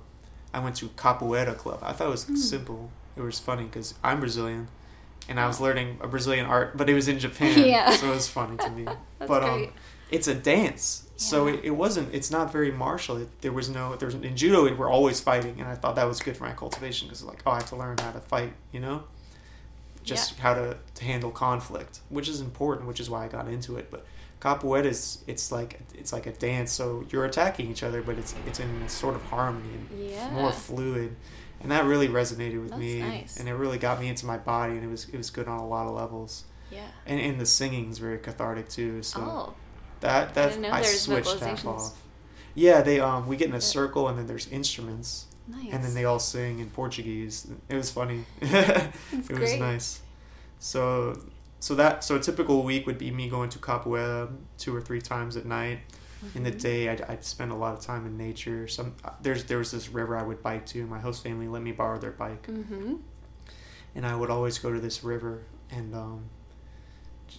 I 0.53 0.59
went 0.59 0.75
to 0.77 0.87
capoeira 0.89 1.57
club. 1.57 1.79
I 1.81 1.93
thought 1.93 2.07
it 2.07 2.11
was 2.11 2.23
Hmm. 2.25 2.35
simple. 2.35 2.89
It 3.17 3.21
was 3.21 3.39
funny 3.39 3.65
because 3.65 3.93
I'm 4.03 4.19
Brazilian, 4.19 4.69
and 5.29 5.39
I 5.39 5.47
was 5.47 5.59
learning 5.59 5.97
a 6.01 6.07
Brazilian 6.07 6.45
art, 6.45 6.77
but 6.77 6.89
it 6.89 6.93
was 6.93 7.07
in 7.07 7.19
Japan, 7.19 7.67
Yeah. 7.67 7.91
so 7.91 8.07
it 8.11 8.15
was 8.15 8.29
funny 8.29 8.57
to 8.57 8.69
me. 8.71 8.85
That's 9.19 9.29
but 9.29 9.43
great. 9.43 9.67
um, 9.67 9.73
it's 10.13 10.27
a 10.27 10.33
dance, 10.35 10.85
so 11.17 11.47
it, 11.47 11.59
it 11.63 11.71
wasn't. 11.83 12.07
It's 12.13 12.31
not 12.37 12.51
very 12.51 12.71
martial. 12.71 13.17
It, 13.17 13.29
there 13.41 13.51
was 13.59 13.67
no. 13.69 13.95
There's 13.95 14.15
in 14.15 14.35
judo 14.37 14.59
we're 14.79 14.89
always 14.97 15.19
fighting, 15.19 15.55
and 15.59 15.67
I 15.67 15.75
thought 15.75 15.95
that 15.95 16.07
was 16.07 16.19
good 16.21 16.35
for 16.37 16.45
my 16.45 16.53
cultivation 16.53 17.07
because 17.07 17.23
like 17.23 17.41
oh 17.45 17.51
I 17.51 17.55
have 17.55 17.69
to 17.69 17.75
learn 17.75 17.97
how 17.97 18.11
to 18.11 18.19
fight, 18.21 18.53
you 18.71 18.79
know, 18.79 19.03
just 20.03 20.37
how 20.39 20.53
to 20.53 20.77
to 20.95 21.03
handle 21.03 21.31
conflict, 21.31 21.99
which 22.09 22.27
is 22.29 22.39
important, 22.41 22.87
which 22.87 22.99
is 22.99 23.09
why 23.09 23.25
I 23.25 23.27
got 23.27 23.47
into 23.47 23.77
it. 23.77 23.89
But 23.89 24.05
capoeira 24.41 24.85
is 24.85 25.23
it's 25.27 25.51
like 25.51 25.79
it's 25.95 26.11
like 26.13 26.25
a 26.27 26.33
dance, 26.33 26.71
so 26.71 27.05
you're 27.09 27.25
attacking 27.25 27.69
each 27.71 27.83
other, 27.83 28.01
but 28.01 28.17
it's 28.17 28.35
it's 28.45 28.59
in 28.59 28.69
a 28.81 28.89
sort 28.89 29.15
of 29.15 29.23
harmony 29.23 29.69
and 29.73 30.09
Yeah. 30.09 30.29
more 30.31 30.51
fluid. 30.51 31.15
and 31.61 31.71
that 31.71 31.85
really 31.85 32.09
resonated 32.09 32.59
with 32.61 32.71
That's 32.71 32.79
me, 32.81 32.99
nice. 32.99 33.37
and 33.39 33.47
it 33.47 33.53
really 33.53 33.77
got 33.77 33.99
me 34.01 34.09
into 34.09 34.25
my 34.25 34.37
body, 34.37 34.73
and 34.73 34.83
it 34.83 34.89
was 34.91 35.07
it 35.09 35.17
was 35.17 35.29
good 35.29 35.47
on 35.47 35.59
a 35.59 35.67
lot 35.67 35.87
of 35.87 35.93
levels. 35.95 36.43
Yeah. 36.69 36.87
And 37.05 37.19
and 37.21 37.39
the 37.39 37.45
singing's 37.45 37.99
very 37.99 38.17
cathartic 38.17 38.67
too. 38.69 39.01
So 39.01 39.19
oh. 39.21 39.53
That 40.03 40.33
that 40.35 40.49
didn't 40.49 40.61
know 40.61 40.71
I 40.71 40.81
switched 40.83 41.39
that 41.39 41.65
off. 41.65 41.99
Yeah, 42.55 42.81
they 42.81 42.99
um 42.99 43.27
we 43.27 43.35
get 43.35 43.49
in 43.49 43.55
a 43.55 43.61
circle 43.61 44.07
and 44.07 44.17
then 44.17 44.27
there's 44.27 44.47
instruments 44.49 45.25
Nice. 45.47 45.73
and 45.73 45.83
then 45.83 45.93
they 45.93 46.05
all 46.05 46.19
sing 46.19 46.59
in 46.59 46.69
Portuguese. 46.69 47.47
It 47.69 47.75
was 47.75 47.89
funny. 47.91 48.25
it 48.41 48.93
It's 49.11 49.29
was 49.29 49.37
great. 49.39 49.59
nice. 49.59 50.01
So 50.59 51.19
so 51.59 51.75
that 51.75 52.03
so 52.03 52.15
a 52.15 52.19
typical 52.19 52.63
week 52.63 52.85
would 52.85 52.97
be 52.97 53.09
me 53.11 53.29
going 53.29 53.49
to 53.49 53.59
capoeira 53.59 54.29
two 54.57 54.75
or 54.75 54.81
three 54.81 55.01
times 55.01 55.35
at 55.37 55.45
night. 55.45 55.79
In 56.35 56.43
the 56.43 56.51
Mhm. 56.53 56.61
day, 56.61 56.87
I'd, 56.89 57.01
I'd 57.01 57.23
spend 57.25 57.51
a 57.51 57.55
lot 57.55 57.73
of 57.73 57.81
time 57.81 58.05
in 58.05 58.15
nature. 58.17 58.65
Some 58.67 58.95
there's 59.21 59.43
there 59.45 59.57
was 59.57 59.71
this 59.71 59.89
river 59.89 60.15
I 60.17 60.23
would 60.23 60.41
bike 60.41 60.65
to. 60.67 60.85
My 60.85 60.99
host 60.99 61.21
family 61.23 61.47
let 61.49 61.61
me 61.61 61.73
borrow 61.73 61.99
their 61.99 62.11
bike, 62.11 62.47
mm-hmm. 62.47 62.95
and 63.95 64.05
I 64.05 64.15
would 64.15 64.29
always 64.29 64.57
go 64.57 64.71
to 64.71 64.79
this 64.79 65.03
river 65.03 65.41
and 65.69 65.93
um, 65.93 66.29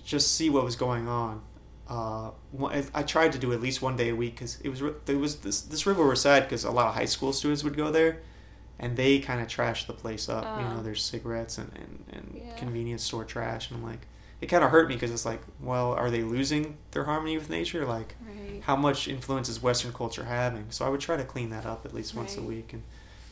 just 0.04 0.34
see 0.34 0.50
what 0.50 0.64
was 0.64 0.76
going 0.76 1.08
on. 1.08 1.40
Uh, 1.88 2.30
I- 2.66 2.86
I 2.94 3.02
tried 3.02 3.32
to 3.32 3.38
do 3.38 3.52
at 3.52 3.60
least 3.60 3.82
one 3.82 3.96
day 3.96 4.08
a 4.08 4.14
week 4.16 4.34
because 4.36 4.58
it 4.60 4.68
was 4.70 4.80
there 5.04 5.18
was 5.18 5.36
this 5.36 5.60
this 5.60 5.86
river 5.86 6.06
was 6.06 6.20
sad 6.22 6.44
because 6.44 6.64
a 6.64 6.70
lot 6.70 6.88
of 6.88 6.94
high 6.94 7.04
school 7.04 7.32
students 7.32 7.62
would 7.62 7.76
go 7.76 7.90
there, 7.90 8.20
and 8.78 8.96
they 8.96 9.18
kind 9.18 9.40
of 9.40 9.48
trashed 9.48 9.86
the 9.86 9.92
place 9.92 10.28
up. 10.28 10.44
You 10.60 10.64
know, 10.66 10.76
Oh. 10.80 10.82
there's 10.82 11.02
cigarettes 11.02 11.58
and 11.58 11.70
and, 11.76 12.04
and 12.10 12.40
Yeah. 12.42 12.54
convenience 12.56 13.02
store 13.02 13.24
trash, 13.24 13.70
and 13.70 13.78
I'm 13.80 13.84
like, 13.86 14.06
it 14.40 14.46
kind 14.46 14.64
of 14.64 14.70
hurt 14.70 14.88
me 14.88 14.94
because 14.94 15.10
it's 15.10 15.26
like, 15.26 15.42
well, 15.60 15.92
are 15.92 16.10
they 16.10 16.22
losing 16.22 16.76
their 16.92 17.04
harmony 17.04 17.36
with 17.36 17.50
nature? 17.50 17.84
Like, 17.86 18.14
Right. 18.26 18.62
how 18.64 18.76
much 18.76 19.06
influence 19.06 19.48
is 19.50 19.62
Western 19.62 19.92
culture 19.92 20.24
having? 20.24 20.70
So 20.70 20.86
I 20.86 20.88
would 20.88 21.00
try 21.00 21.16
to 21.18 21.24
clean 21.24 21.50
that 21.50 21.66
up 21.66 21.84
at 21.84 21.92
least 21.94 22.14
once 22.14 22.36
a 22.38 22.42
week 22.42 22.72
and 22.72 22.82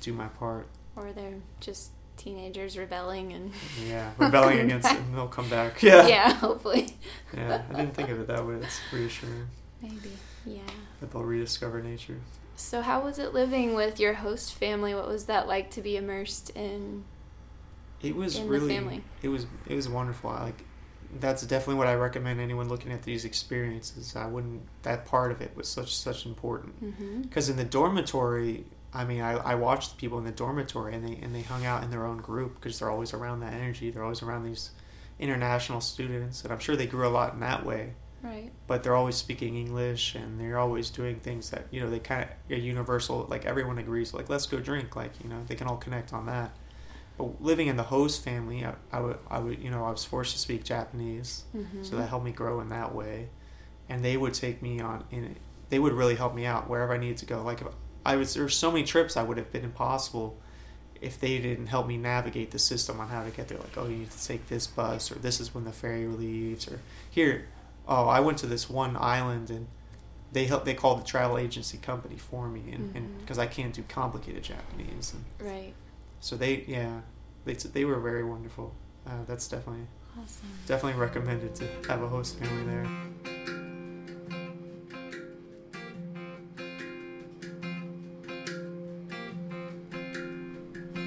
do 0.02 0.12
my 0.12 0.28
part. 0.28 0.66
Or 0.94 1.10
they're 1.12 1.40
just 1.60 1.90
teenagers 2.16 2.76
rebelling 2.78 3.32
and 3.32 3.52
Yeah, 3.86 4.12
rebelling 4.18 4.60
against 4.60 4.90
it, 4.90 4.98
and 4.98 5.14
they'll 5.16 5.28
come 5.28 5.48
back. 5.48 5.82
Yeah. 5.82 6.06
yeah, 6.08 6.32
hopefully. 6.34 6.96
Yeah, 7.36 7.62
I 7.70 7.74
didn't 7.74 7.94
think 7.94 8.10
of 8.10 8.20
it 8.20 8.26
that 8.28 8.46
way. 8.46 8.56
That's 8.56 8.78
reassuring 8.92 9.46
Maybe. 9.80 10.12
Yeah. 10.46 10.60
that 11.00 11.10
they'll 11.10 11.22
rediscover 11.24 11.82
nature. 11.82 12.18
So 12.54 12.82
how 12.82 13.00
was 13.02 13.18
it 13.18 13.32
living 13.34 13.74
with 13.74 13.98
your 13.98 14.14
host 14.14 14.54
family? 14.54 14.94
What 14.94 15.08
was 15.08 15.24
that 15.26 15.48
like 15.48 15.70
to 15.72 15.80
be 15.82 15.96
immersed 15.96 16.50
in? 16.50 17.04
It 18.02 18.14
was 18.16 18.36
In 18.36 18.44
the 18.44 18.50
really, 18.50 18.74
family. 18.74 19.02
it 19.22 19.28
was 19.28 19.46
it 19.66 19.74
was 19.74 19.88
wonderful. 19.88 20.30
I 20.30 20.44
Like, 20.44 20.64
that's 21.20 21.42
definitely 21.42 21.74
what 21.76 21.86
I 21.86 21.94
recommend 21.94 22.40
anyone 22.40 22.68
looking 22.68 22.90
at 22.92 23.02
these 23.02 23.24
experiences. 23.24 24.14
I 24.16 24.26
wouldn't. 24.26 24.62
That 24.82 25.04
part 25.04 25.30
of 25.32 25.40
it 25.40 25.56
was 25.56 25.68
such 25.68 25.94
such 25.96 26.26
important. 26.26 26.82
Mm-hmm. 26.82 27.22
because 27.22 27.48
in 27.48 27.56
the 27.56 27.64
dormitory 27.64 28.64
i 28.94 29.04
mean 29.04 29.20
I, 29.20 29.32
I 29.32 29.54
watched 29.54 29.90
the 29.90 29.96
people 29.96 30.18
in 30.18 30.24
the 30.24 30.32
dormitory 30.32 30.94
and 30.94 31.06
they 31.06 31.16
and 31.22 31.34
they 31.34 31.42
hung 31.42 31.64
out 31.64 31.82
in 31.84 31.90
their 31.90 32.04
own 32.06 32.18
group 32.18 32.54
because 32.56 32.78
they're 32.78 32.90
always 32.90 33.12
around 33.14 33.40
that 33.40 33.52
energy. 33.54 33.90
They're 33.90 34.02
always 34.04 34.22
around 34.22 34.44
these 34.44 34.70
international 35.18 35.80
students 35.80 36.42
and 36.42 36.52
i'm 36.52 36.58
sure 36.58 36.74
they 36.76 36.86
grew 36.86 37.06
a 37.06 37.10
lot 37.10 37.34
in 37.34 37.40
that 37.40 37.64
way. 37.64 37.94
Right. 38.22 38.52
but 38.68 38.84
they're 38.84 38.94
always 38.94 39.16
speaking 39.16 39.56
english 39.56 40.14
and 40.14 40.38
they're 40.40 40.58
always 40.58 40.90
doing 40.90 41.16
things 41.18 41.50
that 41.50 41.66
you 41.72 41.80
know 41.80 41.90
they 41.90 41.98
kind 41.98 42.22
of 42.22 42.28
are 42.56 42.60
universal 42.60 43.26
like 43.28 43.44
everyone 43.44 43.78
agrees 43.78 44.14
like 44.14 44.28
let's 44.28 44.46
go 44.46 44.60
drink 44.60 44.94
like 44.94 45.10
you 45.24 45.28
know 45.28 45.42
they 45.48 45.56
can 45.56 45.66
all 45.66 45.76
connect 45.76 46.12
on 46.12 46.26
that. 46.26 46.52
But 47.18 47.42
living 47.42 47.66
in 47.66 47.76
the 47.76 47.82
host 47.82 48.22
family 48.24 48.64
i, 48.64 48.74
I 48.92 49.00
would 49.00 49.18
i 49.28 49.38
would 49.40 49.58
you 49.58 49.70
know 49.70 49.84
i 49.84 49.90
was 49.90 50.04
forced 50.04 50.32
to 50.34 50.38
speak 50.38 50.62
japanese 50.64 51.44
Mm-hmm. 51.56 51.82
so 51.82 51.96
that 51.96 52.08
helped 52.08 52.24
me 52.24 52.30
grow 52.32 52.60
in 52.60 52.68
that 52.68 52.94
way. 52.94 53.28
And 53.88 54.04
they 54.04 54.16
would 54.16 54.34
take 54.34 54.62
me 54.62 54.80
on 54.80 55.04
in 55.10 55.36
they 55.70 55.78
would 55.80 55.92
really 55.92 56.14
help 56.14 56.32
me 56.34 56.46
out 56.46 56.70
wherever 56.70 56.92
i 56.94 56.98
needed 56.98 57.18
to 57.18 57.26
go. 57.26 57.42
Like 57.42 57.60
if 57.60 57.66
i 58.04 58.16
was 58.16 58.34
there 58.34 58.42
were 58.42 58.48
so 58.48 58.70
many 58.70 58.84
trips 58.84 59.16
i 59.16 59.22
would 59.22 59.36
have 59.36 59.50
been 59.52 59.64
impossible 59.64 60.38
if 61.00 61.18
they 61.18 61.38
didn't 61.38 61.66
help 61.66 61.86
me 61.86 61.96
navigate 61.96 62.50
the 62.52 62.58
system 62.58 63.00
on 63.00 63.08
how 63.08 63.24
to 63.24 63.30
get 63.30 63.48
there 63.48 63.58
like 63.58 63.76
oh 63.76 63.86
you 63.86 63.96
need 63.98 64.10
to 64.10 64.24
take 64.24 64.48
this 64.48 64.66
bus 64.66 65.10
or 65.10 65.16
this 65.16 65.40
is 65.40 65.54
when 65.54 65.64
the 65.64 65.72
ferry 65.72 66.06
leaves 66.06 66.68
or 66.68 66.80
here 67.10 67.48
oh 67.88 68.06
i 68.06 68.20
went 68.20 68.38
to 68.38 68.46
this 68.46 68.70
one 68.70 68.96
island 68.96 69.50
and 69.50 69.66
they 70.32 70.44
helped 70.46 70.64
they 70.64 70.74
called 70.74 71.00
the 71.00 71.04
travel 71.04 71.36
agency 71.38 71.76
company 71.78 72.16
for 72.16 72.48
me 72.48 72.62
and 72.72 73.18
because 73.18 73.38
i 73.38 73.46
can't 73.46 73.74
do 73.74 73.82
complicated 73.88 74.42
japanese 74.42 75.12
and 75.14 75.24
Right. 75.48 75.74
so 76.20 76.36
they 76.36 76.64
yeah 76.68 77.00
they, 77.44 77.54
they 77.54 77.84
were 77.84 77.98
very 78.00 78.22
wonderful 78.24 78.72
uh, 79.06 79.24
that's 79.26 79.48
definitely 79.48 79.86
Awesome. 80.16 80.46
definitely 80.66 81.00
recommended 81.00 81.54
to 81.56 81.64
have 81.88 82.02
a 82.02 82.08
host 82.08 82.38
family 82.38 82.64
there 82.64 83.61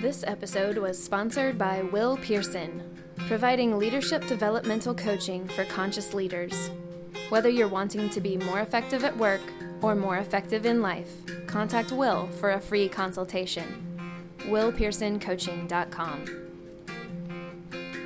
This 0.05 0.23
episode 0.27 0.77
was 0.77 1.03
sponsored 1.03 1.57
by 1.57 1.81
Will 1.81 2.15
Pearson, 2.17 2.83
providing 3.27 3.79
leadership 3.79 4.27
developmental 4.27 4.93
coaching 4.93 5.47
for 5.47 5.65
conscious 5.65 6.13
leaders. 6.13 6.69
Whether 7.29 7.49
you're 7.49 7.67
wanting 7.67 8.11
to 8.11 8.21
be 8.21 8.37
more 8.37 8.59
effective 8.59 9.03
at 9.03 9.17
work 9.17 9.41
or 9.81 9.95
more 9.95 10.17
effective 10.17 10.67
in 10.67 10.83
life, 10.83 11.11
contact 11.47 11.91
Will 11.91 12.27
for 12.27 12.51
a 12.51 12.61
free 12.61 12.87
consultation. 12.87 13.65
WillPearsonCoaching.com. 14.41 16.25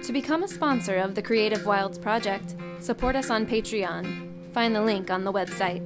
To 0.02 0.14
become 0.14 0.44
a 0.44 0.48
sponsor 0.48 0.96
of 0.96 1.16
the 1.16 1.22
Creative 1.22 1.66
Wilds 1.66 1.98
Project, 1.98 2.56
support 2.80 3.18
us 3.18 3.30
on 3.30 3.46
Patreon. 3.46 4.54
Find 4.54 4.74
the 4.74 4.82
link 4.82 5.12
on 5.12 5.26
the 5.26 5.34
website. 5.34 5.84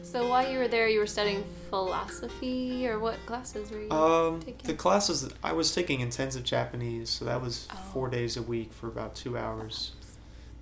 So 0.00 0.26
while 0.26 0.50
you 0.50 0.58
were 0.58 0.68
there, 0.68 0.88
you 0.88 1.00
were 1.00 1.06
studying 1.06 1.44
philosophy, 1.68 2.86
or 2.88 2.98
what 2.98 3.24
classes 3.26 3.70
were 3.70 3.80
you 3.80 3.90
Um, 3.90 4.40
taking? 4.40 4.66
the 4.66 4.74
classes 4.74 5.28
I 5.42 5.52
was 5.52 5.74
taking 5.74 6.00
intensive 6.00 6.44
Japanese, 6.44 7.10
so 7.10 7.24
that 7.24 7.40
was 7.42 7.68
Oh. 7.72 7.76
four 7.92 8.08
days 8.08 8.36
a 8.36 8.42
week 8.42 8.72
for 8.72 8.88
about 8.88 9.14
two 9.14 9.36
hours, 9.38 9.92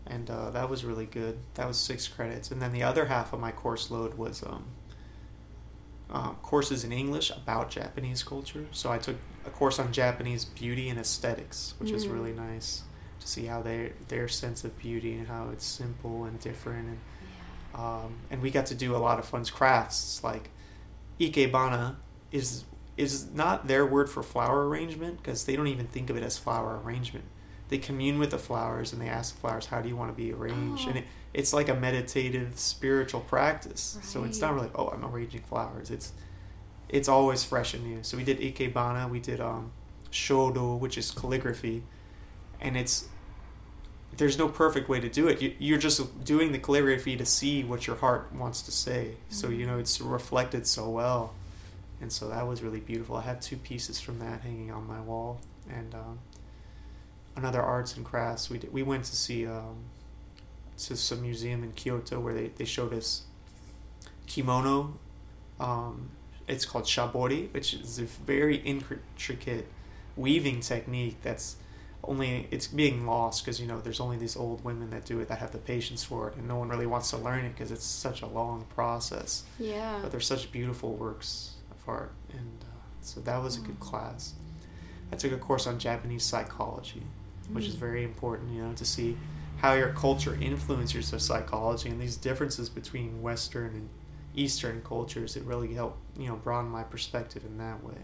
and 0.07 0.31
uh, 0.31 0.51
that 0.51 0.69
was 0.69 0.85
really 0.85 1.07
good. 1.07 1.39
That 1.55 1.67
was 1.67 1.79
six 1.79 2.09
credits, 2.09 2.51
and 2.51 2.61
then 2.61 2.73
the 2.73 2.83
other 2.83 3.07
half 3.07 3.33
of 3.33 3.41
my 3.41 3.53
course 3.53 3.91
load 3.91 4.15
was 4.15 4.43
um, 4.43 4.65
uh, 6.11 6.31
courses 6.43 6.85
in 6.85 6.93
English 6.93 7.31
about 7.31 7.71
Japanese 7.71 8.23
culture. 8.23 8.67
So 8.73 8.91
I 8.93 8.99
took 8.99 9.17
a 9.47 9.51
course 9.51 9.79
on 9.79 9.93
Japanese 9.93 10.45
beauty 10.45 10.89
and 10.89 10.99
aesthetics, 10.99 11.75
which 11.79 11.93
is 11.93 12.07
Mm. 12.07 12.13
really 12.13 12.33
nice 12.33 12.83
to 13.21 13.27
see 13.29 13.47
how 13.47 13.63
they 13.63 13.93
their 14.09 14.29
sense 14.29 14.65
of 14.65 14.77
beauty 14.79 15.15
and 15.15 15.29
how 15.29 15.49
it's 15.51 15.65
simple 15.65 16.25
and 16.25 16.39
different 16.41 16.89
and 16.89 17.01
um, 17.75 18.15
and 18.31 18.41
we 18.43 18.51
got 18.51 18.67
to 18.67 18.75
do 18.75 18.95
a 18.95 18.99
lot 18.99 19.19
of 19.19 19.25
fun 19.25 19.45
crafts 19.47 20.23
like 20.23 20.51
ikebana 21.21 21.97
is 22.33 22.65
is 22.97 23.27
not 23.33 23.67
their 23.67 23.85
word 23.85 24.09
for 24.09 24.23
flower 24.23 24.69
arrangement 24.69 25.17
because 25.19 25.45
they 25.47 25.57
don't 25.57 25.67
even 25.67 25.87
think 25.87 26.11
of 26.11 26.17
it 26.17 26.23
as 26.23 26.39
flower 26.39 26.81
arrangement. 26.85 27.25
They 27.69 27.79
commune 27.79 28.19
with 28.21 28.31
the 28.31 28.39
flowers 28.39 28.93
and 28.93 29.03
they 29.03 29.09
ask 29.09 29.35
the 29.35 29.41
flowers 29.41 29.67
how 29.67 29.81
do 29.81 29.89
you 29.89 29.97
want 29.97 30.11
to 30.11 30.17
be 30.17 30.33
arranged? 30.33 30.87
And 30.87 30.97
Oh. 30.97 31.01
it, 31.01 31.05
it's 31.33 31.53
like 31.53 31.69
a 31.69 31.75
meditative 31.75 32.57
spiritual 32.59 33.21
practice. 33.23 33.99
So 34.03 34.23
it's 34.25 34.41
not 34.41 34.55
really 34.55 34.71
oh 34.75 34.89
i'm 34.89 35.05
arranging 35.05 35.43
flowers. 35.43 35.91
It's 35.91 36.13
it's 36.89 37.09
always 37.09 37.43
fresh 37.43 37.75
and 37.75 37.85
new. 37.85 38.03
So 38.03 38.17
we 38.17 38.25
did 38.25 38.39
ikebana 38.41 39.11
we 39.11 39.19
did 39.21 39.41
um 39.41 39.73
shodo 40.13 40.79
which 40.79 40.97
is 40.97 41.11
calligraphy 41.11 41.83
and 42.61 42.77
it's 42.77 43.09
there's 44.17 44.39
no 44.39 44.49
perfect 44.49 44.89
way 44.89 45.01
to 45.01 45.09
do 45.09 45.29
it. 45.29 45.41
You, 45.43 45.55
you're 45.59 45.79
just 45.79 46.25
doing 46.25 46.53
the 46.53 46.59
calligraphy 46.59 47.17
to 47.17 47.27
see 47.27 47.65
what 47.65 47.87
your 47.87 47.97
heart 47.97 48.33
wants 48.33 48.63
to 48.63 48.73
say. 48.73 49.17
So 49.29 49.49
you 49.49 49.67
know 49.67 49.79
it's 49.79 50.01
reflected 50.01 50.67
so 50.67 50.89
well, 50.89 51.35
and 52.01 52.13
so 52.13 52.29
that 52.29 52.47
was 52.47 52.63
really 52.63 52.81
beautiful. 52.81 53.17
I 53.17 53.23
have 53.23 53.41
two 53.41 53.57
pieces 53.57 54.01
from 54.01 54.19
that 54.21 54.41
hanging 54.43 54.71
on 54.71 54.87
my 54.87 55.01
wall, 55.01 55.41
and 55.69 55.95
um, 55.95 56.19
another 57.37 57.63
arts 57.63 57.97
and 57.97 58.05
crafts. 58.05 58.51
We 58.51 58.59
did, 58.59 58.73
we 58.73 58.83
went 58.83 59.05
to 59.05 59.17
see 59.17 59.47
um, 59.47 59.77
to 60.79 60.97
some 60.97 61.23
museum 61.23 61.63
in 61.63 61.73
Kyoto 61.73 62.21
where 62.21 62.35
they, 62.35 62.49
they 62.49 62.65
showed 62.65 62.93
us 62.93 63.23
kimono. 64.27 64.95
Um, 65.61 66.11
it's 66.47 66.65
called 66.65 66.85
shibori, 66.85 67.53
which 67.53 67.75
is 67.75 67.99
a 67.99 68.05
very 68.05 68.57
intricate 68.57 69.69
weaving 70.17 70.61
technique 70.61 71.17
that's 71.23 71.57
only 72.09 72.47
it's 72.51 72.67
being 72.67 73.07
lost 73.07 73.45
because 73.45 73.61
you 73.61 73.67
know 73.67 73.81
there's 73.81 74.01
only 74.01 74.17
these 74.17 74.37
old 74.37 74.63
women 74.65 74.91
that 74.91 75.05
do 75.05 75.21
it 75.21 75.29
that 75.29 75.39
have 75.39 75.53
the 75.53 75.59
patience 75.59 76.03
for 76.05 76.29
it 76.29 76.37
and 76.37 76.47
no 76.47 76.57
one 76.57 76.69
really 76.69 76.87
wants 76.87 77.11
to 77.11 77.17
learn 77.17 77.45
it 77.45 77.51
because 77.55 77.71
it's 77.71 77.85
such 77.85 78.23
a 78.23 78.27
long 78.27 78.65
process 78.75 79.45
Yeah. 79.59 79.99
but 80.03 80.11
they're 80.11 80.21
such 80.21 80.51
beautiful 80.53 80.95
works 80.95 81.55
of 81.71 81.77
art 81.89 82.13
and 82.33 82.59
uh, 82.63 82.67
so 83.01 83.21
that 83.21 83.43
was 83.43 83.57
a 83.57 83.61
good 83.61 83.77
Mm. 83.81 83.89
class 83.91 84.35
i 85.13 85.17
took 85.17 85.33
a 85.33 85.37
course 85.39 85.67
on 85.67 85.79
japanese 85.79 86.25
psychology 86.25 87.03
which 87.53 87.67
is 87.67 87.75
Mm. 87.77 87.79
very 87.81 88.05
important 88.05 88.53
you 88.53 88.63
know 88.63 88.73
to 88.75 88.85
see 88.85 89.17
how 89.59 89.73
your 89.75 89.93
culture 89.93 90.35
influences 90.41 91.11
your 91.11 91.21
psychology 91.21 91.89
and 91.89 92.01
these 92.01 92.17
differences 92.17 92.69
between 92.69 93.23
western 93.23 93.75
and 93.75 93.89
eastern 94.35 94.83
cultures 94.83 95.37
it 95.37 95.45
really 95.45 95.73
helped 95.75 95.99
you 96.19 96.27
know 96.29 96.37
broaden 96.37 96.71
my 96.71 96.83
perspective 96.83 97.45
in 97.45 97.57
that 97.59 97.83
way 97.85 98.01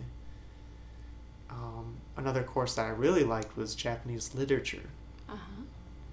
um, 1.50 1.96
another 2.16 2.42
course 2.42 2.74
that 2.76 2.86
i 2.86 2.90
really 2.90 3.24
liked 3.24 3.56
was 3.56 3.74
japanese 3.74 4.34
literature 4.34 4.88
Uh-huh. 5.28 5.62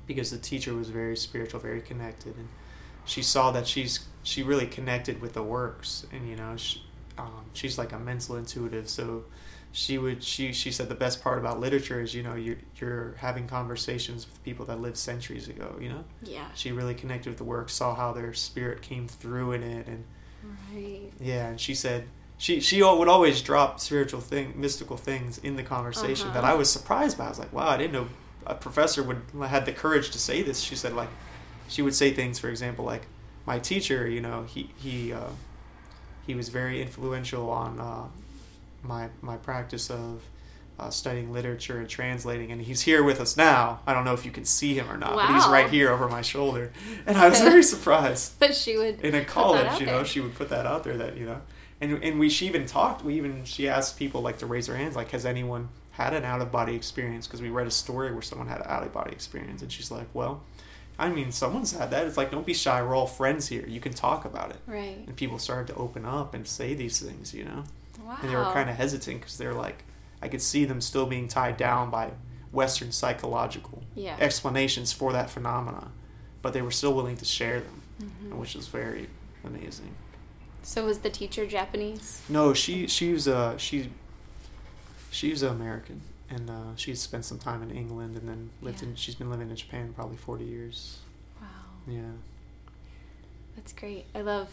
because 0.06 0.32
the 0.32 0.38
teacher 0.38 0.74
was 0.74 0.90
very 0.90 1.16
spiritual, 1.18 1.60
very 1.60 1.82
connected, 1.82 2.36
and 2.38 2.48
she 3.06 3.22
saw 3.22 3.52
that 3.52 3.68
she's 3.68 4.06
she 4.24 4.44
really 4.44 4.68
connected 4.68 5.22
with 5.22 5.34
the 5.34 5.44
works, 5.44 6.06
and 6.12 6.28
you 6.30 6.36
know, 6.36 6.56
she, 6.58 6.82
um, 7.18 7.46
she's 7.54 7.78
like 7.78 7.94
a 7.94 8.00
mental 8.00 8.36
intuitive, 8.36 8.88
so 8.90 9.24
she 9.72 9.98
would 9.98 10.24
she 10.24 10.54
she 10.54 10.72
said 10.72 10.88
the 10.90 10.96
best 10.96 11.22
part 11.24 11.38
about 11.40 11.60
literature 11.60 12.00
is 12.02 12.14
you 12.14 12.24
know 12.24 12.36
you're 12.36 12.58
you're 12.80 13.16
having 13.18 13.48
conversations 13.48 14.26
with 14.28 14.42
people 14.44 14.66
that 14.66 14.80
lived 14.82 14.98
centuries 14.98 15.48
ago. 15.50 15.76
You 15.80 15.90
know, 15.90 16.04
Yeah. 16.24 16.48
she 16.56 16.72
really 16.72 16.96
connected 16.96 17.30
with 17.30 17.38
the 17.38 17.44
work, 17.56 17.70
saw 17.70 17.96
how 17.96 18.12
their 18.14 18.34
spirit 18.34 18.82
came 18.82 19.08
through 19.08 19.54
in 19.54 19.64
it, 19.64 19.88
and 19.88 20.04
Right. 20.74 21.12
yeah, 21.20 21.48
and 21.48 21.60
she 21.60 21.74
said 21.76 22.08
she 22.38 22.60
she 22.60 22.82
would 22.84 23.08
always 23.08 23.42
drop 23.42 23.80
spiritual 23.80 24.22
thing, 24.22 24.54
mystical 24.56 24.98
things 24.98 25.38
in 25.40 25.56
the 25.56 25.64
conversation 25.64 26.28
that 26.34 26.44
Uh-huh. 26.44 26.54
I 26.54 26.56
was 26.56 26.72
surprised 26.72 27.18
by. 27.18 27.26
I 27.26 27.30
was 27.30 27.40
like, 27.40 27.52
wow, 27.54 27.68
I 27.68 27.78
didn't 27.78 27.94
know 27.94 28.08
a 28.46 28.56
professor 28.56 29.04
would 29.04 29.22
had 29.48 29.66
the 29.66 29.72
courage 29.74 30.12
to 30.12 30.20
say 30.20 30.42
this. 30.42 30.60
She 30.62 30.76
said 30.76 30.94
like 30.94 31.10
she 31.68 31.82
would 31.82 31.96
say 31.96 32.12
things, 32.12 32.40
for 32.40 32.50
example, 32.50 32.86
like 32.86 33.04
my 33.46 33.60
teacher, 33.60 34.08
you 34.08 34.22
know, 34.22 34.44
he 34.44 34.70
he 34.78 35.12
uh, 35.14 35.30
he 36.26 36.36
was 36.36 36.50
very 36.50 36.82
influential 36.82 37.50
on 37.50 37.80
uh, 37.80 38.08
my 38.84 39.10
my 39.22 39.38
practice 39.38 39.90
of. 39.90 40.22
Uh, 40.80 40.92
studying 40.92 41.34
literature 41.34 41.80
and 41.80 41.90
translating, 41.90 42.52
and 42.52 42.62
he's 42.62 42.82
here 42.82 43.02
with 43.02 43.20
us 43.20 43.36
now. 43.36 43.80
I 43.88 43.96
don't 43.96 44.06
know 44.06 44.14
if 44.14 44.24
you 44.28 44.30
can 44.30 44.46
see 44.46 44.76
him 44.76 44.88
or 44.92 44.96
not, 44.96 45.16
but 45.16 45.34
he's 45.34 45.48
right 45.48 45.68
here 45.68 45.90
over 45.90 46.08
my 46.08 46.22
shoulder, 46.22 46.72
and 47.08 47.18
I 47.18 47.28
was 47.30 47.40
very 47.52 47.64
surprised 47.64 48.34
But 48.38 48.54
she 48.54 48.78
would. 48.78 49.02
in 49.02 49.16
a 49.16 49.26
college, 49.26 49.80
you 49.80 49.88
know, 49.88 49.96
there. 49.96 50.06
she 50.06 50.20
would 50.20 50.36
put 50.36 50.50
that 50.50 50.68
out 50.68 50.84
there 50.84 50.96
that 50.98 51.18
you 51.18 51.26
know, 51.26 51.42
and 51.82 52.04
and 52.04 52.20
we 52.20 52.30
she 52.30 52.46
even 52.48 52.66
talked. 52.66 53.04
We 53.04 53.16
even 53.16 53.44
she 53.46 53.68
asked 53.68 53.98
people 53.98 54.22
like 54.22 54.40
to 54.40 54.46
raise 54.46 54.68
their 54.68 54.76
hands, 54.78 54.96
like, 54.96 55.12
has 55.12 55.26
anyone 55.26 55.70
had 55.92 56.14
an 56.14 56.24
out 56.24 56.42
of 56.42 56.52
body 56.52 56.76
experience? 56.76 57.28
Because 57.28 57.42
we 57.42 57.50
read 57.50 57.68
a 57.68 57.72
story 57.72 58.12
where 58.12 58.22
someone 58.22 58.48
had 58.48 58.60
an 58.62 58.68
out 58.68 58.84
of 58.84 58.94
body 58.94 59.12
experience, 59.12 59.62
and 59.62 59.72
she's 59.72 59.90
like, 59.92 60.08
well, 60.14 60.44
I 61.00 61.10
mean, 61.10 61.32
someone's 61.32 61.72
had 61.72 61.92
that. 61.92 62.06
It's 62.08 62.18
like, 62.18 62.32
don't 62.32 62.46
be 62.46 62.54
shy. 62.54 62.82
We're 62.82 62.96
all 62.96 63.08
friends 63.08 63.48
here. 63.48 63.66
You 63.68 63.80
can 63.80 63.94
talk 63.94 64.26
about 64.26 64.50
it. 64.52 64.58
Right. 64.68 64.98
And 65.08 65.16
people 65.16 65.38
started 65.40 65.68
to 65.74 65.76
open 65.80 66.06
up 66.06 66.34
and 66.34 66.48
say 66.48 66.74
these 66.74 67.00
things, 67.00 67.34
you 67.34 67.46
know, 67.46 67.64
Wow. 68.04 68.18
and 68.22 68.32
they 68.32 68.36
were 68.36 68.44
kind 68.46 68.70
of 68.70 68.76
hesitant 68.76 69.22
because 69.22 69.38
they're 69.38 69.54
like, 69.54 69.84
I 70.22 70.28
could 70.28 70.42
see 70.42 70.66
them 70.66 70.82
still 70.82 71.06
being 71.06 71.28
tied 71.28 71.58
down 71.58 71.90
by 71.92 72.12
Western 72.52 72.92
psychological 72.92 73.84
Yeah. 73.96 74.16
explanations 74.20 74.92
for 74.92 75.12
that 75.14 75.30
phenomena, 75.30 75.90
but 76.42 76.54
they 76.54 76.62
were 76.64 76.72
still 76.72 76.94
willing 76.96 77.18
to 77.18 77.26
share 77.26 77.60
them, 77.60 77.82
Mhm. 78.02 78.36
which 78.38 78.56
was 78.56 78.68
very 78.68 79.08
amazing. 79.44 79.94
So 80.68 80.84
was 80.84 81.00
the 81.00 81.10
teacher 81.10 81.48
Japanese? 81.48 82.22
No, 82.28 82.54
she 82.54 82.88
she 82.88 83.14
was 83.14 83.26
uh 83.26 83.58
she 83.58 83.90
she 85.10 85.30
was 85.30 85.42
American, 85.42 86.02
and 86.30 86.50
uh, 86.50 86.76
she 86.76 86.94
spent 86.94 87.24
some 87.24 87.40
time 87.40 87.64
in 87.64 87.72
England, 87.72 88.18
and 88.18 88.28
then 88.28 88.50
lived 88.62 88.82
Yeah. 88.82 88.90
in. 88.90 88.96
She's 88.96 89.16
been 89.16 89.32
living 89.32 89.50
in 89.50 89.56
Japan 89.56 89.94
probably 89.96 90.18
forty 90.18 90.44
years. 90.44 90.98
Wow. 91.42 91.48
Yeah, 91.88 92.12
That's 93.56 93.72
great. 93.72 94.08
I 94.14 94.20
love 94.20 94.50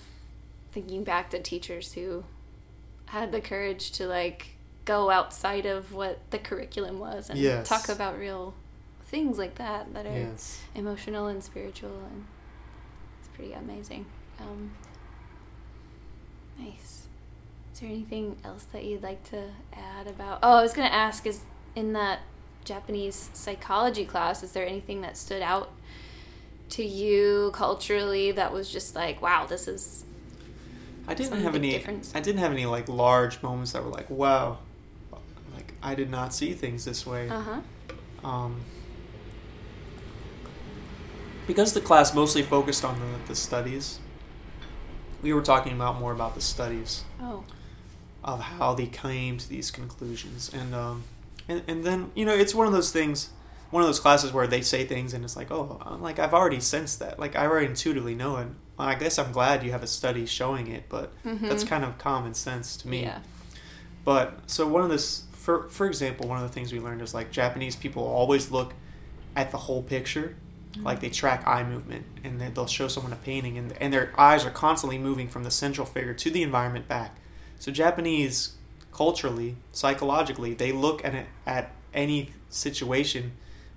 thinking 0.71 1.03
back 1.03 1.31
to 1.31 1.41
teachers 1.43 1.95
who 1.95 2.23
had 3.07 3.33
the 3.33 3.41
courage 3.41 3.91
to 3.93 4.07
like 4.07 4.51
go 4.85 5.11
outside 5.11 5.67
of 5.67 5.93
what 5.93 6.21
the 6.31 6.39
curriculum 6.39 7.01
was 7.01 7.29
and 7.29 7.41
Yes. 7.41 7.69
talk 7.69 7.89
about 7.89 8.17
real 8.19 8.55
things 9.07 9.37
like 9.37 9.57
that 9.57 9.93
that 9.95 10.07
are 10.07 10.17
yes. 10.17 10.61
emotional 10.77 11.27
and 11.27 11.43
spiritual 11.43 12.05
and 12.11 12.25
it's 13.19 13.29
pretty 13.35 13.53
amazing. 13.53 14.07
Um, 14.41 14.71
nice. 16.59 17.07
Is 17.73 17.81
there 17.81 17.89
anything 17.89 18.37
else 18.45 18.65
that 18.73 18.85
you'd 18.85 19.03
like 19.03 19.23
to 19.31 19.51
add 19.73 20.07
about? 20.07 20.39
Oh, 20.43 20.59
I 20.59 20.63
was 20.63 20.73
going 20.73 20.89
to 20.89 20.95
ask 20.95 21.27
is 21.27 21.41
in 21.75 21.93
that 21.95 22.21
Japanese 22.65 23.31
psychology 23.33 24.05
class, 24.05 24.43
is 24.43 24.53
there 24.53 24.67
anything 24.67 25.01
that 25.03 25.17
stood 25.17 25.43
out 25.43 25.71
to 26.71 26.85
you 26.85 27.51
culturally 27.53 28.33
that 28.33 28.53
was 28.53 28.71
just 28.71 28.95
like, 28.95 29.21
wow, 29.21 29.47
this 29.47 29.69
is 29.69 30.05
I 31.07 31.15
didn't 31.15 31.43
have 31.43 31.55
any. 31.55 31.73
difference. 31.73 32.13
I 32.15 32.21
didn't 32.21 32.41
have 32.41 32.53
any 32.53 32.67
like 32.67 32.89
large 32.89 33.43
moments 33.43 33.73
that 33.73 33.85
were 33.85 33.91
like, 33.91 34.09
wow, 34.09 34.59
like 35.55 35.75
I 35.83 35.95
did 35.95 36.11
not 36.11 36.33
see 36.33 36.53
things 36.55 36.85
this 36.85 37.07
way. 37.07 37.29
uh 37.29 37.41
huh. 37.41 37.61
um, 38.27 38.61
because 41.47 41.75
the 41.75 41.81
class 41.81 42.15
mostly 42.15 42.43
focused 42.43 42.85
on 42.85 42.99
the, 42.99 43.29
the 43.29 43.35
studies 43.37 43.99
we 45.25 45.33
were 45.33 45.43
talking 45.43 45.73
about 45.73 45.99
more 45.99 46.13
about 46.13 46.35
the 46.37 46.41
studies 46.41 47.03
Oh, 47.21 47.43
of 48.23 48.41
how 48.41 48.75
they 48.75 48.87
came 48.87 49.39
to 49.39 49.49
these 49.49 49.71
conclusions. 49.73 50.51
And 50.55 50.75
um, 50.75 51.03
and, 51.49 51.63
and 51.67 51.83
then 51.85 52.13
you 52.15 52.25
know 52.25 52.35
it's 52.35 52.55
one 52.55 52.67
of 52.69 52.73
those 52.73 52.93
things 52.93 53.31
one 53.71 53.83
of 53.83 53.89
those 53.89 53.99
classes 53.99 54.33
where 54.33 54.47
they 54.47 54.61
say 54.61 54.85
things 54.85 55.13
and 55.15 55.25
it's 55.25 55.35
like 55.37 55.51
oh 55.51 55.81
I'm 55.85 56.01
like 56.01 56.19
i've 56.21 56.33
already 56.35 56.61
sensed 56.61 57.01
that. 57.01 57.19
Like 57.19 57.35
i 57.35 57.45
already 57.47 57.67
intuitively 57.67 58.15
know 58.15 58.37
it. 58.37 58.47
I 58.79 58.95
guess 58.95 59.19
i'm 59.19 59.33
glad 59.33 59.65
you 59.65 59.73
have 59.73 59.83
a 59.83 59.87
study 59.89 60.27
showing 60.27 60.69
it 60.69 60.85
but 60.89 61.13
that's 61.25 61.65
Mhm. 61.65 61.69
kind 61.69 61.85
of 61.85 61.99
common 61.99 62.35
sense 62.35 62.77
to 62.79 62.89
me. 62.89 63.03
Yeah. 63.03 63.19
but 64.05 64.39
so 64.47 64.67
one 64.69 64.83
of 64.83 64.91
this, 64.91 65.25
for 65.33 65.69
for 65.71 65.87
example, 65.87 66.29
one 66.29 66.39
of 66.39 66.45
the 66.49 66.55
things 66.55 66.73
we 66.73 66.81
learned 66.81 67.03
is 67.03 67.15
like 67.15 67.31
Japanese 67.33 67.75
people 67.77 68.05
always 68.05 68.51
look 68.51 68.75
at 69.37 69.51
the 69.51 69.59
whole 69.59 69.83
picture, 69.83 70.37
like 70.83 71.01
they 71.01 71.11
track 71.11 71.47
eye 71.47 71.63
movement, 71.63 72.05
and 72.25 72.41
they'll 72.41 72.67
show 72.67 72.89
someone 72.89 73.13
a 73.13 73.17
painting, 73.17 73.57
and 73.59 73.73
and 73.81 73.93
their 73.93 74.13
eyes 74.19 74.45
are 74.45 74.51
constantly 74.51 74.99
moving 74.99 75.29
from 75.29 75.45
the 75.45 75.51
central 75.51 75.87
figure 75.87 76.15
to 76.15 76.31
the 76.31 76.43
environment 76.43 76.89
back. 76.89 77.17
So 77.59 77.71
Japanese, 77.71 78.55
culturally, 78.93 79.57
psychologically, 79.73 80.55
they 80.55 80.73
look 80.73 81.05
at 81.05 81.15
it, 81.15 81.27
at 81.47 81.71
any 81.93 82.31
situation 82.49 83.33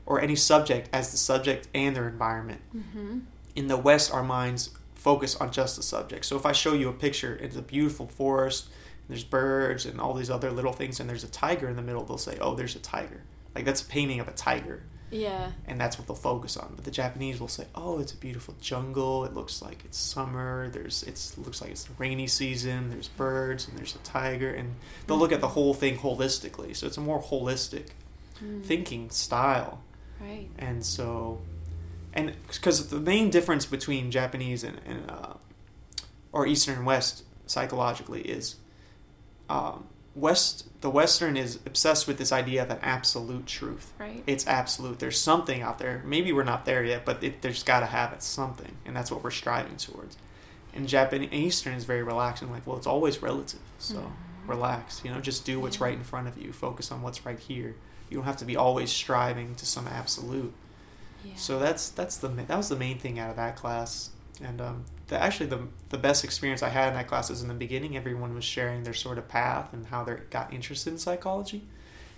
or 0.05 0.21
any 0.21 0.35
subject 0.35 0.89
as 0.93 1.11
the 1.11 1.17
subject 1.17 1.67
and 1.73 1.95
their 1.95 2.07
environment 2.07 2.61
Mm-hmm. 2.75 3.19
in 3.55 3.67
the 3.67 3.77
West, 3.77 4.11
our 4.13 4.23
minds 4.23 4.71
focus 4.95 5.35
on 5.35 5.51
just 5.51 5.75
the 5.75 5.83
subject. 5.83 6.25
So 6.25 6.35
if 6.35 6.45
I 6.45 6.51
show 6.51 6.73
you 6.73 6.89
a 6.89 6.93
picture, 6.93 7.37
it's 7.41 7.55
a 7.55 7.61
beautiful 7.61 8.07
forest, 8.07 8.65
and 8.65 9.09
there's 9.15 9.23
birds 9.23 9.85
and 9.85 10.01
all 10.01 10.13
these 10.13 10.29
other 10.29 10.51
little 10.51 10.73
things, 10.73 10.99
and 10.99 11.09
there's 11.09 11.23
a 11.23 11.29
tiger 11.29 11.69
in 11.69 11.75
the 11.75 11.81
middle, 11.81 12.03
they'll 12.03 12.17
say, 12.17 12.37
"Oh, 12.41 12.55
there's 12.55 12.75
a 12.75 12.79
tiger." 12.79 13.21
Like 13.55 13.65
that's 13.65 13.81
a 13.81 13.85
painting 13.85 14.19
of 14.19 14.27
a 14.27 14.31
tiger, 14.33 14.83
Yeah. 15.09 15.51
and 15.67 15.79
that's 15.79 15.97
what 15.97 16.07
they'll 16.07 16.15
focus 16.15 16.57
on. 16.57 16.73
But 16.75 16.83
the 16.85 16.91
Japanese 16.91 17.39
will 17.39 17.47
say, 17.47 17.65
"Oh, 17.75 17.99
it's 17.99 18.11
a 18.11 18.17
beautiful 18.17 18.55
jungle. 18.59 19.23
It 19.25 19.33
looks 19.33 19.61
like 19.61 19.85
it's 19.85 19.97
summer. 19.97 20.69
There's 20.69 21.03
it's 21.03 21.37
looks 21.37 21.61
like 21.61 21.71
it's 21.71 21.85
the 21.85 21.93
rainy 21.97 22.27
season. 22.27 22.89
There's 22.89 23.07
birds 23.07 23.67
and 23.67 23.77
there's 23.77 23.95
a 23.95 23.99
tiger." 23.99 24.51
And 24.53 24.75
they'll 25.07 25.17
look 25.17 25.31
at 25.31 25.39
the 25.41 25.47
whole 25.49 25.73
thing 25.73 25.97
holistically. 25.97 26.75
So 26.75 26.87
it's 26.87 26.97
a 26.97 27.01
more 27.01 27.21
holistic 27.21 27.87
Mm. 28.43 28.63
thinking 28.63 29.09
style. 29.09 29.79
Right. 30.21 30.47
And 30.59 30.85
so, 30.85 31.39
and 32.13 32.33
because 32.47 32.89
the 32.89 32.99
main 32.99 33.29
difference 33.31 33.65
between 33.65 34.11
Japanese 34.11 34.63
and, 34.63 34.79
and 34.85 35.09
uh, 35.09 35.33
or 36.31 36.45
Eastern 36.45 36.75
and 36.77 36.85
West 36.85 37.23
psychologically 37.47 38.21
is 38.21 38.55
um, 39.49 39.85
West. 40.17 40.65
The 40.81 40.89
Western 40.89 41.37
is 41.37 41.59
obsessed 41.65 42.07
with 42.07 42.17
this 42.17 42.31
idea 42.31 42.61
of 42.63 42.69
an 42.69 42.79
absolute 42.81 43.45
truth. 43.47 43.93
Right. 43.97 44.23
It's 44.27 44.45
absolute. 44.47 44.99
There's 44.99 45.19
something 45.19 45.61
out 45.61 45.79
there. 45.79 46.01
Maybe 46.05 46.31
we're 46.31 46.43
not 46.43 46.65
there 46.65 46.83
yet, 46.83 47.03
but 47.05 47.23
it, 47.23 47.41
there's 47.41 47.63
got 47.63 47.79
to 47.81 47.85
have 47.87 48.13
it 48.13 48.21
something, 48.21 48.73
and 48.85 48.95
that's 48.95 49.11
what 49.11 49.23
we're 49.23 49.31
striving 49.31 49.77
towards. 49.77 50.17
And 50.73 50.87
Japan 50.87 51.23
Eastern 51.33 51.73
is 51.73 51.85
very 51.85 52.03
relaxed 52.03 52.43
and 52.43 52.51
like, 52.51 52.65
well, 52.67 52.77
it's 52.77 52.85
always 52.87 53.21
relative. 53.21 53.59
So 53.79 53.95
Mhm. 53.95 54.11
relax. 54.47 55.01
You 55.03 55.11
know, 55.11 55.19
just 55.19 55.45
do 55.45 55.59
what's 55.59 55.79
right 55.81 55.93
in 55.95 56.03
front 56.03 56.27
of 56.27 56.37
you. 56.37 56.53
Focus 56.53 56.91
on 56.91 57.01
what's 57.01 57.25
right 57.25 57.39
here. 57.39 57.75
You 58.09 58.17
don't 58.17 58.25
have 58.25 58.37
to 58.37 58.45
be 58.45 58.55
always 58.55 58.91
striving 58.91 59.55
to 59.55 59.65
some 59.65 59.87
absolute. 59.87 60.53
Yeah. 61.25 61.33
So 61.35 61.57
that's 61.59 61.89
that's 61.89 62.17
the 62.17 62.27
that 62.27 62.55
was 62.57 62.69
the 62.69 62.75
main 62.75 62.99
thing 62.99 63.17
out 63.19 63.29
of 63.31 63.35
that 63.37 63.55
class. 63.55 64.11
And 64.43 64.61
um, 64.61 64.85
the, 65.07 65.21
actually, 65.21 65.47
the 65.47 65.67
the 65.89 65.97
best 65.97 66.23
experience 66.23 66.61
I 66.61 66.69
had 66.69 66.89
in 66.89 66.93
that 66.95 67.07
class 67.07 67.29
is 67.29 67.41
in 67.41 67.47
the 67.47 67.53
beginning. 67.53 67.95
Everyone 67.95 68.35
was 68.35 68.43
sharing 68.43 68.83
their 68.83 68.93
sort 68.93 69.17
of 69.17 69.27
path 69.27 69.71
and 69.71 69.85
how 69.85 70.03
they 70.03 70.15
got 70.29 70.53
interested 70.53 70.91
in 70.91 70.99
psychology. 70.99 71.63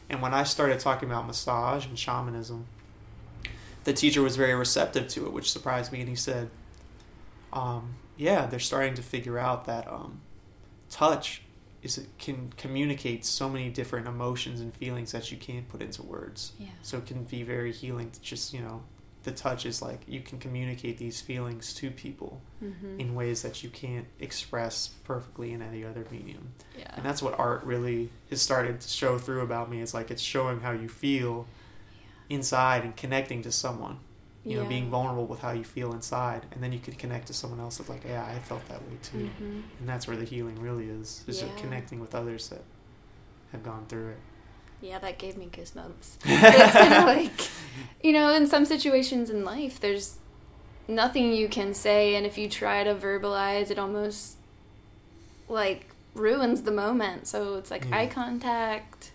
And 0.09 0.21
when 0.21 0.33
I 0.33 0.43
started 0.43 0.79
talking 0.79 1.09
about 1.09 1.27
massage 1.27 1.85
and 1.85 1.97
shamanism, 1.97 2.65
the 3.83 3.93
teacher 3.93 4.23
was 4.23 4.35
very 4.35 4.55
receptive 4.55 5.07
to 5.09 5.27
it, 5.27 5.33
which 5.33 5.51
surprised 5.51 5.91
me. 5.91 5.99
And 5.99 6.09
he 6.09 6.15
said, 6.15 6.49
um, 7.53 7.95
"Yeah, 8.17 8.47
they're 8.47 8.59
starting 8.59 8.95
to 8.95 9.03
figure 9.03 9.37
out 9.37 9.65
that 9.65 9.87
um, 9.87 10.21
touch 10.89 11.43
is 11.81 11.97
it 11.97 12.07
can 12.17 12.51
communicate 12.57 13.23
so 13.23 13.47
many 13.47 13.69
different 13.69 14.05
emotions 14.07 14.59
and 14.59 14.73
feelings 14.73 15.11
that 15.11 15.31
you 15.31 15.37
can't 15.37 15.69
put 15.69 15.81
into 15.83 16.01
words." 16.01 16.53
yeah. 16.57 16.69
So 16.81 16.97
it 16.97 17.05
can 17.05 17.23
be 17.25 17.43
very 17.43 17.71
healing 17.71 18.09
to 18.09 18.19
just, 18.19 18.51
you 18.51 18.61
know, 18.61 18.81
the 19.23 19.31
touch 19.31 19.65
is 19.65 19.81
like 19.81 19.99
you 20.07 20.21
can 20.21 20.39
communicate 20.39 20.97
these 20.97 21.19
feelings 21.21 21.73
to 21.75 21.91
people 21.91 22.41
Mm-hmm. 22.63 22.99
in 22.99 23.15
ways 23.15 23.41
that 23.43 23.63
you 23.63 23.69
can't 23.69 24.05
express 24.19 24.89
perfectly 25.05 25.53
in 25.53 25.61
any 25.61 25.85
other 25.85 26.05
medium. 26.11 26.49
yeah. 26.77 26.91
And 26.97 27.05
that's 27.05 27.21
what 27.21 27.39
art 27.39 27.63
really 27.63 28.09
has 28.29 28.41
started 28.41 28.81
to 28.81 28.89
show 28.89 29.17
through 29.17 29.41
about 29.43 29.69
me. 29.69 29.81
It's 29.81 29.93
like 29.93 30.11
it's 30.11 30.21
showing 30.21 30.59
how 30.59 30.71
you 30.71 30.89
feel 30.89 31.47
inside 32.29 32.83
and 32.83 32.95
connecting 32.97 33.41
to 33.43 33.51
someone. 33.51 33.99
You 34.45 34.57
know, 34.57 34.65
being 34.65 34.89
vulnerable 34.89 35.25
with 35.27 35.39
how 35.41 35.51
you 35.51 35.63
feel 35.63 35.93
inside. 35.93 36.45
And 36.51 36.63
then 36.63 36.71
you 36.73 36.79
could 36.79 36.97
connect 36.97 37.27
to 37.27 37.33
someone 37.33 37.59
else 37.59 37.77
that's 37.77 37.89
like, 37.89 38.03
yeah, 38.05 38.25
I 38.25 38.39
felt 38.39 38.67
that 38.67 38.81
way 38.81 38.97
too. 39.03 39.29
Mhm. 39.41 39.61
And 39.79 39.87
that's 39.87 40.07
where 40.07 40.17
the 40.17 40.25
healing 40.25 40.59
really 40.61 40.89
is. 40.89 41.23
Is 41.27 41.41
Yeah. 41.41 41.47
connecting 41.57 41.99
with 41.99 42.15
others 42.15 42.49
that 42.49 42.63
have 43.51 43.63
gone 43.63 43.85
through 43.87 44.09
it. 44.11 44.17
Yeah, 44.81 44.99
that 44.99 45.17
gave 45.17 45.37
me 45.37 45.49
goosebumps. 45.51 46.17
it's 46.25 46.73
kind 46.73 46.93
of 46.93 47.03
like, 47.03 47.49
you 48.01 48.13
know, 48.13 48.33
in 48.33 48.47
some 48.47 48.65
situations 48.65 49.29
in 49.29 49.43
life, 49.43 49.79
there's 49.79 50.17
nothing 50.87 51.33
you 51.33 51.49
can 51.49 51.73
say, 51.73 52.15
and 52.15 52.25
if 52.25 52.37
you 52.37 52.49
try 52.49 52.83
to 52.83 52.95
verbalize, 52.95 53.71
it 53.71 53.77
almost 53.77 54.37
like 55.47 55.87
ruins 56.13 56.63
the 56.63 56.71
moment. 56.71 57.27
So 57.27 57.55
it's 57.55 57.71
like 57.71 57.85
Yeah. 57.89 57.99
eye 57.99 58.07
mm. 58.07 58.11
contact 58.11 59.11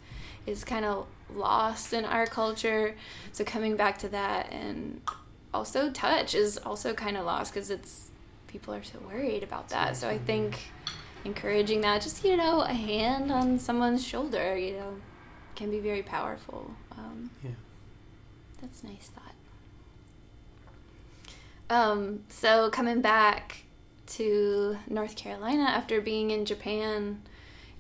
is 0.47 0.65
kind 0.65 0.85
of 0.85 1.07
lost 1.35 1.93
in 1.93 2.05
our 2.05 2.27
culture. 2.27 2.95
So 3.33 3.45
coming 3.45 3.77
back 3.77 3.99
to 3.99 4.09
that 4.11 4.53
and 4.53 5.01
also 5.53 5.91
touch 5.91 6.35
is 6.35 6.59
also 6.59 6.93
kind 6.95 7.17
of 7.17 7.25
lost 7.25 7.55
because 7.55 7.71
it's 7.71 8.11
people 8.47 8.75
are 8.75 8.85
so 8.85 8.99
worried 9.01 9.43
about 9.43 9.69
that. 9.71 9.97
So 9.97 10.09
I 10.09 10.15
mm-hmm. 10.15 10.25
think 10.25 10.59
encouraging 11.25 11.81
that, 11.81 12.03
just 12.03 12.25
you 12.25 12.37
know, 12.37 12.61
a 12.61 12.73
hand 12.73 13.33
on 13.33 13.59
someone's 13.59 14.07
shoulder, 14.07 14.57
you 14.57 14.75
know, 14.75 14.97
can 15.55 15.71
be 15.71 15.79
very 15.81 16.03
powerful. 16.03 16.71
Um, 16.93 17.31
Yeah. 17.43 17.51
that's 18.61 18.83
a 18.83 18.87
nice 18.87 19.09
thought. 19.15 19.35
Um, 21.71 22.25
so 22.29 22.71
coming 22.71 23.01
back 23.01 23.63
to 24.07 24.77
North 24.89 25.17
Carolina 25.17 25.63
after 25.65 26.01
being 26.01 26.31
in 26.31 26.45
Japan 26.45 27.23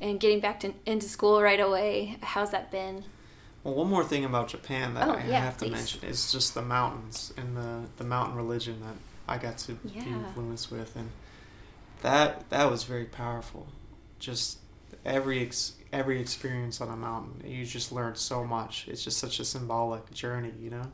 and 0.00 0.18
getting 0.18 0.40
back 0.40 0.60
to, 0.60 0.72
into 0.86 1.08
school 1.08 1.42
right 1.42 1.60
away, 1.60 2.16
how's 2.22 2.50
that 2.50 2.70
been? 2.70 3.04
Well, 3.62 3.74
one 3.74 3.88
more 3.88 4.04
thing 4.04 4.24
about 4.24 4.48
Japan 4.48 4.94
that 4.94 5.08
Oh, 5.08 5.12
I 5.12 5.24
yeah, 5.26 5.40
have 5.40 5.56
to 5.58 5.66
please. 5.66 5.72
mention 5.72 6.04
is 6.04 6.32
just 6.32 6.54
the 6.54 6.62
mountains 6.62 7.32
and 7.36 7.56
the, 7.56 7.82
the 7.96 8.04
mountain 8.04 8.36
religion 8.36 8.80
that 8.80 8.96
I 9.26 9.38
got 9.38 9.58
to 9.58 9.72
be 9.74 9.92
influenced 9.98 10.70
with, 10.70 10.96
and 10.96 11.10
that 12.02 12.48
that 12.50 12.70
was 12.70 12.84
very 12.84 13.06
powerful. 13.06 13.68
Just 14.18 14.58
every 15.04 15.40
ex, 15.42 15.74
every 15.94 16.20
experience 16.20 16.80
on 16.80 16.90
a 16.90 16.96
mountain, 16.96 17.48
you 17.48 17.64
just 17.64 17.92
learn 17.92 18.16
so 18.16 18.44
much. 18.44 18.86
It's 18.88 19.02
just 19.02 19.18
such 19.18 19.40
a 19.40 19.44
symbolic 19.44 20.12
journey, 20.12 20.52
you 20.60 20.70
know. 20.70 20.86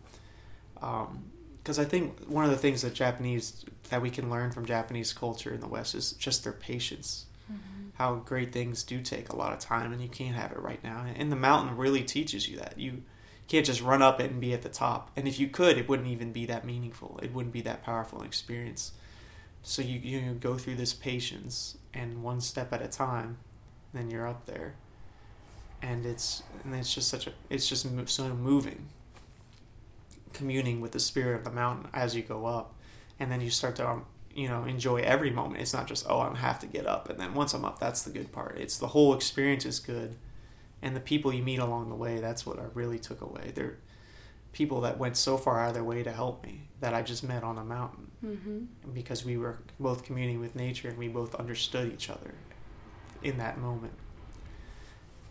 Um, 0.80 1.24
because 1.62 1.78
I 1.78 1.84
think 1.84 2.26
one 2.26 2.44
of 2.44 2.50
the 2.50 2.56
things 2.56 2.82
that 2.82 2.94
Japanese 2.94 3.64
that 3.90 4.00
we 4.00 4.10
can 4.10 4.30
learn 4.30 4.50
from 4.50 4.64
Japanese 4.64 5.12
culture 5.12 5.52
in 5.52 5.60
the 5.60 5.68
West 5.68 5.94
is 5.94 6.12
just 6.12 6.42
their 6.42 6.54
patience 6.54 7.26
mm-hmm. 7.50 7.88
how 7.94 8.16
great 8.16 8.52
things 8.52 8.82
do 8.82 9.00
take 9.00 9.28
a 9.30 9.36
lot 9.36 9.52
of 9.52 9.58
time 9.58 9.92
and 9.92 10.00
you 10.00 10.08
can't 10.08 10.34
have 10.34 10.52
it 10.52 10.58
right 10.58 10.82
now. 10.82 11.04
And 11.14 11.30
the 11.30 11.36
mountain 11.36 11.76
really 11.76 12.02
teaches 12.02 12.48
you 12.48 12.56
that. 12.58 12.78
You 12.78 13.02
can't 13.48 13.66
just 13.66 13.82
run 13.82 14.02
up 14.02 14.20
it 14.20 14.30
and 14.30 14.40
be 14.40 14.52
at 14.54 14.62
the 14.62 14.68
top. 14.68 15.10
And 15.16 15.26
if 15.26 15.40
you 15.40 15.48
could, 15.48 15.76
it 15.76 15.88
wouldn't 15.88 16.08
even 16.08 16.32
be 16.32 16.46
that 16.46 16.64
meaningful. 16.64 17.18
It 17.22 17.34
wouldn't 17.34 17.52
be 17.52 17.62
that 17.62 17.82
powerful 17.82 18.20
an 18.20 18.26
experience. 18.26 18.92
So 19.62 19.82
you 19.82 19.98
you 19.98 20.32
go 20.34 20.56
through 20.56 20.76
this 20.76 20.94
patience 20.94 21.76
and 21.92 22.22
one 22.22 22.40
step 22.40 22.72
at 22.72 22.80
a 22.80 22.88
time, 22.88 23.38
then 23.92 24.10
you're 24.10 24.26
up 24.26 24.46
there. 24.46 24.74
And 25.82 26.04
it's 26.04 26.42
and 26.64 26.74
it's 26.74 26.94
just 26.94 27.08
such 27.08 27.26
a 27.26 27.32
it's 27.48 27.68
just 27.68 27.86
so 28.08 28.28
moving. 28.34 28.88
Communing 30.32 30.80
with 30.80 30.92
the 30.92 31.00
spirit 31.00 31.36
of 31.36 31.44
the 31.44 31.50
mountain 31.50 31.90
as 31.92 32.14
you 32.14 32.22
go 32.22 32.46
up, 32.46 32.74
and 33.18 33.30
then 33.32 33.40
you 33.40 33.50
start 33.50 33.76
to 33.76 33.88
um, 33.88 34.06
you 34.34 34.48
know 34.48 34.64
enjoy 34.64 35.00
every 35.02 35.30
moment. 35.30 35.60
It's 35.60 35.74
not 35.74 35.86
just 35.86 36.06
oh 36.08 36.20
i 36.20 36.36
have 36.36 36.58
to 36.60 36.66
get 36.66 36.86
up 36.86 37.08
and 37.08 37.18
then 37.18 37.34
once 37.34 37.52
i'm 37.52 37.64
up 37.64 37.78
that's 37.78 38.02
the 38.02 38.10
good 38.10 38.32
part. 38.32 38.58
It's 38.58 38.76
the 38.76 38.88
whole 38.88 39.14
experience 39.14 39.64
is 39.64 39.78
good. 39.80 40.16
And 40.82 40.96
the 40.96 41.00
people 41.00 41.32
you 41.32 41.42
meet 41.42 41.58
along 41.58 41.88
the 41.88 41.94
way 41.94 42.20
that's 42.20 42.46
what 42.46 42.58
i 42.58 42.64
really 42.74 42.98
took 42.98 43.20
away. 43.20 43.52
They're 43.54 43.78
people 44.52 44.80
that 44.80 44.98
went 44.98 45.16
so 45.16 45.36
far 45.36 45.60
out 45.60 45.68
of 45.68 45.74
their 45.74 45.84
way 45.84 46.02
to 46.02 46.10
help 46.12 46.42
me 46.44 46.62
that 46.80 46.92
i 46.92 47.02
just 47.02 47.22
met 47.22 47.44
on 47.44 47.56
a 47.58 47.64
mountain. 47.64 48.06
Mm-hmm. 48.24 48.92
because 48.92 49.24
we 49.24 49.38
were 49.38 49.60
both 49.78 50.04
communing 50.04 50.40
with 50.40 50.54
nature 50.54 50.90
and 50.90 50.98
we 50.98 51.08
both 51.08 51.34
understood 51.36 51.90
each 51.90 52.10
other 52.10 52.34
in 53.22 53.38
that 53.38 53.58
moment 53.58 53.94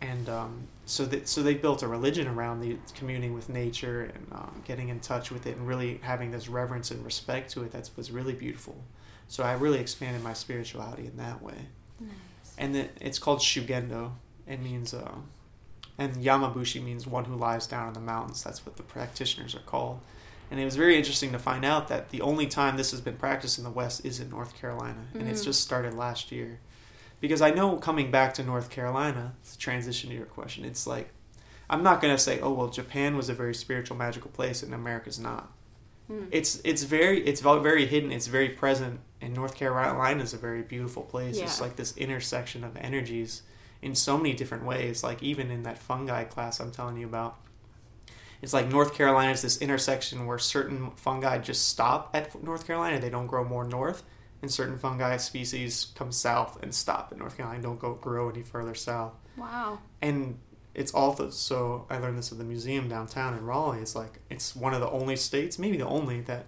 and 0.00 0.28
um, 0.28 0.62
so 0.86 1.04
that 1.06 1.28
so 1.28 1.42
they 1.42 1.54
built 1.54 1.82
a 1.82 1.88
religion 1.88 2.26
around 2.26 2.60
the 2.60 2.76
communing 2.94 3.34
with 3.34 3.48
nature 3.48 4.10
and 4.14 4.26
um, 4.32 4.62
getting 4.66 4.88
in 4.88 5.00
touch 5.00 5.30
with 5.30 5.46
it 5.46 5.56
and 5.56 5.66
really 5.68 6.00
having 6.02 6.30
this 6.30 6.48
reverence 6.48 6.90
and 6.90 7.04
respect 7.04 7.50
to 7.52 7.62
it 7.64 7.72
that 7.72 7.90
was 7.96 8.10
really 8.10 8.32
beautiful. 8.32 8.76
So 9.28 9.44
i 9.44 9.52
really 9.52 9.78
expanded 9.78 10.22
my 10.22 10.32
spirituality 10.32 11.06
in 11.06 11.16
that 11.18 11.40
way. 11.42 11.66
Nice. 12.00 12.10
and 12.58 12.74
then 12.74 12.88
it's 13.00 13.18
called 13.18 13.40
shugendo. 13.40 14.12
It 14.46 14.60
means 14.60 14.94
uh, 14.94 15.12
and 15.98 16.14
yamabushi 16.16 16.82
means 16.82 17.06
one 17.06 17.26
who 17.26 17.36
lies 17.36 17.66
down 17.66 17.88
in 17.88 17.94
the 17.94 18.00
mountains. 18.00 18.42
That's 18.42 18.64
what 18.64 18.76
the 18.76 18.82
practitioners 18.82 19.54
are 19.54 19.60
called. 19.66 20.00
And 20.50 20.58
it 20.58 20.64
was 20.64 20.74
very 20.74 20.96
interesting 20.96 21.30
to 21.32 21.38
find 21.38 21.64
out 21.64 21.86
that 21.88 22.10
the 22.10 22.22
only 22.22 22.46
time 22.46 22.76
this 22.76 22.90
has 22.90 23.00
been 23.00 23.16
practiced 23.16 23.58
in 23.58 23.64
the 23.64 23.70
west 23.70 24.04
is 24.04 24.18
in 24.18 24.30
north 24.30 24.54
carolina. 24.60 25.02
And 25.14 25.28
it's 25.28 25.42
Mm. 25.42 25.44
just 25.44 25.60
started 25.60 25.94
last 25.94 26.32
year 26.32 26.58
because 27.20 27.40
i 27.42 27.50
know 27.50 27.76
coming 27.76 28.10
back 28.10 28.34
to 28.34 28.42
north 28.42 28.70
carolina 28.70 29.34
to 29.48 29.58
transition 29.58 30.10
to 30.10 30.16
your 30.16 30.26
question 30.26 30.64
it's 30.64 30.86
like 30.86 31.10
i'm 31.68 31.82
not 31.82 32.00
going 32.00 32.14
to 32.14 32.20
say 32.20 32.40
oh 32.40 32.52
well 32.52 32.68
japan 32.68 33.16
was 33.16 33.28
a 33.28 33.34
very 33.34 33.54
spiritual 33.54 33.96
magical 33.96 34.30
place 34.30 34.62
and 34.62 34.74
america's 34.74 35.18
not. 35.18 35.52
Mm. 36.10 36.26
it's 36.32 36.60
it's 36.64 36.82
very 36.82 37.24
it's 37.24 37.40
very 37.40 37.86
hidden 37.86 38.10
it's 38.10 38.26
very 38.26 38.48
present 38.48 39.00
and 39.20 39.34
north 39.34 39.54
carolina 39.54 40.22
is 40.22 40.32
a 40.32 40.38
very 40.38 40.62
beautiful 40.62 41.02
place. 41.02 41.38
It's 41.38 41.60
like 41.60 41.76
this 41.76 41.96
intersection 41.96 42.64
of 42.64 42.76
energies 42.76 43.42
in 43.82 43.94
so 43.94 44.16
many 44.16 44.32
different 44.32 44.64
ways 44.64 45.04
like 45.04 45.22
even 45.22 45.50
in 45.50 45.62
that 45.64 45.78
fungi 45.78 46.24
class 46.24 46.58
i'm 46.60 46.70
telling 46.70 46.96
you 46.96 47.06
about. 47.06 47.38
It's 48.42 48.54
like 48.54 48.68
north 48.68 48.94
carolina 48.94 49.32
is 49.32 49.42
this 49.42 49.58
intersection 49.58 50.26
where 50.26 50.38
certain 50.38 50.90
fungi 50.92 51.38
just 51.38 51.68
stop 51.68 52.10
at 52.14 52.42
north 52.42 52.66
carolina 52.66 52.98
they 52.98 53.10
don't 53.10 53.26
grow 53.26 53.44
more 53.44 53.64
north 53.64 54.02
and 54.42 54.50
certain 54.50 54.78
fungi 54.78 55.16
species 55.16 55.92
come 55.94 56.10
south 56.12 56.58
and 56.62 56.74
stop 56.74 57.12
in 57.12 57.18
north 57.18 57.36
carolina 57.36 57.62
don't 57.62 57.78
go 57.80 57.94
grow 57.94 58.28
any 58.30 58.42
further 58.42 58.74
south 58.74 59.12
Wow. 59.36 59.78
and 60.02 60.38
it's 60.72 60.92
all 60.94 61.12
the, 61.14 61.32
so 61.32 61.84
I 61.90 61.98
learned 61.98 62.16
this 62.16 62.30
at 62.30 62.38
the 62.38 62.44
museum 62.44 62.88
downtown 62.88 63.34
in 63.36 63.44
Raleigh. 63.44 63.80
It's 63.80 63.96
like 63.96 64.20
it's 64.30 64.54
one 64.54 64.72
of 64.72 64.80
the 64.80 64.88
only 64.88 65.16
states, 65.16 65.58
maybe 65.58 65.76
the 65.76 65.86
only, 65.86 66.20
that 66.22 66.46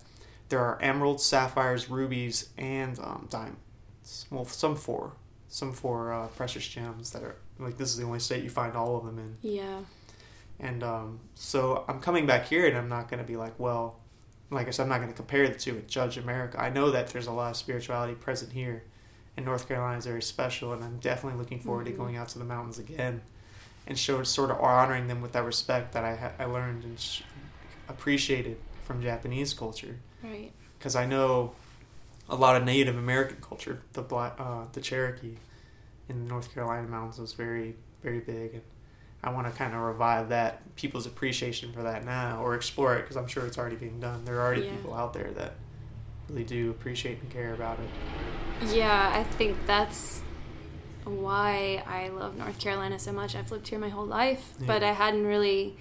there 0.49 0.61
are 0.61 0.81
emeralds, 0.81 1.25
sapphires, 1.25 1.91
rubies, 1.91 2.51
and 2.57 2.97
um, 3.01 3.27
diamonds. 3.31 4.27
Well, 4.31 4.45
some 4.45 4.77
four, 4.77 5.15
some 5.49 5.73
four 5.73 6.13
uh, 6.13 6.29
precious 6.29 6.65
gems 6.69 7.11
that 7.11 7.25
are 7.25 7.35
like 7.59 7.79
this 7.79 7.89
is 7.91 7.97
the 7.97 8.05
only 8.05 8.21
state 8.21 8.45
you 8.45 8.51
find 8.51 8.77
all 8.77 8.97
of 8.97 9.05
them 9.05 9.19
in. 9.19 9.37
Yeah. 9.43 9.81
And 10.61 10.85
um, 10.85 11.19
so 11.35 11.85
I'm 11.89 11.99
coming 11.99 12.25
back 12.25 12.47
here, 12.47 12.69
and 12.69 12.77
I'm 12.77 12.89
not 12.89 13.09
going 13.11 13.19
to 13.21 13.27
be 13.27 13.37
like, 13.37 13.59
well, 13.59 13.99
like 14.53 14.69
I 14.69 14.71
said, 14.71 14.85
I'm 14.85 14.89
not 14.91 14.99
going 14.99 15.09
to 15.09 15.15
compare 15.15 15.49
the 15.49 15.55
two 15.55 15.71
and 15.73 15.89
judge 15.89 16.19
America. 16.19 16.61
I 16.61 16.69
know 16.71 16.91
that 16.91 17.09
there's 17.09 17.27
a 17.27 17.33
lot 17.33 17.51
of 17.51 17.57
spirituality 17.57 18.15
present 18.15 18.53
here, 18.53 18.83
and 19.37 19.47
North 19.47 19.67
Carolina 19.67 19.99
is 19.99 20.07
very 20.07 20.23
special, 20.23 20.73
and 20.73 20.85
I'm 20.85 20.99
definitely 20.99 21.39
looking 21.39 21.61
forward 21.61 21.87
Mhm. 21.87 21.91
to 21.91 21.97
going 21.97 22.17
out 22.17 22.29
to 22.31 22.39
the 22.39 22.45
mountains 22.45 22.79
again, 22.79 23.23
and 23.87 23.99
show 23.99 24.23
sort 24.23 24.51
of 24.51 24.61
honoring 24.61 25.09
them 25.09 25.21
with 25.23 25.33
that 25.33 25.45
respect 25.45 25.93
that 25.93 26.05
I 26.05 26.17
ha- 26.17 26.33
I 26.39 26.45
learned 26.45 26.85
and 26.85 27.01
sh- 27.01 27.23
appreciated 27.89 28.59
from 28.85 29.03
Japanese 29.03 29.55
culture, 29.55 29.97
Right. 30.23 30.53
because 30.79 30.95
I 30.95 31.07
know 31.07 31.53
a 32.29 32.37
lot 32.37 32.57
of 32.57 32.65
Native 32.65 32.97
American 32.97 33.39
culture, 33.41 33.81
the 33.95 34.03
black, 34.03 34.35
uh, 34.39 34.65
the 34.73 34.81
Cherokee, 34.81 35.37
in 36.09 36.25
the 36.25 36.29
North 36.29 36.53
Carolina 36.53 36.87
mountains 36.89 37.19
was 37.19 37.33
very 37.33 37.77
very 38.03 38.19
big, 38.19 38.55
and 38.55 38.63
I 39.25 39.31
want 39.31 39.47
to 39.47 39.53
kind 39.57 39.73
of 39.75 39.81
revive 39.81 40.31
that 40.31 40.75
people's 40.77 41.07
appreciation 41.07 41.73
for 41.73 41.83
that 41.85 42.05
now, 42.05 42.43
or 42.43 42.55
explore 42.55 42.97
it 42.97 43.03
because 43.03 43.17
I'm 43.17 43.29
sure 43.29 43.47
it's 43.47 43.57
already 43.59 43.77
being 43.77 44.01
done. 44.01 44.25
There 44.25 44.37
are 44.41 44.47
already 44.47 44.63
Yeah. 44.63 44.73
people 44.77 44.95
out 44.95 45.13
there 45.13 45.31
that 45.33 45.55
really 46.29 46.45
do 46.45 46.71
appreciate 46.71 47.21
and 47.21 47.31
care 47.31 47.55
about 47.55 47.79
it. 47.79 48.69
Yeah, 48.75 49.11
I 49.15 49.23
think 49.25 49.57
that's 49.67 50.23
why 51.05 51.83
I 51.87 52.09
love 52.09 52.37
North 52.37 52.59
Carolina 52.59 52.99
so 52.99 53.13
much. 53.13 53.35
I've 53.35 53.51
lived 53.51 53.69
here 53.69 53.79
my 53.79 53.89
whole 53.89 54.07
life, 54.07 54.55
Yeah. 54.61 54.67
but 54.67 54.83
I 54.83 54.93
hadn't 54.93 55.27
really. 55.27 55.77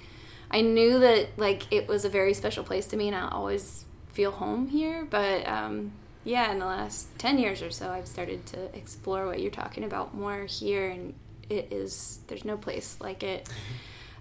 I 0.53 0.61
knew 0.61 0.99
that 0.99 1.29
like 1.37 1.63
it 1.71 1.87
was 1.87 2.03
a 2.05 2.09
very 2.09 2.33
special 2.33 2.63
place 2.63 2.85
to 2.87 2.97
me, 2.97 3.07
and 3.07 3.15
I 3.15 3.29
always 3.29 3.85
feel 4.07 4.31
home 4.31 4.67
here. 4.67 5.05
But 5.09 5.47
um, 5.47 5.93
yeah, 6.25 6.51
in 6.51 6.59
the 6.59 6.65
last 6.65 7.07
ten 7.17 7.39
years 7.39 7.61
or 7.61 7.71
so, 7.71 7.89
I've 7.89 8.07
started 8.07 8.45
to 8.47 8.75
explore 8.77 9.25
what 9.27 9.39
you're 9.39 9.49
talking 9.51 9.83
about 9.83 10.13
more 10.13 10.45
here, 10.45 10.89
and 10.89 11.13
it 11.51 11.71
is 11.71 12.19
there's 12.27 12.45
no 12.45 12.57
place 12.57 12.97
like 12.99 13.21
it. 13.23 13.47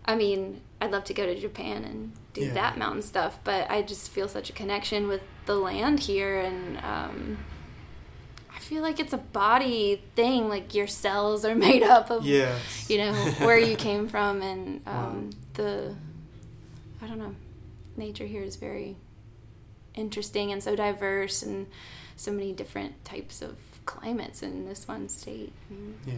I 0.04 0.16
mean, 0.16 0.60
I'd 0.80 0.90
love 0.90 1.04
to 1.04 1.14
go 1.14 1.26
to 1.26 1.38
Japan 1.38 1.84
and 1.84 2.12
do 2.32 2.40
Yeah. 2.42 2.54
that 2.54 2.78
mountain 2.78 3.02
stuff, 3.02 3.38
but 3.44 3.70
I 3.70 3.82
just 3.82 4.10
feel 4.10 4.28
such 4.28 4.50
a 4.50 4.52
connection 4.52 5.06
with 5.08 5.20
the 5.46 5.54
land 5.54 6.00
here, 6.00 6.40
and 6.40 6.78
um, 6.78 7.38
I 8.54 8.58
feel 8.58 8.82
like 8.82 8.98
it's 8.98 9.12
a 9.12 9.18
body 9.18 10.02
thing. 10.16 10.48
Like 10.48 10.74
your 10.74 10.86
cells 10.86 11.44
are 11.44 11.54
made 11.68 11.82
up 11.82 12.10
of, 12.10 12.24
Yes. 12.26 12.88
you 12.90 12.98
know, 12.98 13.12
where 13.46 13.58
you 13.58 13.76
came 13.88 14.08
from, 14.08 14.42
and 14.42 14.80
um, 14.86 14.94
Wow. 14.94 15.30
the 15.54 15.94
I 17.02 17.06
don't 17.06 17.18
know, 17.18 17.34
nature 17.96 18.26
here 18.26 18.42
is 18.42 18.56
very 18.56 18.96
interesting 19.94 20.50
and 20.52 20.62
so 20.62 20.74
diverse, 20.76 21.42
and 21.42 21.66
so 22.16 22.32
many 22.32 22.52
different 22.52 23.04
types 23.04 23.42
of 23.42 23.56
climates 23.86 24.42
in 24.42 24.66
this 24.66 24.88
one 24.88 25.08
state. 25.08 25.52
Yeah. 26.06 26.14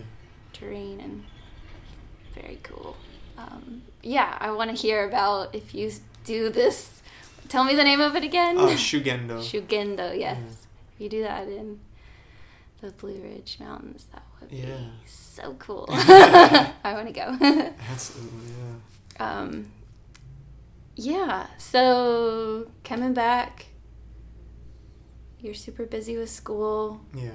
Terrain 0.62 1.00
and 1.00 1.24
very 2.34 2.58
cool. 2.62 2.96
Um, 3.36 3.82
yeah, 4.02 4.36
I 4.40 4.50
want 4.52 4.70
to 4.70 4.76
hear 4.76 5.06
about 5.08 5.54
if 5.54 5.74
you 5.74 5.90
do 6.24 6.48
this. 6.50 7.02
Tell 7.48 7.64
me 7.64 7.74
the 7.74 7.84
name 7.84 8.00
of 8.00 8.14
it 8.16 8.24
again. 8.24 8.56
Uh, 8.58 8.68
Shugendo. 8.68 9.38
Shugendo, 9.50 10.16
yes. 10.18 10.66
If 10.94 11.00
you 11.00 11.08
do 11.08 11.22
that 11.22 11.48
in 11.48 11.80
the 12.80 12.90
Blue 12.92 13.20
Ridge 13.22 13.58
Mountains, 13.60 14.06
that 14.12 14.22
would 14.40 14.50
be 14.50 14.56
Yeah. 14.58 14.78
so 15.06 15.54
cool. 15.58 15.86
I 15.90 16.92
want 16.94 17.06
to 17.08 17.12
go. 17.12 17.36
Absolutely. 17.90 18.52
Yeah. 19.18 19.38
um, 19.40 19.66
yeah, 20.94 21.46
so 21.58 22.70
coming 22.84 23.14
back, 23.14 23.66
you're 25.40 25.54
super 25.54 25.86
busy 25.86 26.16
with 26.18 26.28
school. 26.30 27.00
Yeah. 27.14 27.30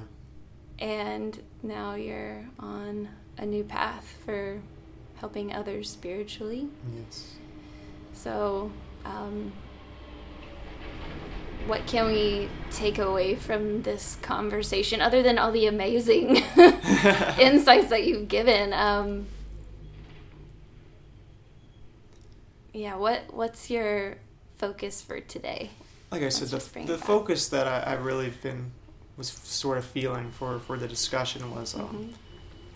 And 0.80 1.42
now 1.64 1.96
you're 1.96 2.46
on 2.60 3.10
a 3.38 3.46
new 3.46 3.64
path 3.64 4.18
for 4.26 4.62
helping 5.16 5.54
others 5.54 5.90
spiritually. 5.90 6.68
Yes. 6.96 7.36
So, 8.14 8.72
um, 9.06 9.52
what 11.66 11.86
can 11.86 12.08
we 12.08 12.50
take 12.72 12.98
away 12.98 13.36
from 13.36 13.82
this 13.82 14.18
conversation 14.22 15.02
other 15.02 15.22
than 15.22 15.38
all 15.38 15.52
the 15.52 15.68
amazing 15.68 16.38
insights 17.40 17.90
that 17.90 18.06
you've 18.06 18.28
given? 18.28 18.74
Um, 18.74 19.28
yeah, 22.74 22.96
what 22.96 23.34
what's 23.34 23.70
your 23.70 24.18
focus 24.58 25.02
for 25.02 25.20
today? 25.20 25.72
Like 26.12 26.24
I 26.24 26.30
said, 26.30 26.48
the, 26.48 26.86
the 26.86 26.98
focus 26.98 27.50
that 27.50 27.68
I, 27.68 27.92
I 27.92 27.94
really 27.96 28.30
been 28.30 28.72
was 29.18 29.30
sort 29.30 29.78
of 29.78 29.86
feeling 29.86 30.32
for 30.32 30.60
for 30.60 30.78
the 30.78 30.88
discussion 30.88 31.54
was 31.54 31.76
um, 31.76 31.82
mm-hmm. 31.82 32.12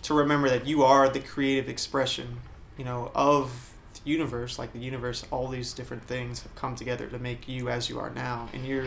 to 0.02 0.14
remember 0.14 0.50
that 0.50 0.66
you 0.66 0.84
are 0.84 1.08
the 1.08 1.20
creative 1.20 1.70
expression, 1.70 2.40
you 2.78 2.84
know, 2.84 3.12
of 3.14 3.74
the 3.94 4.10
universe. 4.10 4.58
Like 4.58 4.74
the 4.74 4.80
universe, 4.80 5.24
all 5.32 5.48
these 5.48 5.74
different 5.74 6.04
things 6.04 6.42
have 6.44 6.56
come 6.56 6.76
together 6.76 7.08
to 7.08 7.20
make 7.20 7.48
you 7.48 7.70
as 7.70 7.90
you 7.90 8.00
are 8.00 8.10
now, 8.10 8.50
and 8.54 8.66
your 8.66 8.86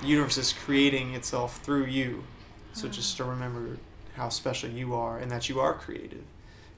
the 0.00 0.06
universe 0.06 0.38
is 0.38 0.52
creating 0.52 1.14
itself 1.14 1.60
through 1.62 1.86
you. 1.86 2.24
So 2.72 2.88
just 2.88 3.16
to 3.16 3.24
remember 3.24 3.78
how 4.14 4.28
special 4.28 4.70
you 4.70 4.94
are 4.94 5.18
and 5.18 5.30
that 5.30 5.48
you 5.48 5.60
are 5.60 5.74
creative, 5.74 6.24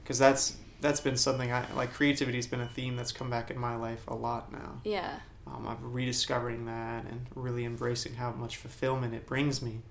because 0.03 0.19
that's 0.19 0.57
that's 0.81 0.99
been 0.99 1.17
something 1.17 1.53
I 1.53 1.65
like. 1.73 1.93
Creativity 1.93 2.37
has 2.37 2.47
been 2.47 2.61
a 2.61 2.67
theme 2.67 2.97
that's 2.97 3.11
come 3.11 3.29
back 3.29 3.49
in 3.49 3.57
my 3.57 3.75
life 3.75 4.03
a 4.07 4.15
lot 4.15 4.51
now. 4.51 4.81
Yeah. 4.83 5.19
Um, 5.47 5.67
I'm 5.67 5.91
rediscovering 5.91 6.65
that 6.65 7.05
and 7.05 7.25
really 7.33 7.65
embracing 7.65 8.15
how 8.15 8.31
much 8.31 8.57
fulfillment 8.57 9.15
it 9.15 9.25
brings 9.25 9.61
me 9.61 9.81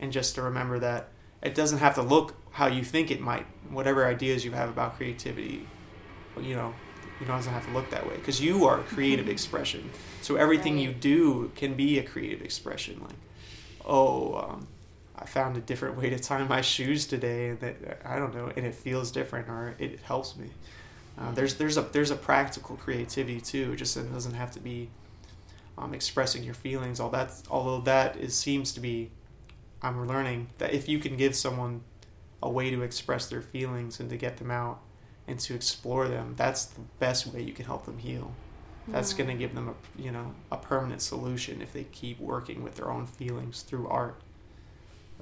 and 0.00 0.10
just 0.10 0.34
to 0.34 0.42
remember 0.42 0.78
that 0.80 1.08
it 1.42 1.54
doesn't 1.54 1.78
have 1.78 1.94
to 1.94 2.02
look 2.02 2.34
how 2.52 2.66
you 2.66 2.82
think 2.82 3.10
it 3.10 3.20
might. 3.20 3.46
Whatever 3.68 4.06
ideas 4.06 4.44
you 4.44 4.50
have 4.52 4.68
about 4.68 4.96
creativity, 4.96 5.66
you 6.40 6.56
know, 6.56 6.74
it 7.20 7.26
doesn't 7.26 7.52
have 7.52 7.66
to 7.66 7.72
look 7.72 7.90
that 7.90 8.06
way 8.06 8.16
because 8.16 8.40
you 8.40 8.64
are 8.64 8.80
a 8.80 8.82
creative 8.82 9.28
expression. 9.36 9.90
So 10.22 10.36
everything 10.36 10.74
right. 10.74 10.84
you 10.84 10.92
do 10.92 11.52
can 11.54 11.74
be 11.74 11.98
a 11.98 12.02
creative 12.02 12.42
expression. 12.42 13.00
Like, 13.00 13.16
oh, 13.84 14.34
um, 14.36 14.66
I 15.16 15.26
found 15.26 15.56
a 15.56 15.60
different 15.60 15.96
way 15.96 16.10
to 16.10 16.18
tie 16.18 16.42
my 16.44 16.62
shoes 16.62 17.06
today, 17.06 17.50
and 17.50 17.60
that 17.60 18.02
I 18.04 18.18
don't 18.18 18.34
know, 18.34 18.50
and 18.56 18.66
it 18.66 18.74
feels 18.74 19.10
different 19.10 19.48
or 19.48 19.74
it 19.78 20.00
helps 20.00 20.36
me. 20.36 20.48
Uh, 21.18 21.30
there's 21.32 21.54
there's 21.54 21.76
a 21.76 21.82
there's 21.82 22.10
a 22.10 22.16
practical 22.16 22.76
creativity 22.76 23.40
too. 23.40 23.76
Just 23.76 23.96
it 23.96 24.10
doesn't 24.12 24.34
have 24.34 24.50
to 24.52 24.60
be 24.60 24.88
um, 25.76 25.94
expressing 25.94 26.42
your 26.42 26.54
feelings. 26.54 26.98
All 27.00 27.10
that 27.10 27.42
although 27.50 27.80
that 27.82 28.16
is 28.16 28.34
seems 28.34 28.72
to 28.72 28.80
be 28.80 29.10
I'm 29.82 30.06
learning 30.06 30.48
that 30.58 30.72
if 30.72 30.88
you 30.88 30.98
can 30.98 31.16
give 31.16 31.34
someone 31.34 31.82
a 32.42 32.50
way 32.50 32.70
to 32.70 32.82
express 32.82 33.28
their 33.28 33.42
feelings 33.42 34.00
and 34.00 34.10
to 34.10 34.16
get 34.16 34.36
them 34.38 34.50
out 34.50 34.80
and 35.26 35.38
to 35.40 35.54
explore 35.54 36.08
them, 36.08 36.34
that's 36.36 36.66
the 36.66 36.80
best 36.98 37.26
way 37.26 37.42
you 37.42 37.52
can 37.52 37.64
help 37.64 37.86
them 37.86 37.98
heal. 37.98 38.32
That's 38.88 39.12
going 39.12 39.28
to 39.28 39.36
give 39.36 39.54
them 39.54 39.68
a 39.68 40.02
you 40.02 40.10
know 40.10 40.34
a 40.50 40.56
permanent 40.56 41.00
solution 41.00 41.62
if 41.62 41.72
they 41.72 41.84
keep 41.84 42.18
working 42.18 42.64
with 42.64 42.74
their 42.76 42.90
own 42.90 43.06
feelings 43.06 43.62
through 43.62 43.86
art. 43.88 44.20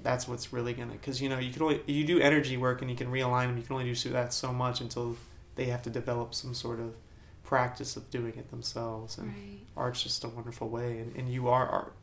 That's 0.02 0.28
what's 0.28 0.52
really 0.52 0.72
gonna 0.72 0.92
because 0.92 1.20
you 1.20 1.28
know 1.28 1.38
you 1.38 1.52
can 1.52 1.62
only 1.62 1.82
you 1.86 2.04
do 2.04 2.20
energy 2.20 2.56
work 2.56 2.80
and 2.80 2.90
you 2.90 2.96
can 2.96 3.08
realign 3.08 3.48
them. 3.48 3.56
You 3.58 3.64
can 3.64 3.74
only 3.74 3.92
do 3.92 4.10
that 4.10 4.32
so 4.32 4.52
much 4.52 4.80
until 4.80 5.16
they 5.56 5.66
have 5.66 5.82
to 5.82 5.90
develop 5.90 6.34
some 6.34 6.54
sort 6.54 6.80
of 6.80 6.94
practice 7.42 7.96
of 7.96 8.08
doing 8.10 8.34
it 8.36 8.50
themselves. 8.50 9.18
And 9.18 9.28
right. 9.28 9.58
art's 9.76 10.02
just 10.02 10.22
a 10.24 10.28
wonderful 10.28 10.68
way, 10.68 10.98
and, 10.98 11.16
and 11.16 11.28
you 11.28 11.48
are 11.48 11.66
art. 11.66 11.94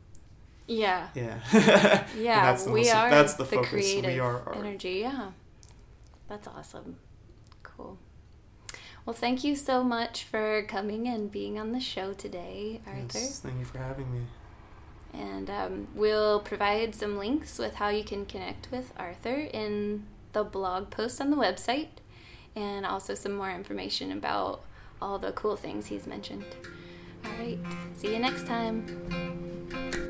Yeah. 0.66 1.08
Yeah. 1.14 1.38
yeah, 2.18 2.46
that's 2.46 2.64
the 2.64 2.72
we 2.72 2.80
most, 2.80 2.94
are 2.94 3.10
that's 3.10 3.34
the, 3.34 3.44
the 3.44 3.50
focus. 3.50 3.70
creative 3.70 4.12
we 4.12 4.18
are 4.18 4.42
art. 4.46 4.56
energy. 4.56 4.98
Yeah. 5.02 5.30
That's 6.28 6.48
awesome. 6.48 6.96
Cool. 7.62 7.98
Well, 9.04 9.14
thank 9.14 9.44
you 9.44 9.54
so 9.54 9.84
much 9.84 10.24
for 10.24 10.64
coming 10.64 11.06
and 11.06 11.30
being 11.30 11.58
on 11.58 11.70
the 11.70 11.80
show 11.80 12.12
today, 12.12 12.80
Arthur. 12.86 13.18
Yes, 13.18 13.38
thank 13.38 13.58
you 13.60 13.64
for 13.64 13.78
having 13.78 14.12
me. 14.12 14.22
And 15.14 15.48
um, 15.48 15.88
we'll 15.94 16.40
provide 16.40 16.94
some 16.94 17.16
links 17.16 17.58
with 17.58 17.76
how 17.76 17.88
you 17.88 18.02
can 18.02 18.26
connect 18.26 18.68
with 18.72 18.92
Arthur 18.96 19.48
in 19.52 20.06
the 20.32 20.42
blog 20.42 20.90
post 20.90 21.20
on 21.20 21.30
the 21.30 21.36
website, 21.36 22.00
and 22.56 22.84
also 22.84 23.14
some 23.14 23.32
more 23.36 23.50
information 23.50 24.10
about 24.10 24.62
all 25.00 25.18
the 25.18 25.30
cool 25.32 25.56
things 25.56 25.86
he's 25.86 26.06
mentioned. 26.06 26.44
All 27.24 27.30
right, 27.38 27.58
see 27.94 28.12
you 28.12 28.18
next 28.18 28.46
time. 28.46 30.05